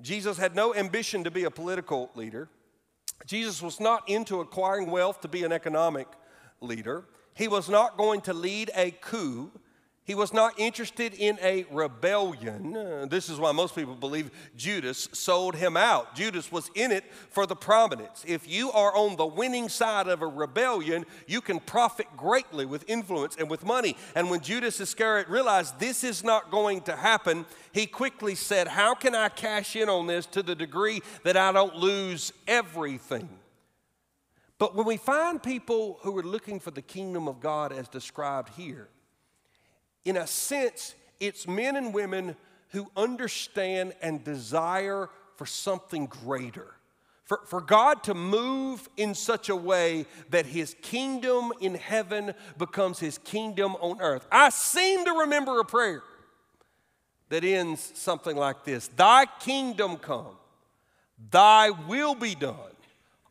Jesus 0.00 0.36
had 0.38 0.56
no 0.56 0.74
ambition 0.74 1.22
to 1.24 1.30
be 1.30 1.44
a 1.44 1.50
political 1.50 2.10
leader. 2.16 2.48
Jesus 3.26 3.62
was 3.62 3.78
not 3.78 4.08
into 4.08 4.40
acquiring 4.40 4.90
wealth 4.90 5.20
to 5.20 5.28
be 5.28 5.44
an 5.44 5.52
economic 5.52 6.08
leader. 6.60 7.04
He 7.34 7.46
was 7.46 7.68
not 7.68 7.96
going 7.96 8.22
to 8.22 8.34
lead 8.34 8.70
a 8.74 8.90
coup. 8.90 9.52
He 10.12 10.16
was 10.16 10.34
not 10.34 10.60
interested 10.60 11.14
in 11.14 11.38
a 11.40 11.64
rebellion. 11.70 12.76
Uh, 12.76 13.06
this 13.08 13.30
is 13.30 13.38
why 13.38 13.52
most 13.52 13.74
people 13.74 13.94
believe 13.94 14.30
Judas 14.54 15.08
sold 15.12 15.56
him 15.56 15.74
out. 15.74 16.14
Judas 16.14 16.52
was 16.52 16.70
in 16.74 16.92
it 16.92 17.10
for 17.30 17.46
the 17.46 17.56
prominence. 17.56 18.22
If 18.28 18.46
you 18.46 18.70
are 18.72 18.94
on 18.94 19.16
the 19.16 19.24
winning 19.24 19.70
side 19.70 20.08
of 20.08 20.20
a 20.20 20.26
rebellion, 20.26 21.06
you 21.26 21.40
can 21.40 21.60
profit 21.60 22.08
greatly 22.14 22.66
with 22.66 22.84
influence 22.88 23.36
and 23.36 23.48
with 23.48 23.64
money. 23.64 23.96
And 24.14 24.28
when 24.28 24.40
Judas 24.40 24.80
Iscariot 24.80 25.30
realized 25.30 25.80
this 25.80 26.04
is 26.04 26.22
not 26.22 26.50
going 26.50 26.82
to 26.82 26.94
happen, 26.94 27.46
he 27.72 27.86
quickly 27.86 28.34
said, 28.34 28.68
How 28.68 28.94
can 28.94 29.14
I 29.14 29.30
cash 29.30 29.76
in 29.76 29.88
on 29.88 30.08
this 30.08 30.26
to 30.26 30.42
the 30.42 30.54
degree 30.54 31.00
that 31.24 31.38
I 31.38 31.52
don't 31.52 31.76
lose 31.76 32.34
everything? 32.46 33.30
But 34.58 34.74
when 34.74 34.84
we 34.84 34.98
find 34.98 35.42
people 35.42 36.00
who 36.02 36.18
are 36.18 36.22
looking 36.22 36.60
for 36.60 36.70
the 36.70 36.82
kingdom 36.82 37.28
of 37.28 37.40
God 37.40 37.72
as 37.72 37.88
described 37.88 38.50
here, 38.50 38.90
in 40.04 40.16
a 40.16 40.26
sense, 40.26 40.94
it's 41.20 41.46
men 41.46 41.76
and 41.76 41.94
women 41.94 42.36
who 42.70 42.90
understand 42.96 43.94
and 44.02 44.24
desire 44.24 45.08
for 45.36 45.46
something 45.46 46.06
greater. 46.06 46.74
For, 47.24 47.40
for 47.46 47.60
God 47.60 48.02
to 48.04 48.14
move 48.14 48.88
in 48.96 49.14
such 49.14 49.48
a 49.48 49.56
way 49.56 50.06
that 50.30 50.46
his 50.46 50.74
kingdom 50.82 51.52
in 51.60 51.74
heaven 51.74 52.34
becomes 52.58 52.98
his 52.98 53.18
kingdom 53.18 53.76
on 53.76 54.00
earth. 54.00 54.26
I 54.30 54.50
seem 54.50 55.04
to 55.04 55.12
remember 55.12 55.60
a 55.60 55.64
prayer 55.64 56.02
that 57.28 57.44
ends 57.44 57.92
something 57.94 58.36
like 58.36 58.64
this 58.64 58.88
Thy 58.88 59.26
kingdom 59.40 59.96
come, 59.96 60.36
thy 61.30 61.70
will 61.70 62.14
be 62.14 62.34
done 62.34 62.56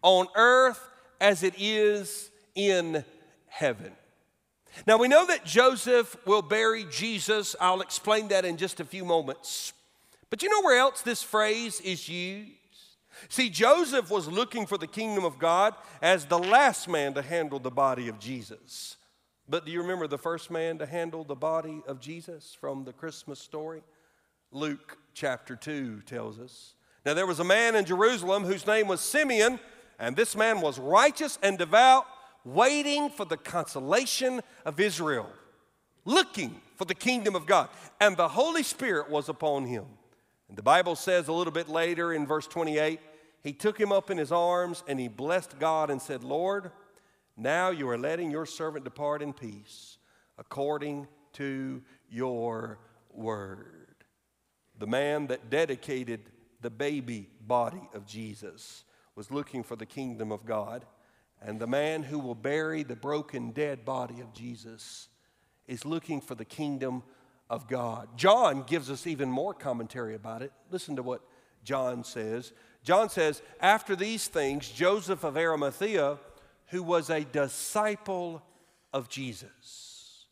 on 0.01 0.27
earth 0.35 0.89
as 1.19 1.43
it 1.43 1.53
is 1.57 2.31
in 2.55 3.05
heaven. 3.47 3.91
Now 4.87 4.97
we 4.97 5.07
know 5.07 5.25
that 5.25 5.45
Joseph 5.45 6.15
will 6.25 6.41
bury 6.41 6.85
Jesus. 6.85 7.55
I'll 7.59 7.81
explain 7.81 8.29
that 8.29 8.45
in 8.45 8.57
just 8.57 8.79
a 8.79 8.85
few 8.85 9.05
moments. 9.05 9.73
But 10.29 10.41
you 10.41 10.49
know 10.49 10.61
where 10.61 10.79
else 10.79 11.01
this 11.01 11.21
phrase 11.21 11.81
is 11.81 12.07
used? 12.07 12.51
See, 13.29 13.49
Joseph 13.49 14.09
was 14.09 14.27
looking 14.27 14.65
for 14.65 14.77
the 14.77 14.87
kingdom 14.87 15.25
of 15.25 15.37
God 15.37 15.75
as 16.01 16.25
the 16.25 16.39
last 16.39 16.87
man 16.87 17.13
to 17.13 17.21
handle 17.21 17.59
the 17.59 17.69
body 17.69 18.07
of 18.07 18.19
Jesus. 18.19 18.97
But 19.47 19.65
do 19.65 19.71
you 19.71 19.81
remember 19.81 20.07
the 20.07 20.17
first 20.17 20.49
man 20.49 20.77
to 20.77 20.85
handle 20.85 21.23
the 21.23 21.35
body 21.35 21.83
of 21.85 21.99
Jesus 21.99 22.57
from 22.59 22.85
the 22.85 22.93
Christmas 22.93 23.39
story? 23.39 23.83
Luke 24.51 24.97
chapter 25.13 25.55
2 25.55 26.01
tells 26.05 26.39
us. 26.39 26.73
Now, 27.05 27.13
there 27.13 27.27
was 27.27 27.39
a 27.39 27.43
man 27.43 27.75
in 27.75 27.83
Jerusalem 27.83 28.43
whose 28.43 28.65
name 28.65 28.87
was 28.87 29.01
Simeon, 29.01 29.59
and 29.99 30.15
this 30.15 30.35
man 30.35 30.61
was 30.61 30.79
righteous 30.79 31.37
and 31.43 31.57
devout 31.57 32.05
waiting 32.43 33.09
for 33.09 33.25
the 33.25 33.37
consolation 33.37 34.41
of 34.65 34.79
Israel, 34.79 35.29
looking 36.05 36.61
for 36.75 36.85
the 36.85 36.95
kingdom 36.95 37.35
of 37.35 37.45
God. 37.45 37.69
And 37.99 38.17
the 38.17 38.29
Holy 38.29 38.63
Spirit 38.63 39.09
was 39.09 39.29
upon 39.29 39.65
him. 39.65 39.85
And 40.49 40.57
the 40.57 40.63
Bible 40.63 40.95
says 40.95 41.27
a 41.27 41.33
little 41.33 41.53
bit 41.53 41.69
later 41.69 42.13
in 42.13 42.25
verse 42.25 42.47
28 42.47 42.99
he 43.43 43.53
took 43.53 43.79
him 43.79 43.91
up 43.91 44.11
in 44.11 44.17
his 44.17 44.31
arms 44.31 44.83
and 44.87 44.99
he 44.99 45.07
blessed 45.07 45.57
God 45.59 45.89
and 45.89 46.01
said, 46.01 46.23
Lord, 46.23 46.71
now 47.35 47.71
you 47.71 47.89
are 47.89 47.97
letting 47.97 48.29
your 48.29 48.45
servant 48.45 48.83
depart 48.83 49.21
in 49.21 49.33
peace 49.33 49.97
according 50.37 51.07
to 51.33 51.81
your 52.09 52.77
word. 53.11 53.95
The 54.77 54.87
man 54.87 55.27
that 55.27 55.49
dedicated 55.49 56.21
the 56.61 56.69
baby 56.69 57.29
body 57.47 57.81
of 57.93 58.05
Jesus 58.05 58.83
was 59.15 59.31
looking 59.31 59.63
for 59.63 59.75
the 59.75 59.85
kingdom 59.85 60.31
of 60.31 60.45
God. 60.45 60.85
And 61.41 61.59
the 61.59 61.67
man 61.67 62.03
who 62.03 62.19
will 62.19 62.35
bury 62.35 62.83
the 62.83 62.95
broken, 62.95 63.51
dead 63.51 63.83
body 63.83 64.21
of 64.21 64.33
Jesus 64.33 65.09
is 65.67 65.85
looking 65.85 66.21
for 66.21 66.35
the 66.35 66.45
kingdom 66.45 67.03
of 67.49 67.67
God. 67.67 68.09
John 68.15 68.63
gives 68.63 68.91
us 68.91 69.07
even 69.07 69.29
more 69.29 69.53
commentary 69.53 70.15
about 70.15 70.41
it. 70.41 70.51
Listen 70.69 70.95
to 70.97 71.03
what 71.03 71.21
John 71.63 72.03
says. 72.03 72.53
John 72.83 73.09
says, 73.09 73.41
After 73.59 73.95
these 73.95 74.27
things, 74.27 74.69
Joseph 74.69 75.23
of 75.23 75.35
Arimathea, 75.35 76.17
who 76.67 76.83
was 76.83 77.09
a 77.09 77.23
disciple 77.23 78.43
of 78.93 79.09
Jesus. 79.09 80.25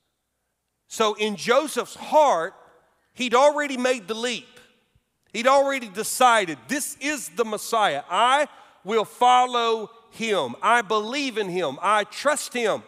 So 0.88 1.15
in 1.15 1.36
Joseph's 1.36 1.95
heart, 1.95 2.54
he'd 3.13 3.36
already 3.36 3.78
made 3.78 4.08
the 4.08 4.15
leap. 4.15 4.48
He'd 5.34 5.48
already 5.48 5.89
decided, 5.89 6.58
This 6.67 6.98
is 7.02 7.30
the 7.30 7.45
Messiah. 7.45 8.04
I 8.10 8.48
will 8.84 9.06
follow 9.06 9.91
him. 10.12 10.56
I 10.62 10.82
believe 10.82 11.38
in 11.38 11.50
him. 11.50 11.78
I 11.82 12.04
trust 12.04 12.54
him. 12.54 12.84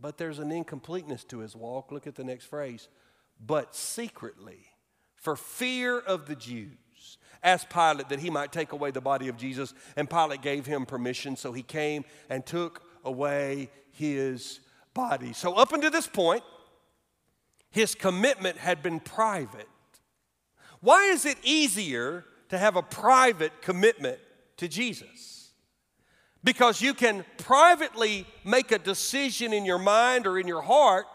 But 0.00 0.18
there's 0.18 0.38
an 0.38 0.52
incompleteness 0.52 1.24
to 1.24 1.38
his 1.38 1.56
walk. 1.56 1.90
Look 1.90 2.06
at 2.06 2.14
the 2.14 2.24
next 2.24 2.46
phrase. 2.46 2.88
But 3.44 3.74
secretly, 3.74 4.66
for 5.16 5.36
fear 5.36 5.98
of 5.98 6.26
the 6.26 6.36
Jews, 6.36 7.18
asked 7.42 7.70
Pilate 7.70 8.08
that 8.08 8.20
he 8.20 8.30
might 8.30 8.52
take 8.52 8.72
away 8.72 8.90
the 8.90 9.00
body 9.00 9.28
of 9.28 9.36
Jesus, 9.36 9.74
and 9.96 10.08
Pilate 10.08 10.42
gave 10.42 10.66
him 10.66 10.86
permission, 10.86 11.36
so 11.36 11.52
he 11.52 11.62
came 11.62 12.04
and 12.28 12.44
took 12.44 12.82
away 13.04 13.70
his 13.92 14.60
body. 14.94 15.32
So, 15.32 15.54
up 15.54 15.72
until 15.72 15.90
this 15.90 16.06
point, 16.06 16.42
his 17.70 17.94
commitment 17.94 18.56
had 18.56 18.82
been 18.82 19.00
private. 19.00 19.68
Why 20.80 21.06
is 21.06 21.26
it 21.26 21.38
easier 21.42 22.24
to 22.48 22.58
have 22.58 22.76
a 22.76 22.82
private 22.82 23.62
commitment 23.62 24.18
to 24.58 24.68
Jesus? 24.68 25.33
Because 26.44 26.80
you 26.80 26.94
can 26.94 27.24
privately 27.38 28.26
make 28.44 28.70
a 28.70 28.78
decision 28.78 29.52
in 29.52 29.64
your 29.64 29.78
mind 29.78 30.26
or 30.26 30.38
in 30.38 30.46
your 30.46 30.62
heart, 30.62 31.06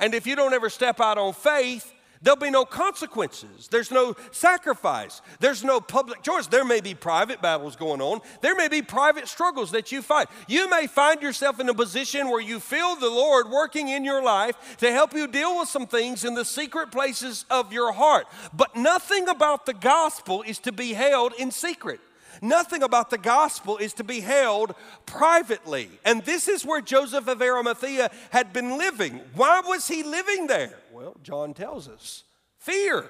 and 0.00 0.14
if 0.14 0.26
you 0.26 0.36
don't 0.36 0.52
ever 0.52 0.68
step 0.68 1.00
out 1.00 1.16
on 1.16 1.32
faith, 1.32 1.92
There'll 2.22 2.38
be 2.38 2.50
no 2.50 2.64
consequences. 2.64 3.66
There's 3.66 3.90
no 3.90 4.14
sacrifice. 4.30 5.20
There's 5.40 5.64
no 5.64 5.80
public 5.80 6.22
choice. 6.22 6.46
There 6.46 6.64
may 6.64 6.80
be 6.80 6.94
private 6.94 7.42
battles 7.42 7.74
going 7.74 8.00
on. 8.00 8.20
There 8.42 8.54
may 8.54 8.68
be 8.68 8.80
private 8.80 9.26
struggles 9.26 9.72
that 9.72 9.90
you 9.90 10.02
fight. 10.02 10.28
You 10.46 10.70
may 10.70 10.86
find 10.86 11.20
yourself 11.20 11.58
in 11.58 11.68
a 11.68 11.74
position 11.74 12.28
where 12.28 12.40
you 12.40 12.60
feel 12.60 12.94
the 12.94 13.10
Lord 13.10 13.50
working 13.50 13.88
in 13.88 14.04
your 14.04 14.22
life 14.22 14.76
to 14.78 14.92
help 14.92 15.14
you 15.14 15.26
deal 15.26 15.58
with 15.58 15.68
some 15.68 15.88
things 15.88 16.24
in 16.24 16.34
the 16.34 16.44
secret 16.44 16.92
places 16.92 17.44
of 17.50 17.72
your 17.72 17.92
heart. 17.92 18.28
But 18.54 18.76
nothing 18.76 19.28
about 19.28 19.66
the 19.66 19.74
gospel 19.74 20.42
is 20.42 20.60
to 20.60 20.70
be 20.70 20.92
held 20.92 21.32
in 21.36 21.50
secret. 21.50 21.98
Nothing 22.40 22.82
about 22.82 23.10
the 23.10 23.18
gospel 23.18 23.76
is 23.76 23.92
to 23.94 24.04
be 24.04 24.20
held 24.20 24.74
privately. 25.06 25.90
And 26.04 26.24
this 26.24 26.48
is 26.48 26.64
where 26.64 26.80
Joseph 26.80 27.28
of 27.28 27.42
Arimathea 27.42 28.10
had 28.30 28.52
been 28.52 28.78
living. 28.78 29.20
Why 29.34 29.60
was 29.60 29.88
he 29.88 30.02
living 30.02 30.46
there? 30.46 30.78
Well, 30.92 31.16
John 31.22 31.54
tells 31.54 31.88
us 31.88 32.24
fear. 32.58 33.06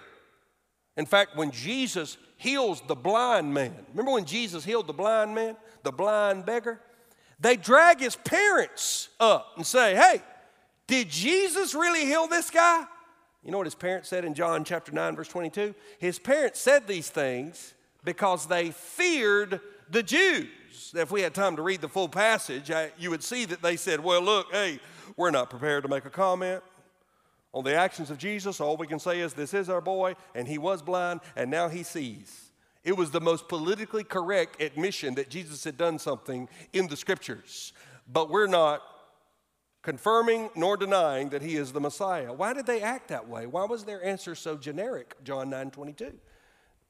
In 0.97 1.07
fact, 1.07 1.37
when 1.37 1.51
Jesus 1.51 2.17
heals 2.37 2.83
the 2.87 2.95
blind 2.95 3.55
man, 3.55 3.75
remember 3.91 4.13
when 4.13 4.25
Jesus 4.25 4.65
healed 4.65 4.87
the 4.87 4.93
blind 4.93 5.35
man, 5.35 5.57
the 5.83 5.93
blind 5.93 6.45
beggar? 6.45 6.81
They 7.41 7.57
drag 7.57 8.01
his 8.01 8.17
parents 8.17 9.09
up 9.19 9.53
and 9.57 9.67
say, 9.67 9.95
Hey, 9.95 10.23
did 10.87 11.09
Jesus 11.09 11.75
really 11.75 12.05
heal 12.05 12.27
this 12.27 12.51
guy? 12.51 12.85
You 13.43 13.51
know 13.51 13.59
what 13.59 13.67
his 13.67 13.75
parents 13.75 14.09
said 14.09 14.25
in 14.25 14.35
John 14.35 14.63
chapter 14.63 14.93
9, 14.93 15.17
verse 15.17 15.29
22? 15.29 15.75
His 15.99 16.19
parents 16.19 16.61
said 16.61 16.87
these 16.87 17.09
things 17.11 17.75
because 18.05 18.47
they 18.47 18.71
feared 18.71 19.61
the 19.91 20.03
Jews. 20.03 20.93
If 20.95 21.11
we 21.11 21.23
had 21.23 21.35
time 21.35 21.57
to 21.57 21.62
read 21.62 21.81
the 21.81 21.88
full 21.88 22.09
passage, 22.09 22.71
I, 22.71 22.93
you 22.99 23.11
would 23.11 23.23
see 23.23 23.45
that 23.47 23.62
they 23.62 23.77
said, 23.77 24.01
Well, 24.01 24.23
look, 24.23 24.51
hey, 24.53 24.81
we're 25.17 25.31
not 25.31 25.51
prepared 25.51 25.83
to 25.85 25.88
make 25.88 26.05
a 26.05 26.11
comment 26.11 26.62
on 27.55 27.65
the 27.65 27.75
actions 27.75 28.11
of 28.11 28.17
Jesus, 28.19 28.61
all 28.61 28.77
we 28.77 28.87
can 28.87 28.99
say 28.99 29.21
is, 29.21 29.35
This 29.35 29.53
is 29.53 29.69
our 29.69 29.81
boy, 29.81 30.17
and 30.35 30.49
he 30.49 30.59
was 30.59 30.83
blind, 30.83 31.21
and 31.37 31.51
now 31.51 31.69
he 31.69 31.83
sees. 31.83 32.51
It 32.83 32.97
was 32.97 33.11
the 33.11 33.21
most 33.21 33.49
politically 33.49 34.05
correct 34.05 34.61
admission 34.61 35.15
that 35.15 35.29
Jesus 35.29 35.62
had 35.62 35.77
done 35.77 35.99
something 35.99 36.49
in 36.73 36.88
the 36.88 36.97
scriptures. 36.97 37.73
But 38.11 38.31
we're 38.31 38.49
not 38.49 38.83
confirming 39.83 40.51
nor 40.57 40.77
denying 40.77 41.29
that 41.29 41.43
he 41.43 41.57
is 41.57 41.73
the 41.73 41.81
Messiah. 41.81 42.33
Why 42.33 42.55
did 42.55 42.67
they 42.67 42.81
act 42.81 43.09
that 43.09 43.29
way? 43.29 43.47
Why 43.47 43.65
was 43.65 43.85
their 43.85 44.03
answer 44.05 44.35
so 44.35 44.57
generic? 44.57 45.15
John 45.23 45.51
9 45.51 45.71
22. 45.71 46.12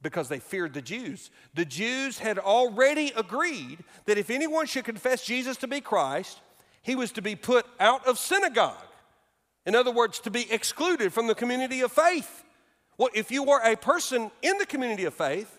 Because 0.03 0.29
they 0.29 0.41
feared 0.41 0.75
the 0.75 0.83
Jews. 0.83 1.31
The 1.55 1.65
Jews 1.65 2.19
had 2.19 2.39
already 2.39 3.13
agreed 3.17 3.79
that 4.07 4.19
if 4.19 4.31
anyone 4.31 4.67
should 4.67 4.85
confess 4.85 5.25
Jesus 5.25 5.57
to 5.59 5.69
be 5.69 5.81
Christ, 5.81 6.41
he 6.83 6.97
was 6.97 7.13
to 7.13 7.23
be 7.23 7.37
put 7.37 7.67
out 7.79 8.07
of 8.07 8.19
synagogue. 8.19 8.77
In 9.65 9.77
other 9.77 9.93
words, 9.93 10.19
to 10.21 10.31
be 10.31 10.51
excluded 10.51 11.13
from 11.13 11.29
the 11.29 11.35
community 11.35 11.81
of 11.83 11.93
faith. 11.93 12.45
Well, 12.99 13.11
if 13.15 13.31
you 13.31 13.45
were 13.45 13.61
a 13.61 13.77
person 13.77 14.31
in 14.43 14.59
the 14.59 14.67
community 14.67 15.05
of 15.05 15.15
faith, 15.15 15.59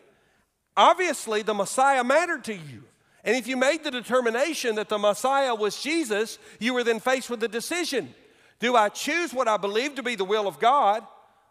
obviously 0.75 1.41
the 1.41 1.53
Messiah 1.53 2.03
mattered 2.03 2.43
to 2.45 2.53
you. 2.53 2.83
And 3.23 3.37
if 3.37 3.47
you 3.47 3.55
made 3.55 3.83
the 3.83 3.91
determination 3.91 4.75
that 4.75 4.89
the 4.89 4.97
Messiah 4.97 5.55
was 5.55 5.81
Jesus, 5.81 6.37
you 6.59 6.73
were 6.73 6.83
then 6.83 6.99
faced 6.99 7.29
with 7.29 7.39
the 7.39 7.47
decision 7.47 8.13
do 8.59 8.77
I 8.77 8.87
choose 8.87 9.33
what 9.33 9.49
I 9.49 9.57
believe 9.57 9.95
to 9.95 10.03
be 10.03 10.15
the 10.15 10.23
will 10.23 10.47
of 10.47 10.57
God, 10.57 11.05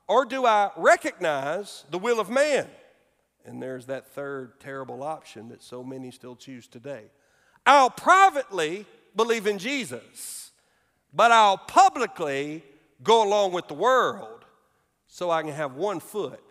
or 0.09 0.25
do 0.25 0.47
I 0.47 0.71
recognize 0.79 1.85
the 1.91 1.99
will 1.99 2.19
of 2.19 2.31
man? 2.31 2.67
And 3.45 3.63
there's 3.63 3.87
that 3.87 4.09
third 4.09 4.61
terrible 4.61 5.03
option 5.03 5.49
that 5.49 5.63
so 5.63 5.83
many 5.83 6.11
still 6.11 6.37
choose 6.37 6.67
today. 6.67 7.05
I'll 7.67 7.91
privately 7.91 8.87
believe 9.15 9.47
in 9.47 9.59
Jesus 9.59 10.43
but 11.13 11.31
I'll 11.31 11.59
publicly 11.59 12.65
go 13.03 13.27
along 13.27 13.53
with 13.53 13.69
the 13.69 13.75
world 13.75 14.45
so 15.07 15.31
I 15.31 15.43
can 15.43 15.53
have 15.53 15.75
one 15.75 16.01
foot 16.01 16.43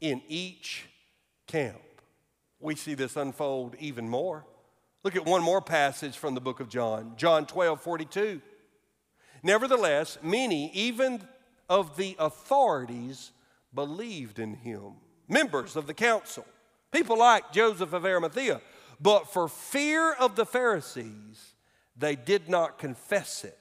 in 0.00 0.22
each 0.28 0.86
camp. 1.46 1.80
We 2.60 2.76
see 2.76 2.94
this 2.94 3.16
unfold 3.16 3.76
even 3.78 4.08
more. 4.08 4.46
Look 5.02 5.16
at 5.16 5.26
one 5.26 5.42
more 5.42 5.60
passage 5.60 6.16
from 6.16 6.34
the 6.34 6.40
book 6.40 6.60
of 6.60 6.68
John, 6.68 7.14
John 7.16 7.46
12 7.46 7.80
42. 7.80 8.40
Nevertheless, 9.42 10.18
many, 10.22 10.70
even 10.72 11.22
of 11.68 11.96
the 11.96 12.16
authorities, 12.18 13.32
believed 13.74 14.38
in 14.38 14.54
him, 14.54 14.92
members 15.30 15.76
of 15.76 15.86
the 15.86 15.94
council, 15.94 16.44
people 16.90 17.18
like 17.18 17.52
Joseph 17.52 17.92
of 17.92 18.04
Arimathea. 18.04 18.60
But 19.00 19.32
for 19.32 19.48
fear 19.48 20.12
of 20.12 20.36
the 20.36 20.44
Pharisees, 20.44 21.54
they 21.96 22.16
did 22.16 22.48
not 22.48 22.78
confess 22.78 23.44
it 23.44 23.58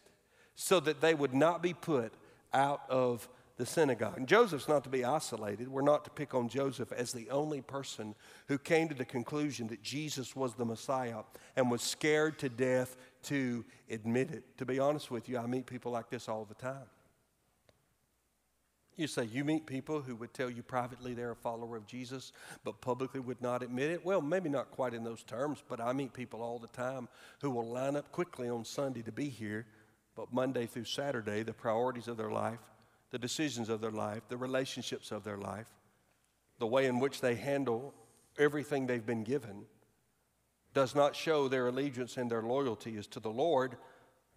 so 0.56 0.80
that 0.82 1.00
they 1.00 1.14
would 1.14 1.34
not 1.34 1.62
be 1.62 1.74
put 1.74 2.14
out 2.54 2.82
of 2.90 3.30
the 3.60 3.66
synagogue. 3.66 4.18
And 4.18 4.28
Joseph's 4.28 4.68
not 4.70 4.84
to 4.86 4.90
be 4.90 5.04
isolated. 5.04 5.68
We're 5.68 5.82
not 5.82 6.06
to 6.06 6.10
pick 6.10 6.34
on 6.34 6.48
Joseph 6.48 6.92
as 6.94 7.12
the 7.12 7.30
only 7.30 7.62
person 7.62 8.16
who 8.48 8.58
came 8.58 8.88
to 8.88 8.96
the 8.96 9.06
conclusion 9.06 9.68
that 9.68 9.84
Jesus 9.84 10.36
was 10.36 10.54
the 10.54 10.66
Messiah 10.66 11.24
and 11.56 11.70
was 11.70 11.82
scared 11.82 12.40
to 12.40 12.50
death 12.50 12.96
to 13.24 13.66
admit 13.90 14.32
it. 14.32 14.58
To 14.58 14.66
be 14.66 14.80
honest 14.80 15.12
with 15.12 15.28
you, 15.28 15.38
I 15.38 15.46
meet 15.46 15.66
people 15.66 15.92
like 15.92 16.10
this 16.10 16.30
all 16.30 16.46
the 16.46 16.56
time. 16.56 16.88
You 19.00 19.08
say, 19.08 19.24
you 19.24 19.46
meet 19.46 19.66
people 19.66 20.02
who 20.02 20.14
would 20.18 20.34
tell 20.34 20.50
you 20.50 20.62
privately 20.62 21.14
they're 21.14 21.32
a 21.32 21.36
follower 21.36 21.78
of 21.78 21.88
Jesus, 21.88 22.34
but 22.66 22.82
publicly 22.82 23.22
would 23.22 23.42
not 23.42 23.64
admit 23.64 23.92
it? 23.92 24.06
Well, 24.06 24.22
maybe 24.22 24.50
not 24.50 24.72
quite 24.72 24.94
in 24.94 25.06
those 25.06 25.24
terms, 25.24 25.64
but 25.70 25.80
I 25.80 25.94
meet 25.94 26.12
people 26.12 26.42
all 26.42 26.60
the 26.60 26.68
time 26.68 27.08
who 27.40 27.50
will 27.50 27.66
line 27.66 27.96
up 27.96 28.12
quickly 28.12 28.50
on 28.50 28.66
Sunday 28.66 29.02
to 29.04 29.12
be 29.14 29.30
here 29.30 29.66
but 30.18 30.34
Monday 30.34 30.66
through 30.66 30.84
Saturday, 30.84 31.44
the 31.44 31.54
priorities 31.54 32.10
of 32.10 32.18
their 32.18 32.30
life, 32.30 32.60
the 33.12 33.18
decisions 33.18 33.70
of 33.70 33.80
their 33.80 33.90
life, 33.90 34.24
the 34.28 34.36
relationships 34.36 35.14
of 35.14 35.24
their 35.24 35.38
life, 35.38 35.70
the 36.58 36.68
way 36.68 36.86
in 36.86 37.00
which 37.00 37.22
they 37.22 37.36
handle 37.36 37.94
everything 38.38 38.86
they've 38.86 39.06
been 39.06 39.24
given 39.24 39.64
does 40.74 40.94
not 40.94 41.16
show 41.16 41.48
their 41.48 41.70
allegiance 41.70 42.18
and 42.18 42.30
their 42.30 42.44
loyalty 42.44 42.98
is 42.98 43.08
to 43.08 43.22
the 43.22 43.32
Lord, 43.32 43.78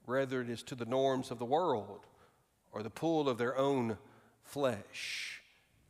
rather, 0.07 0.41
it 0.41 0.49
is 0.49 0.63
to 0.63 0.77
the 0.77 0.85
norms 0.85 1.33
of 1.33 1.41
the 1.41 1.45
world 1.45 2.07
or 2.71 2.85
the 2.85 2.91
pull 2.91 3.29
of 3.29 3.39
their 3.39 3.59
own 3.59 3.99
flesh. 4.53 5.43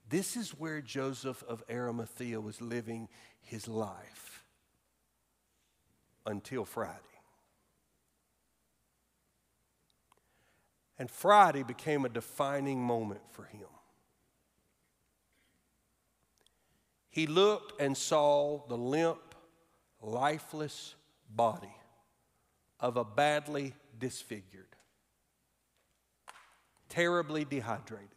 This 0.09 0.37
is 0.37 0.51
where 0.51 0.81
Joseph 0.81 1.43
of 1.49 1.65
Arimathea 1.69 2.41
was 2.41 2.61
living 2.61 3.09
his 3.41 3.67
life 3.67 4.45
until 6.25 6.65
Friday. 6.65 6.99
And 10.97 11.11
Friday 11.11 11.65
became 11.65 12.05
a 12.05 12.09
defining 12.09 12.81
moment 12.81 13.23
for 13.33 13.45
him. 13.45 13.67
He 17.11 17.27
looked 17.27 17.81
and 17.81 17.97
saw 17.97 18.61
the 18.69 18.77
limp, 18.77 19.35
lifeless 20.01 20.95
body 21.29 21.75
of 22.79 22.97
a 22.97 23.05
badly 23.05 23.75
disfigured, 23.99 24.77
terribly 26.89 27.45
dehydrated, 27.45 28.09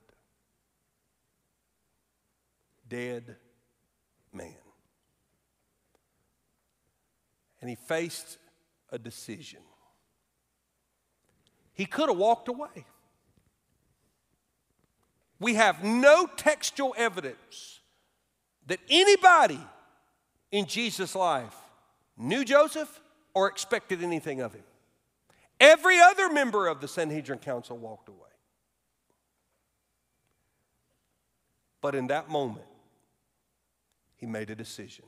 dead 2.88 3.36
man. 4.32 4.54
And 7.62 7.70
he 7.70 7.76
faced 7.76 8.38
a 8.92 9.00
decision. 9.00 9.60
He 11.74 11.86
could 11.86 12.10
have 12.10 12.18
walked 12.18 12.48
away. 12.48 12.86
We 15.40 15.56
have 15.56 15.84
no 15.84 16.28
textual 16.38 16.94
evidence 16.98 17.80
that 18.68 18.80
anybody 18.90 19.60
in 20.52 20.66
Jesus' 20.66 21.16
life 21.16 21.56
knew 22.18 22.46
Joseph 22.46 23.02
or 23.34 23.48
expected 23.48 24.02
anything 24.02 24.40
of 24.40 24.54
him. 24.54 24.64
Every 25.60 26.00
other 26.00 26.30
member 26.30 26.68
of 26.68 26.82
the 26.82 26.88
Sanhedrin 26.88 27.40
council 27.40 27.78
walked 27.78 28.10
away. 28.10 28.20
But 31.82 31.96
in 31.96 32.08
that 32.08 32.30
moment, 32.30 32.66
he 34.26 34.32
made 34.32 34.50
a 34.50 34.56
decision, 34.56 35.06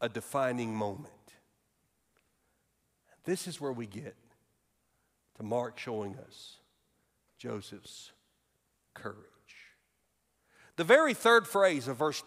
a 0.00 0.08
defining 0.08 0.72
moment. 0.72 1.10
This 3.24 3.48
is 3.48 3.60
where 3.60 3.72
we 3.72 3.86
get 3.86 4.14
to 5.36 5.42
Mark 5.42 5.80
showing 5.80 6.14
us 6.14 6.58
Joseph's 7.38 8.12
courage. 8.94 9.16
The 10.76 10.84
very 10.84 11.12
third 11.12 11.48
phrase 11.48 11.88
of 11.88 11.96
verse 11.96 12.22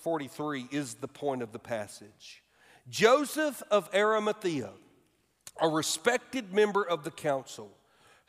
43 0.00 0.66
is 0.72 0.94
the 0.94 1.06
point 1.06 1.40
of 1.40 1.52
the 1.52 1.60
passage. 1.60 2.42
Joseph 2.88 3.62
of 3.70 3.88
Arimathea, 3.94 4.70
a 5.60 5.68
respected 5.68 6.52
member 6.52 6.82
of 6.82 7.04
the 7.04 7.12
council, 7.12 7.70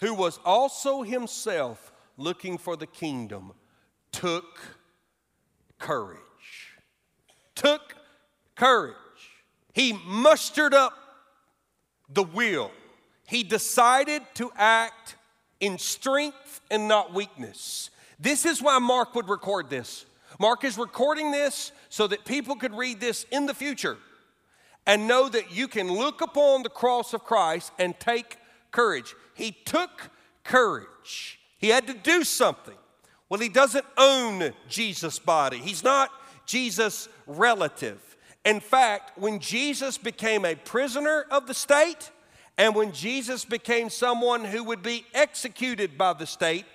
who 0.01 0.13
was 0.13 0.39
also 0.45 1.01
himself 1.01 1.91
looking 2.15 2.59
for 2.59 2.75
the 2.75 2.85
kingdom, 2.85 3.53
took 4.11 4.59
courage. 5.83 6.19
Took 7.55 7.95
courage. 8.55 8.95
He 9.73 9.93
mustered 10.05 10.73
up 10.73 10.93
the 12.09 12.23
will. 12.23 12.71
He 13.27 13.43
decided 13.43 14.21
to 14.35 14.49
act 14.55 15.17
in 15.59 15.77
strength 15.77 16.61
and 16.71 16.87
not 16.87 17.13
weakness. 17.13 17.89
This 18.17 18.45
is 18.45 18.61
why 18.61 18.79
Mark 18.79 19.13
would 19.13 19.27
record 19.27 19.69
this. 19.69 20.05
Mark 20.39 20.63
is 20.63 20.77
recording 20.77 21.31
this 21.31 21.73
so 21.89 22.07
that 22.07 22.23
people 22.23 22.55
could 22.55 22.73
read 22.73 23.01
this 23.01 23.25
in 23.29 23.45
the 23.45 23.53
future 23.53 23.97
and 24.85 25.05
know 25.05 25.27
that 25.27 25.51
you 25.53 25.67
can 25.67 25.91
look 25.91 26.21
upon 26.21 26.63
the 26.63 26.69
cross 26.69 27.13
of 27.13 27.25
Christ 27.25 27.73
and 27.77 27.99
take 27.99 28.37
courage. 28.71 29.15
He 29.33 29.51
took 29.51 30.09
courage. 30.45 31.39
He 31.57 31.69
had 31.69 31.87
to 31.87 31.93
do 31.93 32.23
something. 32.23 32.75
Well, 33.33 33.41
he 33.41 33.49
doesn't 33.49 33.85
own 33.97 34.53
Jesus' 34.69 35.17
body, 35.17 35.57
he's 35.57 35.83
not 35.83 36.11
Jesus' 36.45 37.09
relative. 37.25 37.99
In 38.45 38.59
fact, 38.59 39.17
when 39.17 39.39
Jesus 39.39 39.97
became 39.97 40.45
a 40.45 40.53
prisoner 40.53 41.25
of 41.31 41.47
the 41.47 41.55
state, 41.55 42.11
and 42.59 42.75
when 42.75 42.91
Jesus 42.91 43.43
became 43.43 43.89
someone 43.89 44.45
who 44.45 44.63
would 44.65 44.83
be 44.83 45.07
executed 45.15 45.97
by 45.97 46.13
the 46.13 46.27
state, 46.27 46.65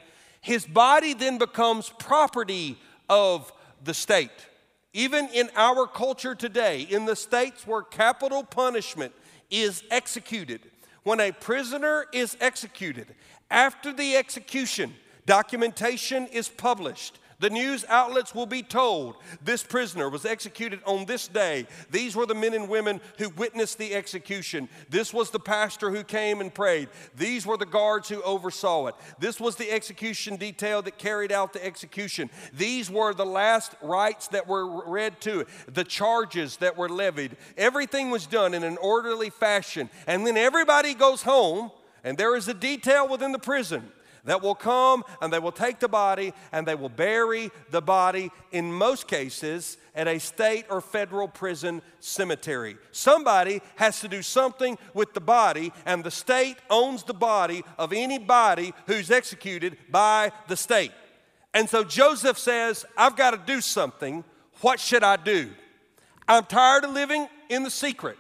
his 0.41 0.67
body 0.67 1.15
then 1.15 1.39
becomes 1.39 1.91
property 1.91 2.77
of 3.09 3.53
the 3.85 3.95
state. 3.95 4.49
Even 4.93 5.29
in 5.29 5.51
our 5.55 5.87
culture 5.87 6.35
today, 6.35 6.81
in 6.81 7.05
the 7.05 7.15
states 7.15 7.69
where 7.69 7.83
capital 7.83 8.43
punishment 8.43 9.13
is 9.49 9.85
executed, 9.93 10.63
when 11.05 11.21
a 11.21 11.31
prisoner 11.31 12.07
is 12.13 12.37
executed, 12.41 13.15
after 13.49 13.93
the 13.93 14.17
execution, 14.17 14.93
documentation 15.29 16.27
is 16.29 16.49
published 16.49 17.19
the 17.41 17.51
news 17.51 17.85
outlets 17.89 18.35
will 18.35 18.47
be 18.47 18.63
told 18.63 19.17
this 19.45 19.63
prisoner 19.63 20.09
was 20.09 20.25
executed 20.25 20.81
on 20.85 21.05
this 21.05 21.29
day. 21.29 21.67
These 21.91 22.17
were 22.17 22.27
the 22.27 22.35
men 22.35 22.53
and 22.53 22.69
women 22.69 23.01
who 23.19 23.29
witnessed 23.31 23.79
the 23.79 23.95
execution. 23.95 24.69
This 24.91 25.15
was 25.15 25.31
the 25.31 25.39
pastor 25.39 25.91
who 25.91 26.03
came 26.03 26.41
and 26.41 26.53
prayed. 26.53 26.89
These 27.17 27.47
were 27.47 27.57
the 27.57 27.65
guards 27.65 28.09
who 28.09 28.21
oversaw 28.23 28.87
it. 28.89 28.97
This 29.21 29.39
was 29.39 29.55
the 29.55 29.71
execution 29.71 30.35
detail 30.37 30.83
that 30.83 30.99
carried 30.99 31.31
out 31.31 31.53
the 31.53 31.65
execution. 31.65 32.29
These 32.53 32.91
were 32.91 33.15
the 33.15 33.27
last 33.27 33.77
rites 33.83 34.27
that 34.29 34.49
were 34.49 34.91
read 34.91 35.21
to 35.21 35.41
it, 35.41 35.49
the 35.73 35.85
charges 35.85 36.57
that 36.57 36.77
were 36.77 36.89
levied. 36.89 37.37
Everything 37.57 38.11
was 38.11 38.27
done 38.27 38.53
in 38.53 38.65
an 38.65 38.79
orderly 38.79 39.31
fashion. 39.31 39.91
And 40.09 40.27
then 40.27 40.37
everybody 40.37 40.93
goes 40.93 41.23
home, 41.23 41.71
and 42.03 42.19
there 42.19 42.35
is 42.35 42.49
a 42.49 42.55
detail 42.55 43.07
within 43.07 43.31
the 43.31 43.39
prison 43.39 43.93
that 44.29 44.43
will 44.43 44.55
come 44.55 45.05
and 45.21 45.33
they 45.33 45.39
will 45.39 45.53
take 45.53 45.79
the 45.79 45.89
body 45.89 46.33
and 46.53 46.67
they 46.67 46.75
will 46.75 46.89
bury 46.89 47.51
the 47.71 47.81
body, 47.81 48.31
in 48.53 48.73
most 48.73 49.09
cases, 49.09 49.79
at 49.95 50.07
a 50.07 50.19
state 50.19 50.67
or 50.71 50.81
federal 50.81 51.29
prison 51.29 51.83
cemetery. 52.01 52.77
Somebody 52.93 53.61
has 53.77 54.01
to 54.01 54.09
do 54.09 54.23
something 54.23 54.79
with 54.95 55.15
the 55.15 55.21
body, 55.21 55.73
and 55.87 56.05
the 56.05 56.11
state 56.11 56.57
owns 56.71 57.03
the 57.03 57.15
body 57.15 57.65
of 57.79 57.93
anybody 57.93 58.73
who's 58.87 59.11
executed 59.11 59.77
by 59.91 60.31
the 60.47 60.57
state. 60.57 60.93
And 61.55 61.69
so 61.69 61.83
Joseph 61.83 62.39
says, 62.39 62.85
I've 62.97 63.17
got 63.17 63.33
to 63.33 63.41
do 63.45 63.61
something. 63.61 64.23
What 64.61 64.79
should 64.79 65.03
I 65.03 65.17
do? 65.17 65.51
I'm 66.29 66.45
tired 66.45 66.85
of 66.85 66.93
living 66.93 67.27
in 67.49 67.63
the 67.63 67.71
secret. 67.71 68.19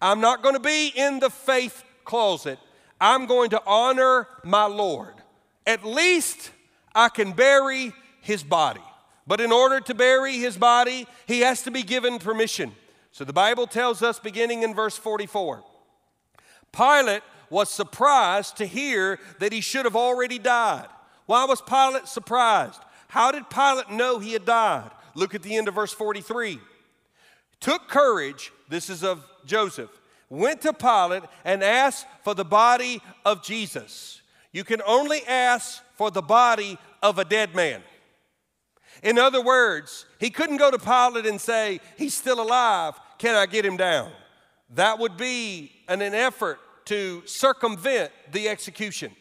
I'm 0.00 0.20
not 0.20 0.42
going 0.42 0.54
to 0.54 0.60
be 0.60 0.92
in 0.94 1.18
the 1.18 1.30
faith 1.30 1.82
closet. 2.04 2.58
I'm 3.00 3.26
going 3.26 3.50
to 3.50 3.62
honor 3.66 4.28
my 4.44 4.66
Lord 4.66 5.15
at 5.66 5.84
least 5.84 6.50
I 6.94 7.08
can 7.08 7.32
bury 7.32 7.92
his 8.20 8.42
body. 8.42 8.80
But 9.26 9.40
in 9.40 9.50
order 9.50 9.80
to 9.80 9.94
bury 9.94 10.38
his 10.38 10.56
body, 10.56 11.06
he 11.26 11.40
has 11.40 11.62
to 11.62 11.70
be 11.70 11.82
given 11.82 12.18
permission. 12.18 12.72
So 13.10 13.24
the 13.24 13.32
Bible 13.32 13.66
tells 13.66 14.02
us, 14.02 14.20
beginning 14.20 14.62
in 14.62 14.74
verse 14.74 14.96
44, 14.96 15.64
Pilate 16.72 17.22
was 17.50 17.70
surprised 17.70 18.56
to 18.58 18.66
hear 18.66 19.18
that 19.40 19.52
he 19.52 19.60
should 19.60 19.84
have 19.84 19.96
already 19.96 20.38
died. 20.38 20.86
Why 21.26 21.44
was 21.44 21.60
Pilate 21.60 22.06
surprised? 22.06 22.80
How 23.08 23.32
did 23.32 23.48
Pilate 23.50 23.90
know 23.90 24.18
he 24.18 24.32
had 24.32 24.44
died? 24.44 24.90
Look 25.14 25.34
at 25.34 25.42
the 25.42 25.56
end 25.56 25.68
of 25.68 25.74
verse 25.74 25.92
43. 25.92 26.60
Took 27.60 27.88
courage, 27.88 28.52
this 28.68 28.90
is 28.90 29.02
of 29.02 29.24
Joseph, 29.44 29.90
went 30.28 30.60
to 30.62 30.72
Pilate 30.72 31.22
and 31.44 31.62
asked 31.62 32.06
for 32.22 32.34
the 32.34 32.44
body 32.44 33.00
of 33.24 33.42
Jesus. 33.42 34.15
You 34.56 34.64
can 34.64 34.80
only 34.86 35.20
ask 35.26 35.82
for 35.96 36.10
the 36.10 36.22
body 36.22 36.78
of 37.02 37.18
a 37.18 37.26
dead 37.26 37.54
man. 37.54 37.82
In 39.02 39.18
other 39.18 39.42
words, 39.42 40.06
he 40.18 40.30
couldn't 40.30 40.56
go 40.56 40.70
to 40.70 40.78
Pilate 40.78 41.26
and 41.26 41.38
say, 41.38 41.78
He's 41.98 42.14
still 42.14 42.40
alive, 42.40 42.94
can 43.18 43.34
I 43.34 43.44
get 43.44 43.66
him 43.66 43.76
down? 43.76 44.10
That 44.70 44.98
would 44.98 45.18
be 45.18 45.72
an, 45.88 46.00
an 46.00 46.14
effort 46.14 46.58
to 46.86 47.22
circumvent 47.26 48.12
the 48.32 48.48
execution. 48.48 49.14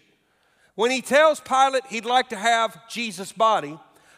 When 0.76 0.89
he 0.89 1.02
tells 1.02 1.41
Pilate 1.41 1.86
he'd 1.88 2.06
like 2.06 2.30
to 2.30 2.38
have 2.38 2.88
Jesus' 2.88 3.34
body, 3.34 3.78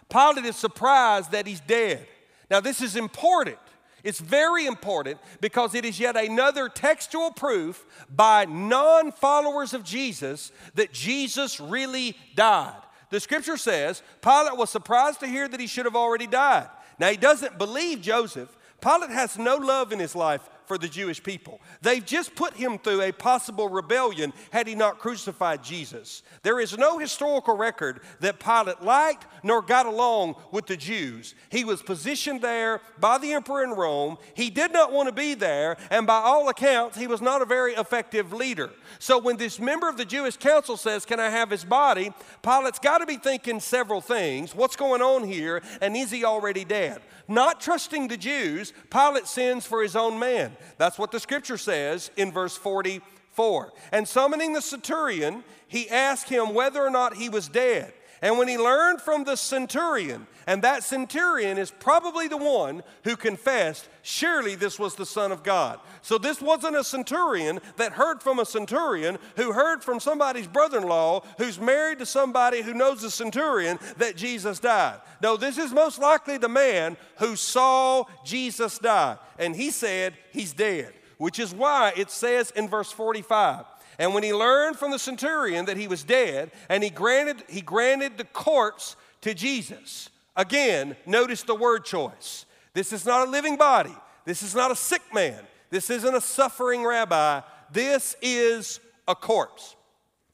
Pilate 0.10 0.46
is 0.46 0.56
surprised 0.56 1.32
that 1.32 1.48
he's 1.48 1.62
dead. 1.62 2.06
Now, 2.52 2.60
this 2.60 2.80
is 2.80 2.96
important 2.96 3.58
it's 4.04 4.20
very 4.20 4.66
important 4.66 5.20
because 5.42 5.76
it 5.76 5.86
is 5.86 6.00
yet 6.00 6.16
another 6.16 6.70
textual 6.70 7.32
proof 7.32 7.86
by 8.10 8.46
non 8.46 9.12
followers 9.12 9.74
of 9.74 9.84
Jesus 9.84 10.52
that 10.76 10.94
Jesus 10.94 11.60
really 11.60 12.16
died. 12.36 12.82
The 13.10 13.20
scripture 13.20 13.58
says 13.58 14.02
Pilate 14.22 14.58
was 14.58 14.70
surprised 14.70 15.20
to 15.22 15.28
hear 15.28 15.48
that 15.48 15.60
he 15.60 15.68
should 15.68 15.86
have 15.86 15.96
already 15.96 16.28
died. 16.28 16.68
Now, 17.00 17.10
he 17.10 17.18
doesn't 17.18 17.58
believe 17.58 18.02
Joseph. 18.02 18.56
Pilate 18.82 19.10
has 19.10 19.38
no 19.38 19.56
love 19.56 19.92
in 19.92 20.00
his 20.00 20.16
life 20.16 20.48
for 20.68 20.78
the 20.78 20.88
Jewish 20.88 21.24
people. 21.24 21.62
They've 21.82 22.06
just 22.06 22.36
put 22.36 22.54
him 22.54 22.78
through 22.78 23.02
a 23.02 23.12
possible 23.14 23.70
rebellion 23.70 24.34
had 24.52 24.68
he 24.68 24.76
not 24.76 25.00
crucified 25.00 25.64
Jesus. 25.64 26.24
There 26.44 26.60
is 26.60 26.78
no 26.78 27.00
historical 27.00 27.56
record 27.56 28.02
that 28.20 28.40
Pilate 28.40 28.84
liked 28.84 29.26
nor 29.44 29.62
got 29.62 29.86
along 29.86 30.36
with 30.52 30.68
the 30.68 30.76
Jews. 30.76 31.36
He 31.50 31.64
was 31.64 31.82
positioned 31.82 32.42
there 32.42 32.82
by 33.00 33.18
the 33.18 33.32
emperor 33.32 33.64
in 33.64 33.72
Rome. 33.72 34.18
He 34.34 34.50
did 34.50 34.74
not 34.74 34.92
want 34.92 35.08
to 35.08 35.14
be 35.14 35.34
there, 35.34 35.78
and 35.90 36.06
by 36.06 36.18
all 36.18 36.50
accounts, 36.50 36.98
he 36.98 37.08
was 37.08 37.22
not 37.22 37.42
a 37.42 37.46
very 37.46 37.74
effective 37.74 38.34
leader. 38.34 38.70
So 39.00 39.18
when 39.18 39.38
this 39.38 39.60
member 39.60 39.88
of 39.88 39.96
the 39.96 40.06
Jewish 40.06 40.36
council 40.36 40.76
says, 40.76 41.06
Can 41.06 41.20
I 41.20 41.30
have 41.30 41.50
his 41.50 41.64
body? 41.64 42.12
Pilate's 42.42 42.80
got 42.80 42.98
to 42.98 43.06
be 43.06 43.18
thinking 43.18 43.62
several 43.62 44.02
things. 44.02 44.54
What's 44.54 44.76
going 44.76 45.02
on 45.02 45.24
here? 45.24 45.62
And 45.82 45.96
is 45.96 46.12
he 46.12 46.26
already 46.26 46.66
dead? 46.66 47.02
Not 47.28 47.60
trusting 47.60 48.08
the 48.08 48.18
Jews, 48.18 48.74
Pilate 48.90 49.28
sends 49.28 49.66
for 49.66 49.82
his 49.82 49.96
own 49.96 50.18
man. 50.20 50.56
That's 50.78 50.98
what 50.98 51.12
the 51.12 51.20
scripture 51.20 51.58
says 51.58 52.10
in 52.16 52.32
verse 52.32 52.56
44. 52.56 53.74
And 53.92 54.08
summoning 54.08 54.54
the 54.54 54.62
centurion, 54.62 55.44
he 55.68 55.90
asked 55.90 56.30
him 56.30 56.54
whether 56.54 56.82
or 56.82 56.90
not 56.90 57.16
he 57.16 57.30
was 57.30 57.50
dead. 57.50 57.94
And 58.22 58.38
when 58.38 58.48
he 58.48 58.58
learned 58.58 59.02
from 59.02 59.24
the 59.24 59.36
centurion, 59.36 60.26
and 60.48 60.64
that 60.64 60.84
centurion 60.84 61.58
is 61.58 61.70
probably 61.70 62.28
the 62.28 62.38
one 62.38 62.82
who 63.04 63.16
confessed, 63.16 63.88
surely 64.02 64.56
this 64.56 64.80
was 64.80 64.96
the 64.96 65.06
Son 65.06 65.32
of 65.32 65.44
God. 65.44 65.80
So 66.02 66.18
this 66.18 66.42
wasn't 66.42 66.78
a 66.78 66.84
centurion 66.84 67.60
that 67.76 67.92
heard 67.92 68.24
from 68.24 68.40
a 68.40 68.46
centurion 68.46 69.20
who 69.36 69.52
heard 69.52 69.84
from 69.84 70.00
somebody's 70.00 70.48
brother 70.48 70.80
in 70.80 70.88
law 70.88 71.22
who's 71.38 71.60
married 71.60 72.00
to 72.00 72.06
somebody 72.08 72.62
who 72.62 72.74
knows 72.74 73.02
the 73.02 73.12
centurion 73.12 73.78
that 73.98 74.16
Jesus 74.16 74.60
died. 74.60 75.00
No, 75.22 75.38
this 75.38 75.60
is 75.60 75.72
most 75.72 76.00
likely 76.00 76.38
the 76.38 76.50
man 76.50 76.98
who 77.20 77.36
saw 77.36 78.06
Jesus 78.26 78.80
die. 78.80 79.18
And 79.38 79.56
he 79.56 79.70
said, 79.70 80.16
He's 80.32 80.54
dead, 80.54 80.94
which 81.18 81.38
is 81.38 81.54
why 81.54 81.94
it 81.96 82.10
says 82.10 82.52
in 82.52 82.68
verse 82.68 82.92
45 82.92 83.66
and 84.00 84.14
when 84.14 84.24
he 84.24 84.34
learned 84.34 84.78
from 84.78 84.92
the 84.92 85.00
centurion 85.00 85.66
that 85.66 85.78
he 85.78 85.88
was 85.88 86.04
dead, 86.04 86.52
and 86.70 86.84
he 86.84 86.90
granted, 86.90 87.44
he 87.50 87.62
granted 87.62 88.18
the 88.18 88.26
corpse 88.26 88.96
to 89.22 89.34
Jesus. 89.34 90.10
Again, 90.36 90.96
notice 91.06 91.44
the 91.44 91.56
word 91.56 91.84
choice. 91.84 92.46
This 92.74 92.94
is 92.94 93.06
not 93.06 93.28
a 93.28 93.32
living 93.32 93.58
body. 93.58 93.96
This 94.26 94.44
is 94.44 94.54
not 94.54 94.72
a 94.72 94.76
sick 94.76 95.02
man. 95.14 95.40
This 95.72 95.90
isn't 95.90 96.16
a 96.16 96.22
suffering 96.22 96.86
rabbi. 96.86 97.42
This 97.72 98.16
is 98.22 98.80
a 99.08 99.16
corpse. 99.16 99.76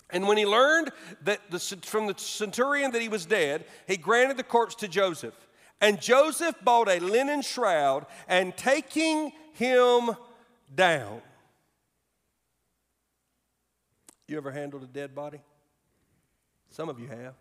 And 0.09 0.27
when 0.27 0.37
he 0.37 0.45
learned 0.45 0.91
that 1.23 1.39
the, 1.49 1.59
from 1.59 2.07
the 2.07 2.15
centurion 2.17 2.91
that 2.91 3.01
he 3.01 3.07
was 3.07 3.25
dead, 3.25 3.65
he 3.87 3.97
granted 3.97 4.37
the 4.37 4.43
corpse 4.43 4.75
to 4.75 4.87
Joseph. 4.87 5.33
And 5.79 5.99
Joseph 6.01 6.55
bought 6.63 6.89
a 6.89 6.99
linen 6.99 7.41
shroud 7.41 8.05
and 8.27 8.55
taking 8.55 9.31
him 9.53 10.11
down. 10.73 11.21
You 14.27 14.37
ever 14.37 14.51
handled 14.51 14.83
a 14.83 14.87
dead 14.87 15.13
body? 15.13 15.41
Some 16.69 16.89
of 16.89 16.99
you 16.99 17.07
have. 17.07 17.35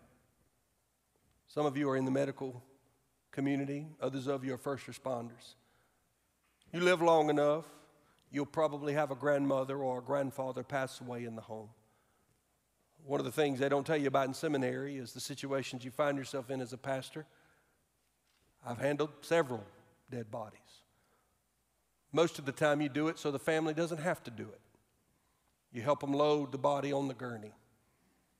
Some 1.47 1.65
of 1.65 1.77
you 1.77 1.89
are 1.89 1.97
in 1.97 2.05
the 2.05 2.11
medical 2.11 2.63
community, 3.31 3.87
others 4.01 4.27
of 4.27 4.43
you 4.43 4.53
are 4.53 4.57
first 4.57 4.85
responders. 4.87 5.55
You 6.71 6.79
live 6.79 7.01
long 7.01 7.29
enough, 7.29 7.65
you'll 8.31 8.45
probably 8.45 8.93
have 8.93 9.11
a 9.11 9.15
grandmother 9.15 9.77
or 9.77 9.99
a 9.99 10.01
grandfather 10.01 10.63
pass 10.63 10.99
away 10.99 11.25
in 11.25 11.35
the 11.35 11.41
home. 11.41 11.69
One 13.05 13.19
of 13.19 13.25
the 13.25 13.31
things 13.31 13.59
they 13.59 13.69
don't 13.69 13.85
tell 13.85 13.97
you 13.97 14.07
about 14.07 14.27
in 14.27 14.33
seminary 14.33 14.97
is 14.97 15.13
the 15.13 15.19
situations 15.19 15.83
you 15.83 15.91
find 15.91 16.17
yourself 16.17 16.49
in 16.49 16.61
as 16.61 16.73
a 16.73 16.77
pastor. 16.77 17.25
I've 18.65 18.79
handled 18.79 19.11
several 19.21 19.63
dead 20.09 20.31
bodies. 20.31 20.59
Most 22.11 22.39
of 22.39 22.45
the 22.45 22.51
time, 22.51 22.81
you 22.81 22.89
do 22.89 23.07
it 23.09 23.19
so 23.19 23.29
the 23.29 23.39
family 23.39 23.73
doesn't 23.73 23.99
have 23.99 24.23
to 24.23 24.31
do 24.31 24.43
it. 24.43 24.61
You 25.73 25.81
help 25.81 26.01
them 26.01 26.13
load 26.13 26.51
the 26.51 26.57
body 26.57 26.93
on 26.93 27.07
the 27.07 27.13
gurney. 27.13 27.51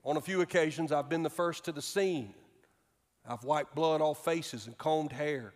On 0.06 0.18
a 0.18 0.22
few 0.22 0.42
occasions, 0.42 0.92
I've 0.92 1.10
been 1.10 1.24
the 1.24 1.30
first 1.30 1.66
to 1.66 1.72
the 1.72 1.82
scene. 1.82 2.34
I've 3.28 3.44
wiped 3.44 3.74
blood 3.74 4.02
off 4.02 4.24
faces 4.24 4.68
and 4.68 4.78
combed 4.78 5.14
hair, 5.14 5.54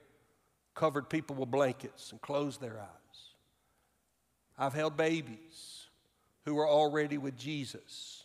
covered 0.74 1.10
people 1.10 1.36
with 1.36 1.52
blankets 1.52 2.12
and 2.12 2.22
closed 2.22 2.62
their 2.62 2.80
eyes. 2.80 2.88
I've 4.58 4.74
held 4.74 4.98
babies 4.98 5.86
who 6.46 6.56
were 6.56 6.68
already 6.68 7.18
with 7.18 7.38
Jesus 7.38 8.24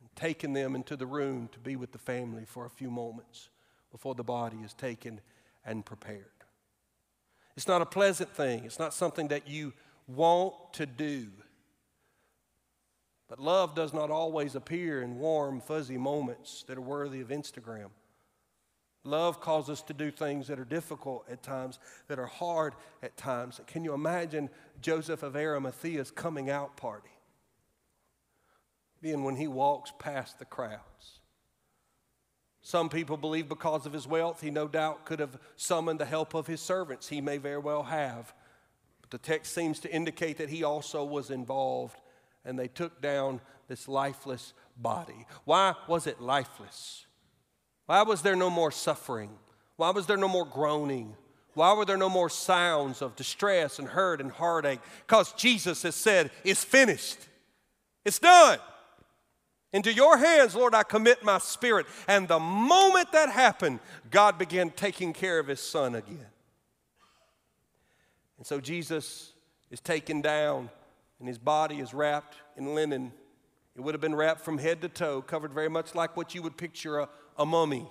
and 0.00 0.08
taken 0.16 0.52
them 0.52 0.74
into 0.74 0.96
the 0.96 1.06
room 1.06 1.48
to 1.52 1.58
be 1.58 1.76
with 1.76 1.92
the 1.92 1.98
family 1.98 2.44
for 2.46 2.64
a 2.64 2.70
few 2.70 2.90
moments 2.90 3.50
before 3.90 4.14
the 4.14 4.24
body 4.24 4.58
is 4.64 4.72
taken 4.72 5.20
and 5.64 5.84
prepared. 5.84 6.24
It's 7.56 7.68
not 7.68 7.82
a 7.82 7.86
pleasant 7.86 8.30
thing, 8.30 8.64
it's 8.64 8.78
not 8.78 8.94
something 8.94 9.28
that 9.28 9.48
you 9.48 9.72
want 10.06 10.54
to 10.74 10.86
do. 10.86 11.26
But 13.28 13.38
love 13.38 13.74
does 13.74 13.92
not 13.92 14.10
always 14.10 14.54
appear 14.54 15.02
in 15.02 15.18
warm, 15.18 15.60
fuzzy 15.60 15.98
moments 15.98 16.64
that 16.66 16.78
are 16.78 16.82
worthy 16.82 17.20
of 17.20 17.28
Instagram. 17.28 17.90
Love 19.04 19.40
calls 19.40 19.70
us 19.70 19.82
to 19.82 19.94
do 19.94 20.10
things 20.10 20.48
that 20.48 20.58
are 20.58 20.64
difficult 20.64 21.24
at 21.30 21.42
times, 21.42 21.78
that 22.08 22.18
are 22.18 22.26
hard 22.26 22.74
at 23.02 23.16
times. 23.16 23.60
Can 23.66 23.84
you 23.84 23.94
imagine 23.94 24.50
Joseph 24.80 25.22
of 25.22 25.34
Arimathea's 25.34 26.10
coming 26.10 26.50
out 26.50 26.76
party? 26.76 27.10
Being 29.00 29.24
when 29.24 29.36
he 29.36 29.46
walks 29.46 29.92
past 29.98 30.38
the 30.38 30.44
crowds. 30.44 31.20
Some 32.60 32.88
people 32.88 33.16
believe 33.16 33.48
because 33.48 33.86
of 33.86 33.92
his 33.92 34.06
wealth, 34.06 34.40
he 34.40 34.50
no 34.50 34.68
doubt 34.68 35.06
could 35.06 35.20
have 35.20 35.38
summoned 35.56 36.00
the 36.00 36.04
help 36.04 36.34
of 36.34 36.46
his 36.46 36.60
servants. 36.60 37.08
He 37.08 37.20
may 37.20 37.38
very 37.38 37.58
well 37.58 37.84
have. 37.84 38.34
But 39.00 39.10
the 39.10 39.18
text 39.18 39.54
seems 39.54 39.78
to 39.80 39.94
indicate 39.94 40.38
that 40.38 40.50
he 40.50 40.64
also 40.64 41.04
was 41.04 41.30
involved, 41.30 41.96
and 42.48 42.58
they 42.58 42.66
took 42.66 43.00
down 43.02 43.40
this 43.68 43.86
lifeless 43.86 44.54
body. 44.76 45.26
Why 45.44 45.74
was 45.86 46.06
it 46.06 46.20
lifeless? 46.20 47.06
Why 47.86 48.02
was 48.02 48.22
there 48.22 48.36
no 48.36 48.48
more 48.48 48.72
suffering? 48.72 49.30
Why 49.76 49.90
was 49.90 50.06
there 50.06 50.16
no 50.16 50.28
more 50.28 50.46
groaning? 50.46 51.14
Why 51.54 51.74
were 51.74 51.84
there 51.84 51.96
no 51.96 52.08
more 52.08 52.30
sounds 52.30 53.02
of 53.02 53.16
distress 53.16 53.78
and 53.78 53.86
hurt 53.86 54.20
and 54.20 54.32
heartache? 54.32 54.80
Because 55.06 55.32
Jesus 55.34 55.82
has 55.82 55.94
said, 55.94 56.30
It's 56.42 56.64
finished, 56.64 57.18
it's 58.04 58.18
done. 58.18 58.58
Into 59.70 59.92
your 59.92 60.16
hands, 60.16 60.54
Lord, 60.54 60.74
I 60.74 60.82
commit 60.82 61.22
my 61.22 61.36
spirit. 61.36 61.84
And 62.06 62.26
the 62.26 62.38
moment 62.38 63.12
that 63.12 63.28
happened, 63.28 63.80
God 64.10 64.38
began 64.38 64.70
taking 64.70 65.12
care 65.12 65.38
of 65.38 65.46
his 65.46 65.60
son 65.60 65.94
again. 65.94 66.24
And 68.38 68.46
so 68.46 68.60
Jesus 68.60 69.34
is 69.70 69.80
taken 69.80 70.22
down, 70.22 70.70
and 71.18 71.28
his 71.28 71.38
body 71.38 71.80
is 71.80 71.92
wrapped 71.92 72.36
in 72.56 72.74
linen. 72.74 73.12
It 73.74 73.80
would 73.80 73.94
have 73.94 74.00
been 74.00 74.14
wrapped 74.14 74.40
from 74.40 74.58
head 74.58 74.80
to 74.82 74.88
toe, 74.88 75.22
covered 75.22 75.52
very 75.52 75.68
much 75.68 75.94
like 75.94 76.16
what 76.16 76.34
you 76.34 76.42
would 76.42 76.56
picture 76.56 77.00
a, 77.00 77.08
a 77.36 77.46
mummy. 77.46 77.86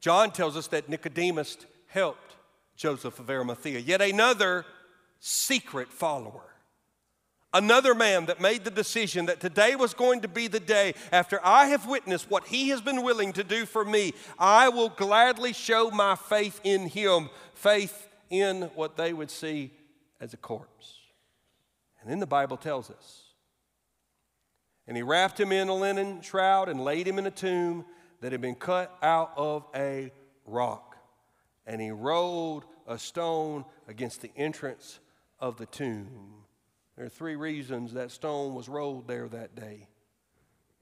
John 0.00 0.32
tells 0.32 0.56
us 0.56 0.66
that 0.68 0.88
Nicodemus 0.88 1.56
helped 1.86 2.36
Joseph 2.76 3.18
of 3.20 3.30
Arimathea, 3.30 3.78
yet 3.78 4.00
another 4.00 4.64
secret 5.20 5.92
follower. 5.92 6.48
Another 7.54 7.94
man 7.94 8.26
that 8.26 8.40
made 8.40 8.64
the 8.64 8.70
decision 8.70 9.26
that 9.26 9.38
today 9.38 9.76
was 9.76 9.92
going 9.92 10.22
to 10.22 10.28
be 10.28 10.48
the 10.48 10.58
day 10.58 10.94
after 11.12 11.38
I 11.44 11.66
have 11.66 11.86
witnessed 11.86 12.30
what 12.30 12.46
he 12.46 12.70
has 12.70 12.80
been 12.80 13.02
willing 13.02 13.34
to 13.34 13.44
do 13.44 13.66
for 13.66 13.84
me, 13.84 14.14
I 14.38 14.70
will 14.70 14.88
gladly 14.88 15.52
show 15.52 15.90
my 15.90 16.16
faith 16.16 16.60
in 16.64 16.88
him, 16.88 17.28
faith 17.54 18.08
in 18.30 18.62
what 18.74 18.96
they 18.96 19.12
would 19.12 19.30
see 19.30 19.70
as 20.22 20.32
a 20.32 20.36
corpse. 20.38 21.00
And 22.00 22.10
then 22.10 22.20
the 22.20 22.26
Bible 22.26 22.56
tells 22.56 22.90
us. 22.90 23.24
And 24.86 24.96
he 24.96 25.02
wrapped 25.02 25.38
him 25.38 25.52
in 25.52 25.68
a 25.68 25.74
linen 25.74 26.22
shroud 26.22 26.68
and 26.68 26.82
laid 26.82 27.06
him 27.06 27.18
in 27.18 27.26
a 27.26 27.30
tomb 27.30 27.84
that 28.20 28.32
had 28.32 28.40
been 28.40 28.54
cut 28.54 28.96
out 29.02 29.32
of 29.36 29.66
a 29.74 30.12
rock. 30.46 30.96
And 31.66 31.80
he 31.80 31.90
rolled 31.90 32.64
a 32.86 32.98
stone 32.98 33.64
against 33.88 34.22
the 34.22 34.30
entrance 34.36 35.00
of 35.40 35.56
the 35.56 35.66
tomb. 35.66 36.44
There 36.96 37.04
are 37.04 37.10
three 37.10 37.36
reasons 37.36 37.92
that 37.94 38.10
stone 38.10 38.54
was 38.54 38.68
rolled 38.68 39.08
there 39.08 39.28
that 39.28 39.54
day. 39.56 39.88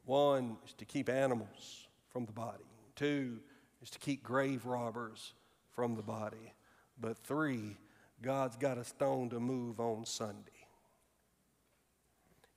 One 0.04 0.58
is 0.66 0.74
to 0.74 0.84
keep 0.84 1.08
animals 1.08 1.88
from 2.10 2.26
the 2.26 2.32
body, 2.32 2.64
two 2.96 3.38
is 3.82 3.90
to 3.90 3.98
keep 3.98 4.22
grave 4.22 4.66
robbers 4.66 5.32
from 5.74 5.94
the 5.94 6.02
body. 6.02 6.52
But 7.00 7.16
three, 7.18 7.78
God's 8.22 8.56
got 8.56 8.78
a 8.78 8.84
stone 8.84 9.30
to 9.30 9.40
move 9.40 9.80
on 9.80 10.04
Sunday. 10.04 10.66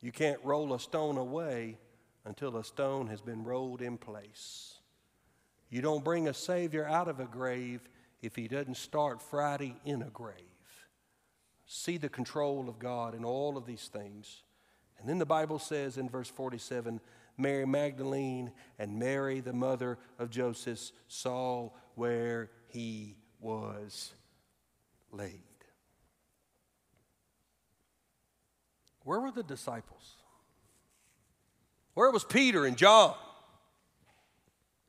You 0.01 0.11
can't 0.11 0.39
roll 0.43 0.73
a 0.73 0.79
stone 0.79 1.17
away 1.17 1.77
until 2.25 2.57
a 2.57 2.63
stone 2.63 3.07
has 3.07 3.21
been 3.21 3.43
rolled 3.43 3.81
in 3.81 3.97
place. 3.97 4.79
You 5.69 5.81
don't 5.81 6.03
bring 6.03 6.27
a 6.27 6.33
Savior 6.33 6.85
out 6.85 7.07
of 7.07 7.19
a 7.19 7.25
grave 7.25 7.81
if 8.21 8.35
he 8.35 8.47
doesn't 8.47 8.77
start 8.77 9.21
Friday 9.21 9.75
in 9.85 10.01
a 10.01 10.09
grave 10.09 10.53
see 11.65 11.97
the 11.97 12.09
control 12.09 12.69
of 12.69 12.79
God 12.79 13.15
in 13.15 13.25
all 13.25 13.57
of 13.57 13.65
these 13.65 13.87
things. 13.87 14.43
And 14.99 15.09
then 15.09 15.17
the 15.17 15.25
Bible 15.25 15.59
says 15.59 15.97
in 15.97 16.09
verse 16.09 16.29
47 16.29 16.99
Mary 17.37 17.65
Magdalene 17.65 18.51
and 18.77 18.99
Mary, 18.99 19.39
the 19.39 19.53
mother 19.53 19.97
of 20.19 20.29
Joseph, 20.29 20.91
saw 21.07 21.71
where 21.95 22.51
he 22.67 23.17
was 23.39 24.13
laid. 25.11 25.41
Where 29.03 29.19
were 29.19 29.31
the 29.31 29.43
disciples? 29.43 30.15
Where 31.93 32.11
was 32.11 32.23
Peter 32.23 32.65
and 32.65 32.77
John? 32.77 33.15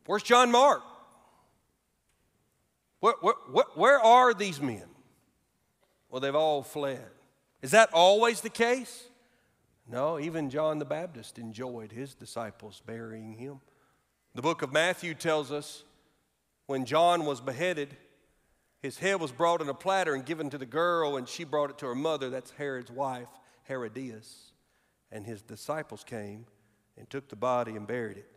Where's 0.07 0.23
John 0.23 0.51
Mark? 0.51 0.83
Where, 3.01 3.15
where, 3.21 3.65
where 3.75 4.01
are 4.01 4.33
these 4.33 4.61
men? 4.61 4.85
Well, 6.09 6.21
they've 6.21 6.35
all 6.35 6.63
fled. 6.63 7.05
Is 7.61 7.73
that 7.73 7.91
always 7.93 8.41
the 8.41 8.51
case? 8.51 9.09
No, 9.87 10.19
even 10.19 10.49
John 10.49 10.79
the 10.79 10.85
Baptist 10.85 11.39
enjoyed 11.39 11.93
his 11.93 12.15
disciples 12.15 12.83
burying 12.87 13.35
him. 13.35 13.61
The 14.35 14.43
book 14.43 14.63
of 14.63 14.73
Matthew 14.73 15.15
tells 15.15 15.53
us 15.53 15.85
when 16.67 16.87
John 16.87 17.27
was 17.27 17.41
beheaded, 17.41 17.97
his 18.81 18.99
head 18.99 19.21
was 19.21 19.33
brought 19.33 19.61
in 19.61 19.69
a 19.69 19.75
platter 19.75 20.15
and 20.15 20.25
given 20.25 20.51
to 20.51 20.59
the 20.59 20.67
girl, 20.67 21.17
and 21.17 21.29
she 21.29 21.45
brought 21.45 21.71
it 21.71 21.79
to 21.79 21.87
her 21.87 21.95
mother. 21.95 22.31
That's 22.31 22.53
Herod's 22.53 22.91
wife, 22.91 23.29
Herodias. 23.69 24.53
And 25.11 25.25
his 25.25 25.43
disciples 25.43 26.05
came 26.05 26.47
and 26.99 27.09
took 27.09 27.29
the 27.29 27.37
body 27.37 27.77
and 27.77 27.87
buried 27.87 28.17
it. 28.17 28.31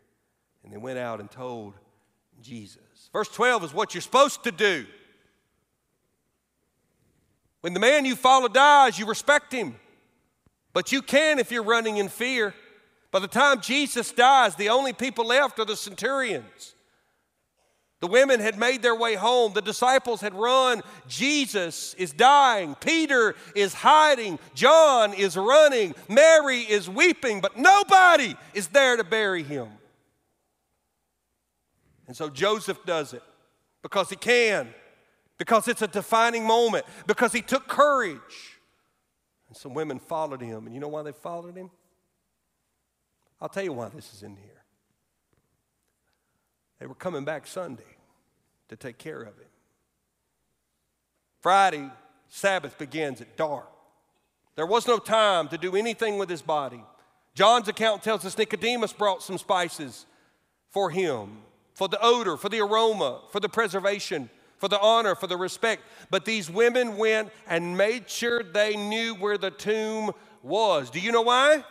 And 0.64 0.72
they 0.72 0.78
went 0.78 1.00
out 1.00 1.20
and 1.20 1.30
told 1.30 1.74
Jesus. 2.42 3.10
Verse 3.14 3.30
12 3.30 3.66
is 3.66 3.74
what 3.74 3.94
you're 3.94 4.02
supposed 4.02 4.44
to 4.44 4.52
do. 4.52 4.86
When 7.62 7.74
the 7.74 7.80
man 7.80 8.06
you 8.06 8.16
follow 8.16 8.48
dies, 8.48 9.00
you 9.00 9.06
respect 9.06 9.52
him. 9.52 9.76
But 10.74 10.92
you 10.92 11.02
can 11.02 11.40
if 11.40 11.52
you're 11.52 11.64
running 11.64 11.98
in 11.98 12.10
fear. 12.10 12.54
By 13.12 13.20
the 13.20 13.28
time 13.28 13.62
Jesus 13.62 14.12
dies, 14.12 14.56
the 14.56 14.70
only 14.70 14.94
people 14.94 15.26
left 15.26 15.60
are 15.60 15.66
the 15.66 15.76
centurions. 15.76 16.76
The 18.00 18.08
women 18.08 18.40
had 18.40 18.60
made 18.60 18.84
their 18.84 18.96
way 18.96 19.16
home. 19.16 19.54
The 19.54 19.62
disciples 19.62 20.22
had 20.22 20.34
run. 20.36 20.84
Jesus 21.08 21.96
is 21.96 22.14
dying. 22.14 22.76
Peter 22.76 23.36
is 23.56 23.74
hiding. 23.74 24.38
John 24.54 25.14
is 25.14 25.36
running. 25.36 25.96
Mary 26.08 26.60
is 26.60 26.88
weeping, 26.90 27.42
but 27.42 27.58
nobody 27.58 28.36
is 28.54 28.68
there 28.68 28.98
to 28.98 29.04
bury 29.04 29.42
him. 29.42 29.70
And 32.08 32.16
so 32.16 32.30
Joseph 32.30 32.86
does 32.86 33.14
it 33.14 33.24
because 33.82 34.10
he 34.10 34.16
can 34.16 34.74
because 35.38 35.68
it's 35.68 35.82
a 35.82 35.88
defining 35.88 36.46
moment, 36.46 36.86
because 37.06 37.32
he 37.32 37.42
took 37.42 37.68
courage. 37.68 38.60
And 39.48 39.56
some 39.56 39.74
women 39.74 40.00
followed 40.00 40.42
him. 40.42 40.66
And 40.66 40.74
you 40.74 40.82
know 40.82 40.88
why 40.88 41.04
they 41.04 41.12
followed 41.12 41.56
him? 41.56 41.70
I'll 43.40 43.50
tell 43.50 43.64
you 43.64 43.74
why 43.74 43.90
this 43.90 44.14
is 44.14 44.24
in 44.24 44.36
here. 44.36 44.57
They 46.80 46.86
were 46.86 46.96
coming 46.96 47.26
back 47.26 47.48
Sunday 47.48 47.84
to 48.70 48.76
take 48.76 48.98
care 48.98 49.22
of 49.22 49.38
him. 49.38 49.48
Friday, 51.42 51.90
Sabbath 52.28 52.78
begins 52.78 53.22
at 53.22 53.38
dark. 53.38 53.70
There 54.56 54.66
was 54.66 54.88
no 54.88 54.98
time 54.98 55.48
to 55.50 55.58
do 55.58 55.76
anything 55.76 56.18
with 56.18 56.30
his 56.30 56.42
body. 56.42 56.84
John's 57.36 57.68
account 57.68 58.04
tells 58.04 58.26
us 58.26 58.38
Nicodemus 58.38 58.94
brought 58.94 59.22
some 59.22 59.38
spices 59.38 60.06
for 60.70 60.90
him, 60.90 61.38
for 61.74 61.88
the 61.88 62.00
odor, 62.02 62.38
for 62.38 62.50
the 62.50 62.60
aroma, 62.60 63.22
for 63.32 63.40
the 63.40 63.50
preservation 63.50 64.30
for 64.58 64.68
the 64.68 64.80
honor, 64.80 65.16
for 65.16 65.28
the 65.28 65.38
respect. 65.38 65.84
But 66.10 66.26
these 66.26 66.50
women 66.50 66.98
went 66.98 67.30
and 67.48 67.78
made 67.78 68.10
sure 68.10 68.44
they 68.44 68.76
knew 68.76 69.16
where 69.16 69.38
the 69.38 69.52
tomb 69.52 70.12
was. 70.44 70.90
Do 70.90 71.00
you 71.00 71.12
know 71.12 71.22
why? 71.22 71.64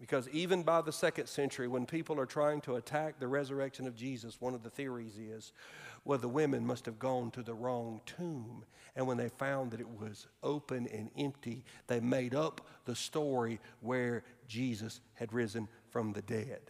Because 0.00 0.28
even 0.28 0.62
by 0.62 0.80
the 0.80 0.92
second 0.92 1.26
century, 1.26 1.66
when 1.66 1.84
people 1.84 2.20
are 2.20 2.26
trying 2.26 2.60
to 2.62 2.76
attack 2.76 3.18
the 3.18 3.26
resurrection 3.26 3.86
of 3.86 3.96
Jesus, 3.96 4.40
one 4.40 4.54
of 4.54 4.62
the 4.62 4.70
theories 4.70 5.18
is, 5.18 5.52
well, 6.04 6.18
the 6.18 6.28
women 6.28 6.64
must 6.64 6.86
have 6.86 6.98
gone 6.98 7.32
to 7.32 7.42
the 7.42 7.54
wrong 7.54 8.00
tomb. 8.06 8.64
And 8.94 9.06
when 9.06 9.16
they 9.16 9.28
found 9.28 9.72
that 9.72 9.80
it 9.80 9.88
was 9.88 10.26
open 10.42 10.86
and 10.86 11.10
empty, 11.18 11.64
they 11.88 11.98
made 11.98 12.34
up 12.34 12.66
the 12.84 12.94
story 12.94 13.58
where 13.80 14.22
Jesus 14.46 15.00
had 15.14 15.32
risen 15.32 15.68
from 15.90 16.12
the 16.12 16.22
dead. 16.22 16.60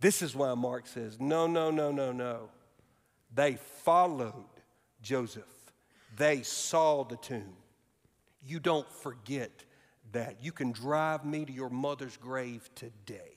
This 0.00 0.20
is 0.20 0.36
why 0.36 0.52
Mark 0.54 0.86
says, 0.86 1.18
no, 1.18 1.46
no, 1.46 1.70
no, 1.70 1.90
no, 1.90 2.12
no. 2.12 2.50
They 3.34 3.56
followed 3.84 4.44
Joseph, 5.02 5.44
they 6.16 6.42
saw 6.42 7.04
the 7.04 7.16
tomb. 7.16 7.56
You 8.44 8.60
don't 8.60 8.90
forget 8.90 9.64
that. 10.12 10.42
You 10.42 10.52
can 10.52 10.72
drive 10.72 11.24
me 11.24 11.44
to 11.44 11.52
your 11.52 11.70
mother's 11.70 12.16
grave 12.16 12.68
today. 12.74 13.32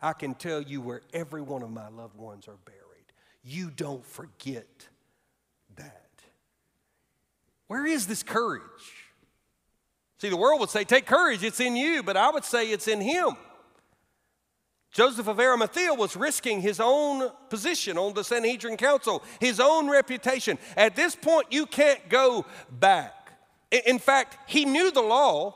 I 0.00 0.12
can 0.12 0.34
tell 0.34 0.60
you 0.60 0.80
where 0.80 1.02
every 1.12 1.42
one 1.42 1.62
of 1.62 1.70
my 1.70 1.88
loved 1.88 2.16
ones 2.16 2.46
are 2.48 2.58
buried. 2.64 2.80
You 3.42 3.70
don't 3.70 4.04
forget 4.04 4.88
that. 5.76 6.10
Where 7.66 7.86
is 7.86 8.06
this 8.06 8.22
courage? 8.22 8.62
See, 10.18 10.28
the 10.28 10.36
world 10.36 10.60
would 10.60 10.70
say, 10.70 10.84
take 10.84 11.06
courage, 11.06 11.42
it's 11.42 11.60
in 11.60 11.76
you, 11.76 12.02
but 12.02 12.16
I 12.16 12.30
would 12.30 12.44
say 12.44 12.70
it's 12.70 12.88
in 12.88 13.00
him. 13.00 13.36
Joseph 14.92 15.26
of 15.26 15.40
Arimathea 15.40 15.92
was 15.92 16.14
risking 16.14 16.60
his 16.60 16.78
own 16.78 17.28
position 17.50 17.98
on 17.98 18.14
the 18.14 18.22
Sanhedrin 18.22 18.76
Council, 18.76 19.24
his 19.40 19.58
own 19.58 19.90
reputation. 19.90 20.56
At 20.76 20.94
this 20.94 21.16
point, 21.16 21.48
you 21.50 21.66
can't 21.66 22.08
go 22.08 22.46
back. 22.70 23.23
In 23.86 23.98
fact, 23.98 24.38
he 24.46 24.64
knew 24.64 24.90
the 24.90 25.02
law, 25.02 25.54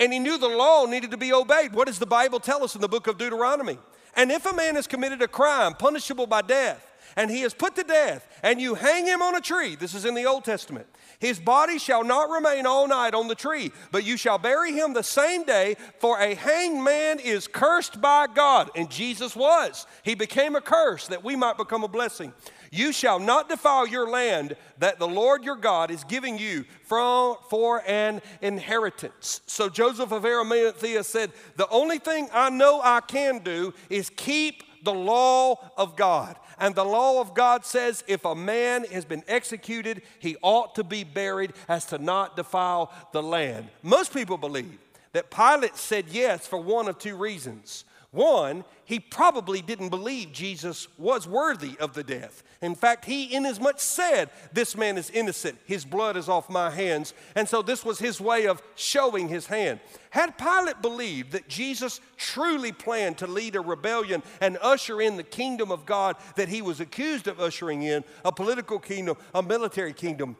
and 0.00 0.12
he 0.12 0.18
knew 0.18 0.38
the 0.38 0.48
law 0.48 0.86
needed 0.86 1.12
to 1.12 1.16
be 1.16 1.32
obeyed. 1.32 1.72
What 1.72 1.86
does 1.86 1.98
the 1.98 2.06
Bible 2.06 2.40
tell 2.40 2.64
us 2.64 2.74
in 2.74 2.80
the 2.80 2.88
book 2.88 3.06
of 3.06 3.18
Deuteronomy? 3.18 3.78
And 4.16 4.30
if 4.30 4.44
a 4.46 4.54
man 4.54 4.74
has 4.74 4.86
committed 4.86 5.22
a 5.22 5.28
crime 5.28 5.74
punishable 5.74 6.26
by 6.26 6.42
death, 6.42 6.88
and 7.16 7.30
he 7.30 7.42
is 7.42 7.54
put 7.54 7.76
to 7.76 7.84
death, 7.84 8.26
and 8.42 8.60
you 8.60 8.74
hang 8.74 9.06
him 9.06 9.22
on 9.22 9.36
a 9.36 9.40
tree, 9.40 9.76
this 9.76 9.94
is 9.94 10.04
in 10.04 10.14
the 10.14 10.26
Old 10.26 10.44
Testament, 10.44 10.86
his 11.18 11.38
body 11.38 11.78
shall 11.78 12.02
not 12.02 12.30
remain 12.30 12.66
all 12.66 12.88
night 12.88 13.14
on 13.14 13.28
the 13.28 13.34
tree, 13.34 13.70
but 13.92 14.02
you 14.02 14.16
shall 14.16 14.38
bury 14.38 14.72
him 14.72 14.92
the 14.92 15.02
same 15.02 15.44
day, 15.44 15.76
for 15.98 16.18
a 16.18 16.34
hanged 16.34 16.82
man 16.82 17.20
is 17.20 17.46
cursed 17.46 18.00
by 18.00 18.26
God. 18.26 18.70
And 18.74 18.90
Jesus 18.90 19.36
was. 19.36 19.86
He 20.02 20.14
became 20.14 20.56
a 20.56 20.60
curse 20.60 21.06
that 21.08 21.22
we 21.22 21.36
might 21.36 21.58
become 21.58 21.84
a 21.84 21.88
blessing. 21.88 22.32
You 22.74 22.90
shall 22.90 23.20
not 23.20 23.50
defile 23.50 23.86
your 23.86 24.08
land 24.08 24.56
that 24.78 24.98
the 24.98 25.06
Lord 25.06 25.44
your 25.44 25.56
God 25.56 25.90
is 25.90 26.04
giving 26.04 26.38
you 26.38 26.64
for 26.86 27.82
an 27.86 28.22
inheritance. 28.40 29.42
So 29.46 29.68
Joseph 29.68 30.10
of 30.10 30.24
Arimathea 30.24 31.04
said, 31.04 31.32
The 31.56 31.68
only 31.68 31.98
thing 31.98 32.28
I 32.32 32.48
know 32.48 32.80
I 32.82 33.00
can 33.00 33.40
do 33.40 33.74
is 33.90 34.10
keep 34.16 34.64
the 34.84 34.94
law 34.94 35.70
of 35.76 35.96
God. 35.96 36.36
And 36.58 36.74
the 36.74 36.84
law 36.84 37.20
of 37.20 37.34
God 37.34 37.66
says 37.66 38.04
if 38.06 38.24
a 38.24 38.34
man 38.34 38.84
has 38.84 39.04
been 39.04 39.22
executed, 39.28 40.00
he 40.18 40.36
ought 40.40 40.74
to 40.76 40.84
be 40.84 41.04
buried 41.04 41.52
as 41.68 41.84
to 41.86 41.98
not 41.98 42.36
defile 42.36 42.90
the 43.12 43.22
land. 43.22 43.68
Most 43.82 44.14
people 44.14 44.38
believe 44.38 44.78
that 45.12 45.30
Pilate 45.30 45.76
said 45.76 46.06
yes 46.08 46.46
for 46.46 46.58
one 46.58 46.88
of 46.88 46.98
two 46.98 47.16
reasons. 47.16 47.84
One, 48.12 48.64
he 48.84 49.00
probably 49.00 49.62
didn't 49.62 49.88
believe 49.88 50.32
Jesus 50.32 50.86
was 50.98 51.26
worthy 51.26 51.78
of 51.80 51.94
the 51.94 52.04
death. 52.04 52.42
In 52.60 52.74
fact, 52.74 53.06
he 53.06 53.34
inasmuch 53.34 53.80
said, 53.80 54.28
This 54.52 54.76
man 54.76 54.98
is 54.98 55.08
innocent, 55.08 55.58
his 55.64 55.86
blood 55.86 56.18
is 56.18 56.28
off 56.28 56.50
my 56.50 56.68
hands. 56.68 57.14
And 57.34 57.48
so 57.48 57.62
this 57.62 57.86
was 57.86 57.98
his 57.98 58.20
way 58.20 58.46
of 58.46 58.62
showing 58.74 59.28
his 59.28 59.46
hand. 59.46 59.80
Had 60.10 60.36
Pilate 60.36 60.82
believed 60.82 61.32
that 61.32 61.48
Jesus 61.48 62.02
truly 62.18 62.70
planned 62.70 63.16
to 63.18 63.26
lead 63.26 63.56
a 63.56 63.60
rebellion 63.60 64.22
and 64.42 64.58
usher 64.60 65.00
in 65.00 65.16
the 65.16 65.22
kingdom 65.22 65.72
of 65.72 65.86
God 65.86 66.16
that 66.36 66.50
he 66.50 66.60
was 66.60 66.80
accused 66.80 67.28
of 67.28 67.40
ushering 67.40 67.82
in, 67.82 68.04
a 68.26 68.30
political 68.30 68.78
kingdom, 68.78 69.16
a 69.34 69.42
military 69.42 69.94
kingdom, 69.94 70.36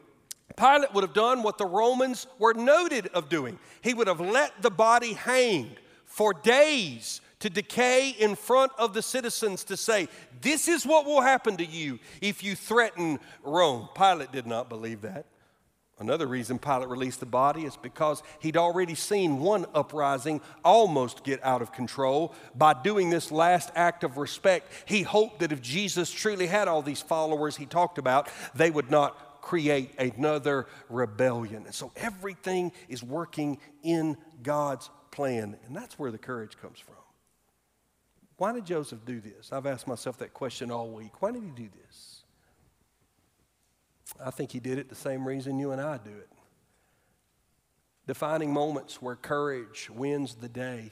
Pilate 0.55 0.93
would 0.93 1.03
have 1.03 1.15
done 1.15 1.41
what 1.41 1.57
the 1.57 1.65
Romans 1.65 2.27
were 2.37 2.53
noted 2.53 3.07
of 3.07 3.29
doing. 3.29 3.57
He 3.81 3.95
would 3.95 4.07
have 4.07 4.19
let 4.19 4.61
the 4.61 4.69
body 4.69 5.13
hang 5.13 5.75
for 6.05 6.33
days 6.33 7.21
to 7.43 7.49
decay 7.49 8.15
in 8.17 8.35
front 8.35 8.71
of 8.77 8.93
the 8.93 9.01
citizens 9.01 9.65
to 9.65 9.75
say, 9.75 10.07
This 10.39 10.69
is 10.69 10.85
what 10.85 11.05
will 11.05 11.19
happen 11.19 11.57
to 11.57 11.65
you 11.65 11.99
if 12.21 12.41
you 12.41 12.55
threaten 12.55 13.19
Rome. 13.43 13.89
Pilate 13.93 14.31
did 14.31 14.47
not 14.47 14.69
believe 14.69 15.01
that. 15.01 15.25
Another 15.99 16.25
reason 16.25 16.57
Pilate 16.57 16.87
released 16.87 17.19
the 17.19 17.25
body 17.25 17.65
is 17.65 17.75
because 17.75 18.23
he'd 18.39 18.55
already 18.55 18.95
seen 18.95 19.41
one 19.41 19.65
uprising 19.75 20.39
almost 20.63 21.25
get 21.25 21.43
out 21.43 21.61
of 21.61 21.73
control. 21.73 22.33
By 22.55 22.81
doing 22.81 23.09
this 23.09 23.29
last 23.29 23.71
act 23.75 24.05
of 24.05 24.15
respect, 24.17 24.71
he 24.85 25.01
hoped 25.01 25.39
that 25.39 25.51
if 25.51 25.61
Jesus 25.61 26.11
truly 26.11 26.47
had 26.47 26.69
all 26.69 26.81
these 26.81 27.01
followers 27.01 27.57
he 27.57 27.65
talked 27.65 27.97
about, 27.97 28.29
they 28.55 28.71
would 28.71 28.89
not 28.89 29.41
create 29.41 29.99
another 29.99 30.65
rebellion. 30.87 31.65
And 31.65 31.75
so 31.75 31.91
everything 31.97 32.71
is 32.87 33.03
working 33.03 33.57
in 33.83 34.15
God's 34.41 34.89
plan, 35.11 35.57
and 35.65 35.75
that's 35.75 35.99
where 35.99 36.09
the 36.09 36.17
courage 36.17 36.55
comes 36.55 36.79
from. 36.79 37.02
Why 38.43 38.51
did 38.51 38.65
Joseph 38.65 39.05
do 39.05 39.21
this? 39.21 39.53
I've 39.53 39.65
asked 39.65 39.87
myself 39.87 40.17
that 40.17 40.33
question 40.33 40.69
all 40.69 40.89
week. 40.89 41.21
Why 41.21 41.31
did 41.31 41.43
he 41.43 41.49
do 41.51 41.69
this? 41.81 42.23
I 44.19 44.31
think 44.31 44.51
he 44.51 44.59
did 44.59 44.77
it 44.79 44.89
the 44.89 44.95
same 44.95 45.25
reason 45.25 45.59
you 45.59 45.71
and 45.71 45.79
I 45.79 45.97
do 45.97 46.09
it. 46.09 46.27
Defining 48.05 48.51
moments 48.51 49.01
where 49.01 49.15
courage 49.15 49.89
wins 49.89 50.35
the 50.35 50.49
day 50.49 50.91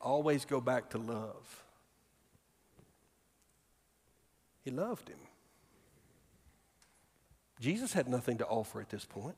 always 0.00 0.46
go 0.46 0.58
back 0.62 0.88
to 0.92 0.98
love. 0.98 1.66
He 4.64 4.70
loved 4.70 5.10
him. 5.10 5.20
Jesus 7.60 7.92
had 7.92 8.08
nothing 8.08 8.38
to 8.38 8.46
offer 8.46 8.80
at 8.80 8.88
this 8.88 9.04
point. 9.04 9.36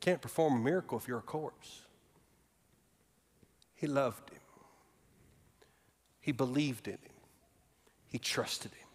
Can't 0.00 0.20
perform 0.20 0.56
a 0.56 0.58
miracle 0.58 0.98
if 0.98 1.06
you're 1.06 1.18
a 1.18 1.22
corpse. 1.22 1.82
He 3.76 3.86
loved 3.86 4.28
him. 4.30 4.39
He 6.20 6.32
believed 6.32 6.86
in 6.86 6.94
him, 6.94 7.14
he 8.08 8.18
trusted 8.18 8.72
him. 8.72 8.88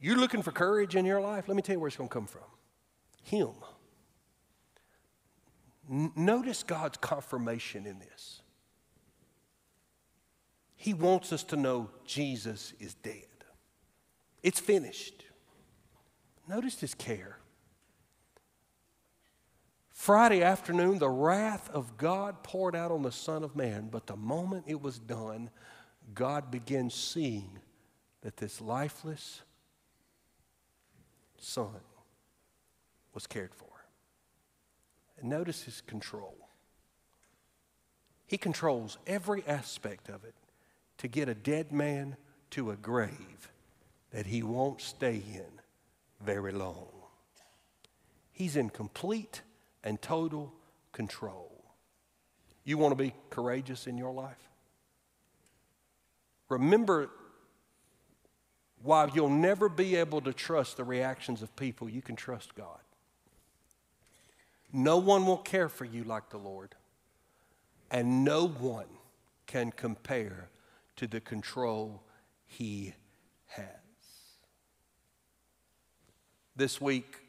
You're 0.00 0.16
looking 0.16 0.42
for 0.42 0.50
courage 0.50 0.96
in 0.96 1.04
your 1.04 1.20
life? 1.20 1.46
Let 1.46 1.56
me 1.56 1.62
tell 1.62 1.74
you 1.74 1.80
where 1.80 1.88
it's 1.88 1.96
going 1.96 2.08
to 2.08 2.14
come 2.14 2.26
from 2.26 2.42
Him. 3.22 3.50
N- 5.90 6.12
notice 6.16 6.62
God's 6.62 6.96
confirmation 6.96 7.84
in 7.84 7.98
this. 7.98 8.40
He 10.74 10.94
wants 10.94 11.32
us 11.34 11.44
to 11.44 11.56
know 11.56 11.90
Jesus 12.06 12.72
is 12.80 12.94
dead. 12.94 13.26
It's 14.42 14.58
finished. 14.58 15.24
Notice 16.48 16.80
his 16.80 16.94
care. 16.94 17.39
Friday 20.00 20.42
afternoon, 20.42 20.98
the 20.98 21.10
wrath 21.10 21.68
of 21.74 21.98
God 21.98 22.42
poured 22.42 22.74
out 22.74 22.90
on 22.90 23.02
the 23.02 23.12
Son 23.12 23.44
of 23.44 23.54
Man, 23.54 23.90
but 23.92 24.06
the 24.06 24.16
moment 24.16 24.64
it 24.66 24.80
was 24.80 24.98
done, 24.98 25.50
God 26.14 26.50
began 26.50 26.88
seeing 26.88 27.58
that 28.22 28.38
this 28.38 28.62
lifeless 28.62 29.42
Son 31.36 31.80
was 33.12 33.26
cared 33.26 33.54
for. 33.54 33.68
And 35.20 35.28
notice 35.28 35.64
his 35.64 35.82
control. 35.82 36.48
He 38.26 38.38
controls 38.38 38.96
every 39.06 39.44
aspect 39.46 40.08
of 40.08 40.24
it 40.24 40.34
to 40.96 41.08
get 41.08 41.28
a 41.28 41.34
dead 41.34 41.72
man 41.72 42.16
to 42.52 42.70
a 42.70 42.76
grave 42.76 43.52
that 44.12 44.24
he 44.24 44.42
won't 44.42 44.80
stay 44.80 45.22
in 45.34 45.60
very 46.24 46.52
long. 46.52 46.88
He's 48.32 48.56
in 48.56 48.70
complete 48.70 49.42
and 49.82 50.00
total 50.00 50.52
control. 50.92 51.64
You 52.64 52.78
want 52.78 52.96
to 52.96 53.02
be 53.02 53.14
courageous 53.30 53.86
in 53.86 53.96
your 53.96 54.12
life? 54.12 54.36
Remember, 56.48 57.10
while 58.82 59.08
you'll 59.10 59.28
never 59.28 59.68
be 59.68 59.96
able 59.96 60.20
to 60.22 60.32
trust 60.32 60.76
the 60.76 60.84
reactions 60.84 61.42
of 61.42 61.54
people, 61.56 61.88
you 61.88 62.02
can 62.02 62.16
trust 62.16 62.54
God. 62.54 62.80
No 64.72 64.98
one 64.98 65.26
will 65.26 65.38
care 65.38 65.68
for 65.68 65.84
you 65.84 66.04
like 66.04 66.30
the 66.30 66.38
Lord, 66.38 66.74
and 67.90 68.24
no 68.24 68.46
one 68.46 68.86
can 69.46 69.72
compare 69.72 70.48
to 70.96 71.06
the 71.06 71.20
control 71.20 72.02
He 72.46 72.94
has. 73.46 73.66
This 76.54 76.80
week, 76.80 77.19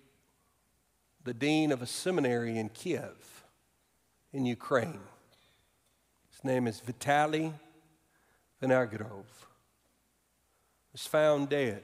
the 1.23 1.33
dean 1.33 1.71
of 1.71 1.81
a 1.81 1.85
seminary 1.85 2.57
in 2.57 2.69
Kiev, 2.69 3.43
in 4.33 4.45
Ukraine. 4.45 5.01
His 6.31 6.43
name 6.43 6.67
is 6.67 6.81
Vitaly 6.81 7.53
Vinogradov. 8.61 9.25
Was 10.91 11.05
found 11.05 11.49
dead, 11.49 11.83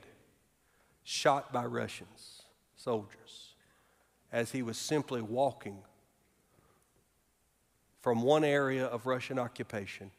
shot 1.04 1.54
by 1.54 1.66
Russians, 1.66 2.42
soldiers, 2.76 3.56
as 4.32 4.52
he 4.52 4.62
was 4.62 4.78
simply 4.78 5.22
walking 5.22 5.78
from 8.02 8.22
one 8.22 8.44
area 8.44 8.86
of 8.86 9.06
Russian 9.06 9.40
occupation 9.40 10.12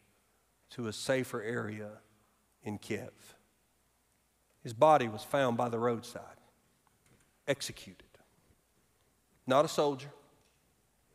to 0.70 0.88
a 0.88 0.92
safer 0.92 1.42
area 1.42 1.90
in 2.62 2.78
Kiev. 2.78 3.34
His 4.62 4.74
body 4.74 5.08
was 5.08 5.22
found 5.22 5.56
by 5.56 5.68
the 5.68 5.78
roadside, 5.78 6.22
executed. 7.46 8.07
Not 9.48 9.64
a 9.64 9.68
soldier, 9.68 10.10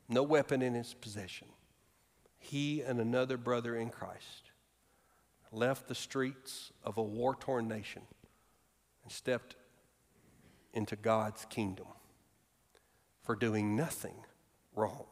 no 0.09 0.23
weapon 0.23 0.63
in 0.63 0.73
his 0.73 0.95
possession. 0.95 1.47
He 2.39 2.81
and 2.81 2.99
another 2.99 3.37
brother 3.37 3.75
in 3.75 3.91
Christ 3.91 4.49
left 5.51 5.87
the 5.87 5.93
streets 5.93 6.71
of 6.83 6.97
a 6.97 7.03
war 7.03 7.35
torn 7.39 7.67
nation 7.67 8.01
and 9.03 9.11
stepped 9.11 9.55
into 10.73 10.95
God's 10.95 11.45
kingdom 11.45 11.85
for 13.21 13.35
doing 13.35 13.75
nothing 13.75 14.25
wrong, 14.75 15.05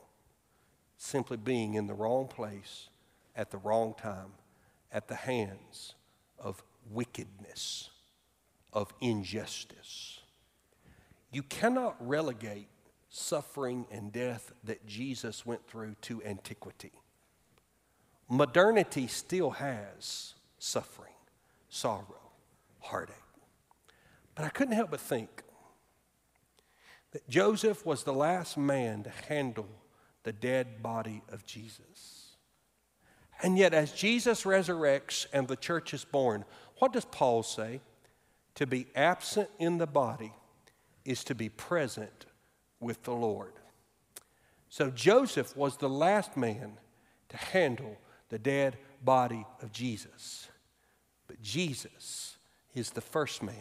simply 0.97 1.37
being 1.37 1.75
in 1.75 1.85
the 1.85 1.93
wrong 1.93 2.27
place 2.27 2.89
at 3.35 3.51
the 3.51 3.59
wrong 3.59 3.93
time 3.93 4.31
at 4.91 5.07
the 5.07 5.15
hands 5.15 5.93
of 6.39 6.63
wickedness, 6.89 7.91
of 8.73 8.91
injustice. 8.99 10.21
You 11.31 11.43
cannot 11.43 11.95
relegate 11.99 12.67
suffering 13.13 13.85
and 13.91 14.11
death 14.11 14.53
that 14.63 14.87
Jesus 14.87 15.45
went 15.45 15.67
through 15.67 15.95
to 16.01 16.23
antiquity. 16.23 16.93
Modernity 18.29 19.05
still 19.05 19.51
has 19.51 20.35
suffering, 20.57 21.13
sorrow, 21.67 22.31
heartache. 22.79 23.15
But 24.33 24.45
I 24.45 24.49
couldn't 24.49 24.75
help 24.75 24.91
but 24.91 25.01
think 25.01 25.43
that 27.11 27.27
Joseph 27.27 27.85
was 27.85 28.03
the 28.03 28.13
last 28.13 28.57
man 28.57 29.03
to 29.03 29.09
handle 29.27 29.67
the 30.23 30.31
dead 30.31 30.81
body 30.81 31.21
of 31.29 31.45
Jesus. 31.45 32.37
And 33.43 33.57
yet, 33.57 33.73
as 33.73 33.91
Jesus 33.91 34.43
resurrects 34.43 35.25
and 35.33 35.49
the 35.49 35.57
church 35.57 35.93
is 35.93 36.05
born, 36.05 36.45
what 36.77 36.93
does 36.93 37.05
Paul 37.05 37.43
say? 37.43 37.81
To 38.55 38.65
be 38.65 38.87
absent 38.95 39.49
in 39.59 39.79
the 39.79 39.87
body 39.87 40.31
is 41.03 41.25
to 41.25 41.35
be 41.35 41.49
present 41.49 42.25
with 42.81 43.03
the 43.03 43.13
Lord. 43.13 43.53
So 44.67 44.89
Joseph 44.89 45.55
was 45.55 45.77
the 45.77 45.89
last 45.89 46.35
man 46.35 46.73
to 47.29 47.37
handle 47.37 47.97
the 48.29 48.39
dead 48.39 48.77
body 49.03 49.45
of 49.61 49.71
Jesus. 49.71 50.49
But 51.27 51.41
Jesus 51.41 52.37
is 52.73 52.89
the 52.89 53.01
first 53.01 53.41
man 53.41 53.55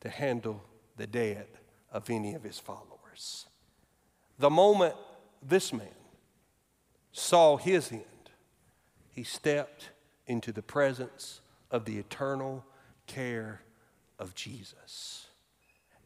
to 0.00 0.08
handle 0.08 0.62
the 0.96 1.06
dead 1.06 1.46
of 1.92 2.08
any 2.10 2.34
of 2.34 2.42
his 2.42 2.58
followers. 2.58 3.46
The 4.38 4.50
moment 4.50 4.94
this 5.42 5.72
man 5.72 5.88
saw 7.12 7.56
his 7.56 7.92
end, 7.92 8.04
he 9.12 9.24
stepped 9.24 9.90
into 10.26 10.52
the 10.52 10.62
presence 10.62 11.40
of 11.70 11.84
the 11.84 11.98
eternal 11.98 12.64
care 13.06 13.62
of 14.18 14.34
Jesus. 14.34 15.26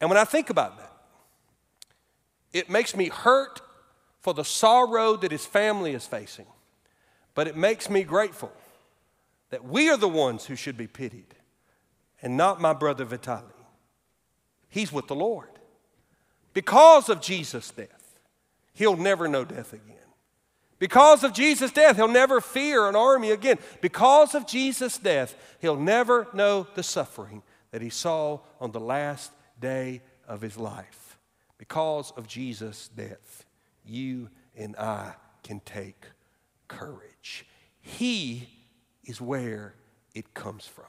And 0.01 0.09
when 0.09 0.17
I 0.17 0.25
think 0.25 0.49
about 0.49 0.77
that, 0.77 0.91
it 2.55 2.69
makes 2.69 2.95
me 2.95 3.09
hurt 3.09 3.59
for 4.21 4.33
the 4.33 4.45
sorrow 4.45 5.17
that 5.17 5.29
his 5.29 5.45
family 5.45 5.93
is 5.93 6.07
facing, 6.07 6.45
but 7.33 7.49
it 7.49 7.57
makes 7.57 7.89
me 7.89 8.03
grateful 8.03 8.51
that 9.49 9.65
we 9.65 9.89
are 9.89 9.97
the 9.97 10.07
ones 10.07 10.45
who 10.45 10.55
should 10.55 10.77
be 10.77 10.87
pitied 10.87 11.35
and 12.21 12.37
not 12.37 12.61
my 12.61 12.71
brother 12.71 13.03
Vitali. 13.03 13.43
He's 14.69 14.91
with 14.91 15.07
the 15.07 15.15
Lord. 15.15 15.49
Because 16.53 17.09
of 17.09 17.19
Jesus' 17.19 17.71
death, 17.71 18.19
he'll 18.73 18.95
never 18.95 19.27
know 19.27 19.43
death 19.43 19.73
again. 19.73 19.91
Because 20.79 21.25
of 21.25 21.33
Jesus' 21.33 21.73
death, 21.73 21.97
he'll 21.97 22.07
never 22.07 22.39
fear 22.39 22.87
an 22.87 22.95
army 22.95 23.31
again. 23.31 23.59
Because 23.81 24.33
of 24.33 24.47
Jesus' 24.47 24.97
death, 24.97 25.35
he'll 25.59 25.75
never 25.75 26.29
know 26.33 26.67
the 26.75 26.83
suffering 26.83 27.43
that 27.71 27.81
he 27.81 27.89
saw 27.89 28.39
on 28.61 28.71
the 28.71 28.79
last 28.79 29.33
day 29.59 30.01
of 30.25 30.39
his 30.39 30.55
life. 30.55 31.04
Because 31.57 32.11
of 32.11 32.27
Jesus' 32.27 32.89
death, 32.89 33.45
you 33.85 34.29
and 34.55 34.75
I 34.77 35.13
can 35.43 35.59
take 35.61 36.05
courage. 36.67 37.45
He 37.81 38.49
is 39.05 39.21
where 39.21 39.75
it 40.13 40.33
comes 40.33 40.65
from. 40.65 40.85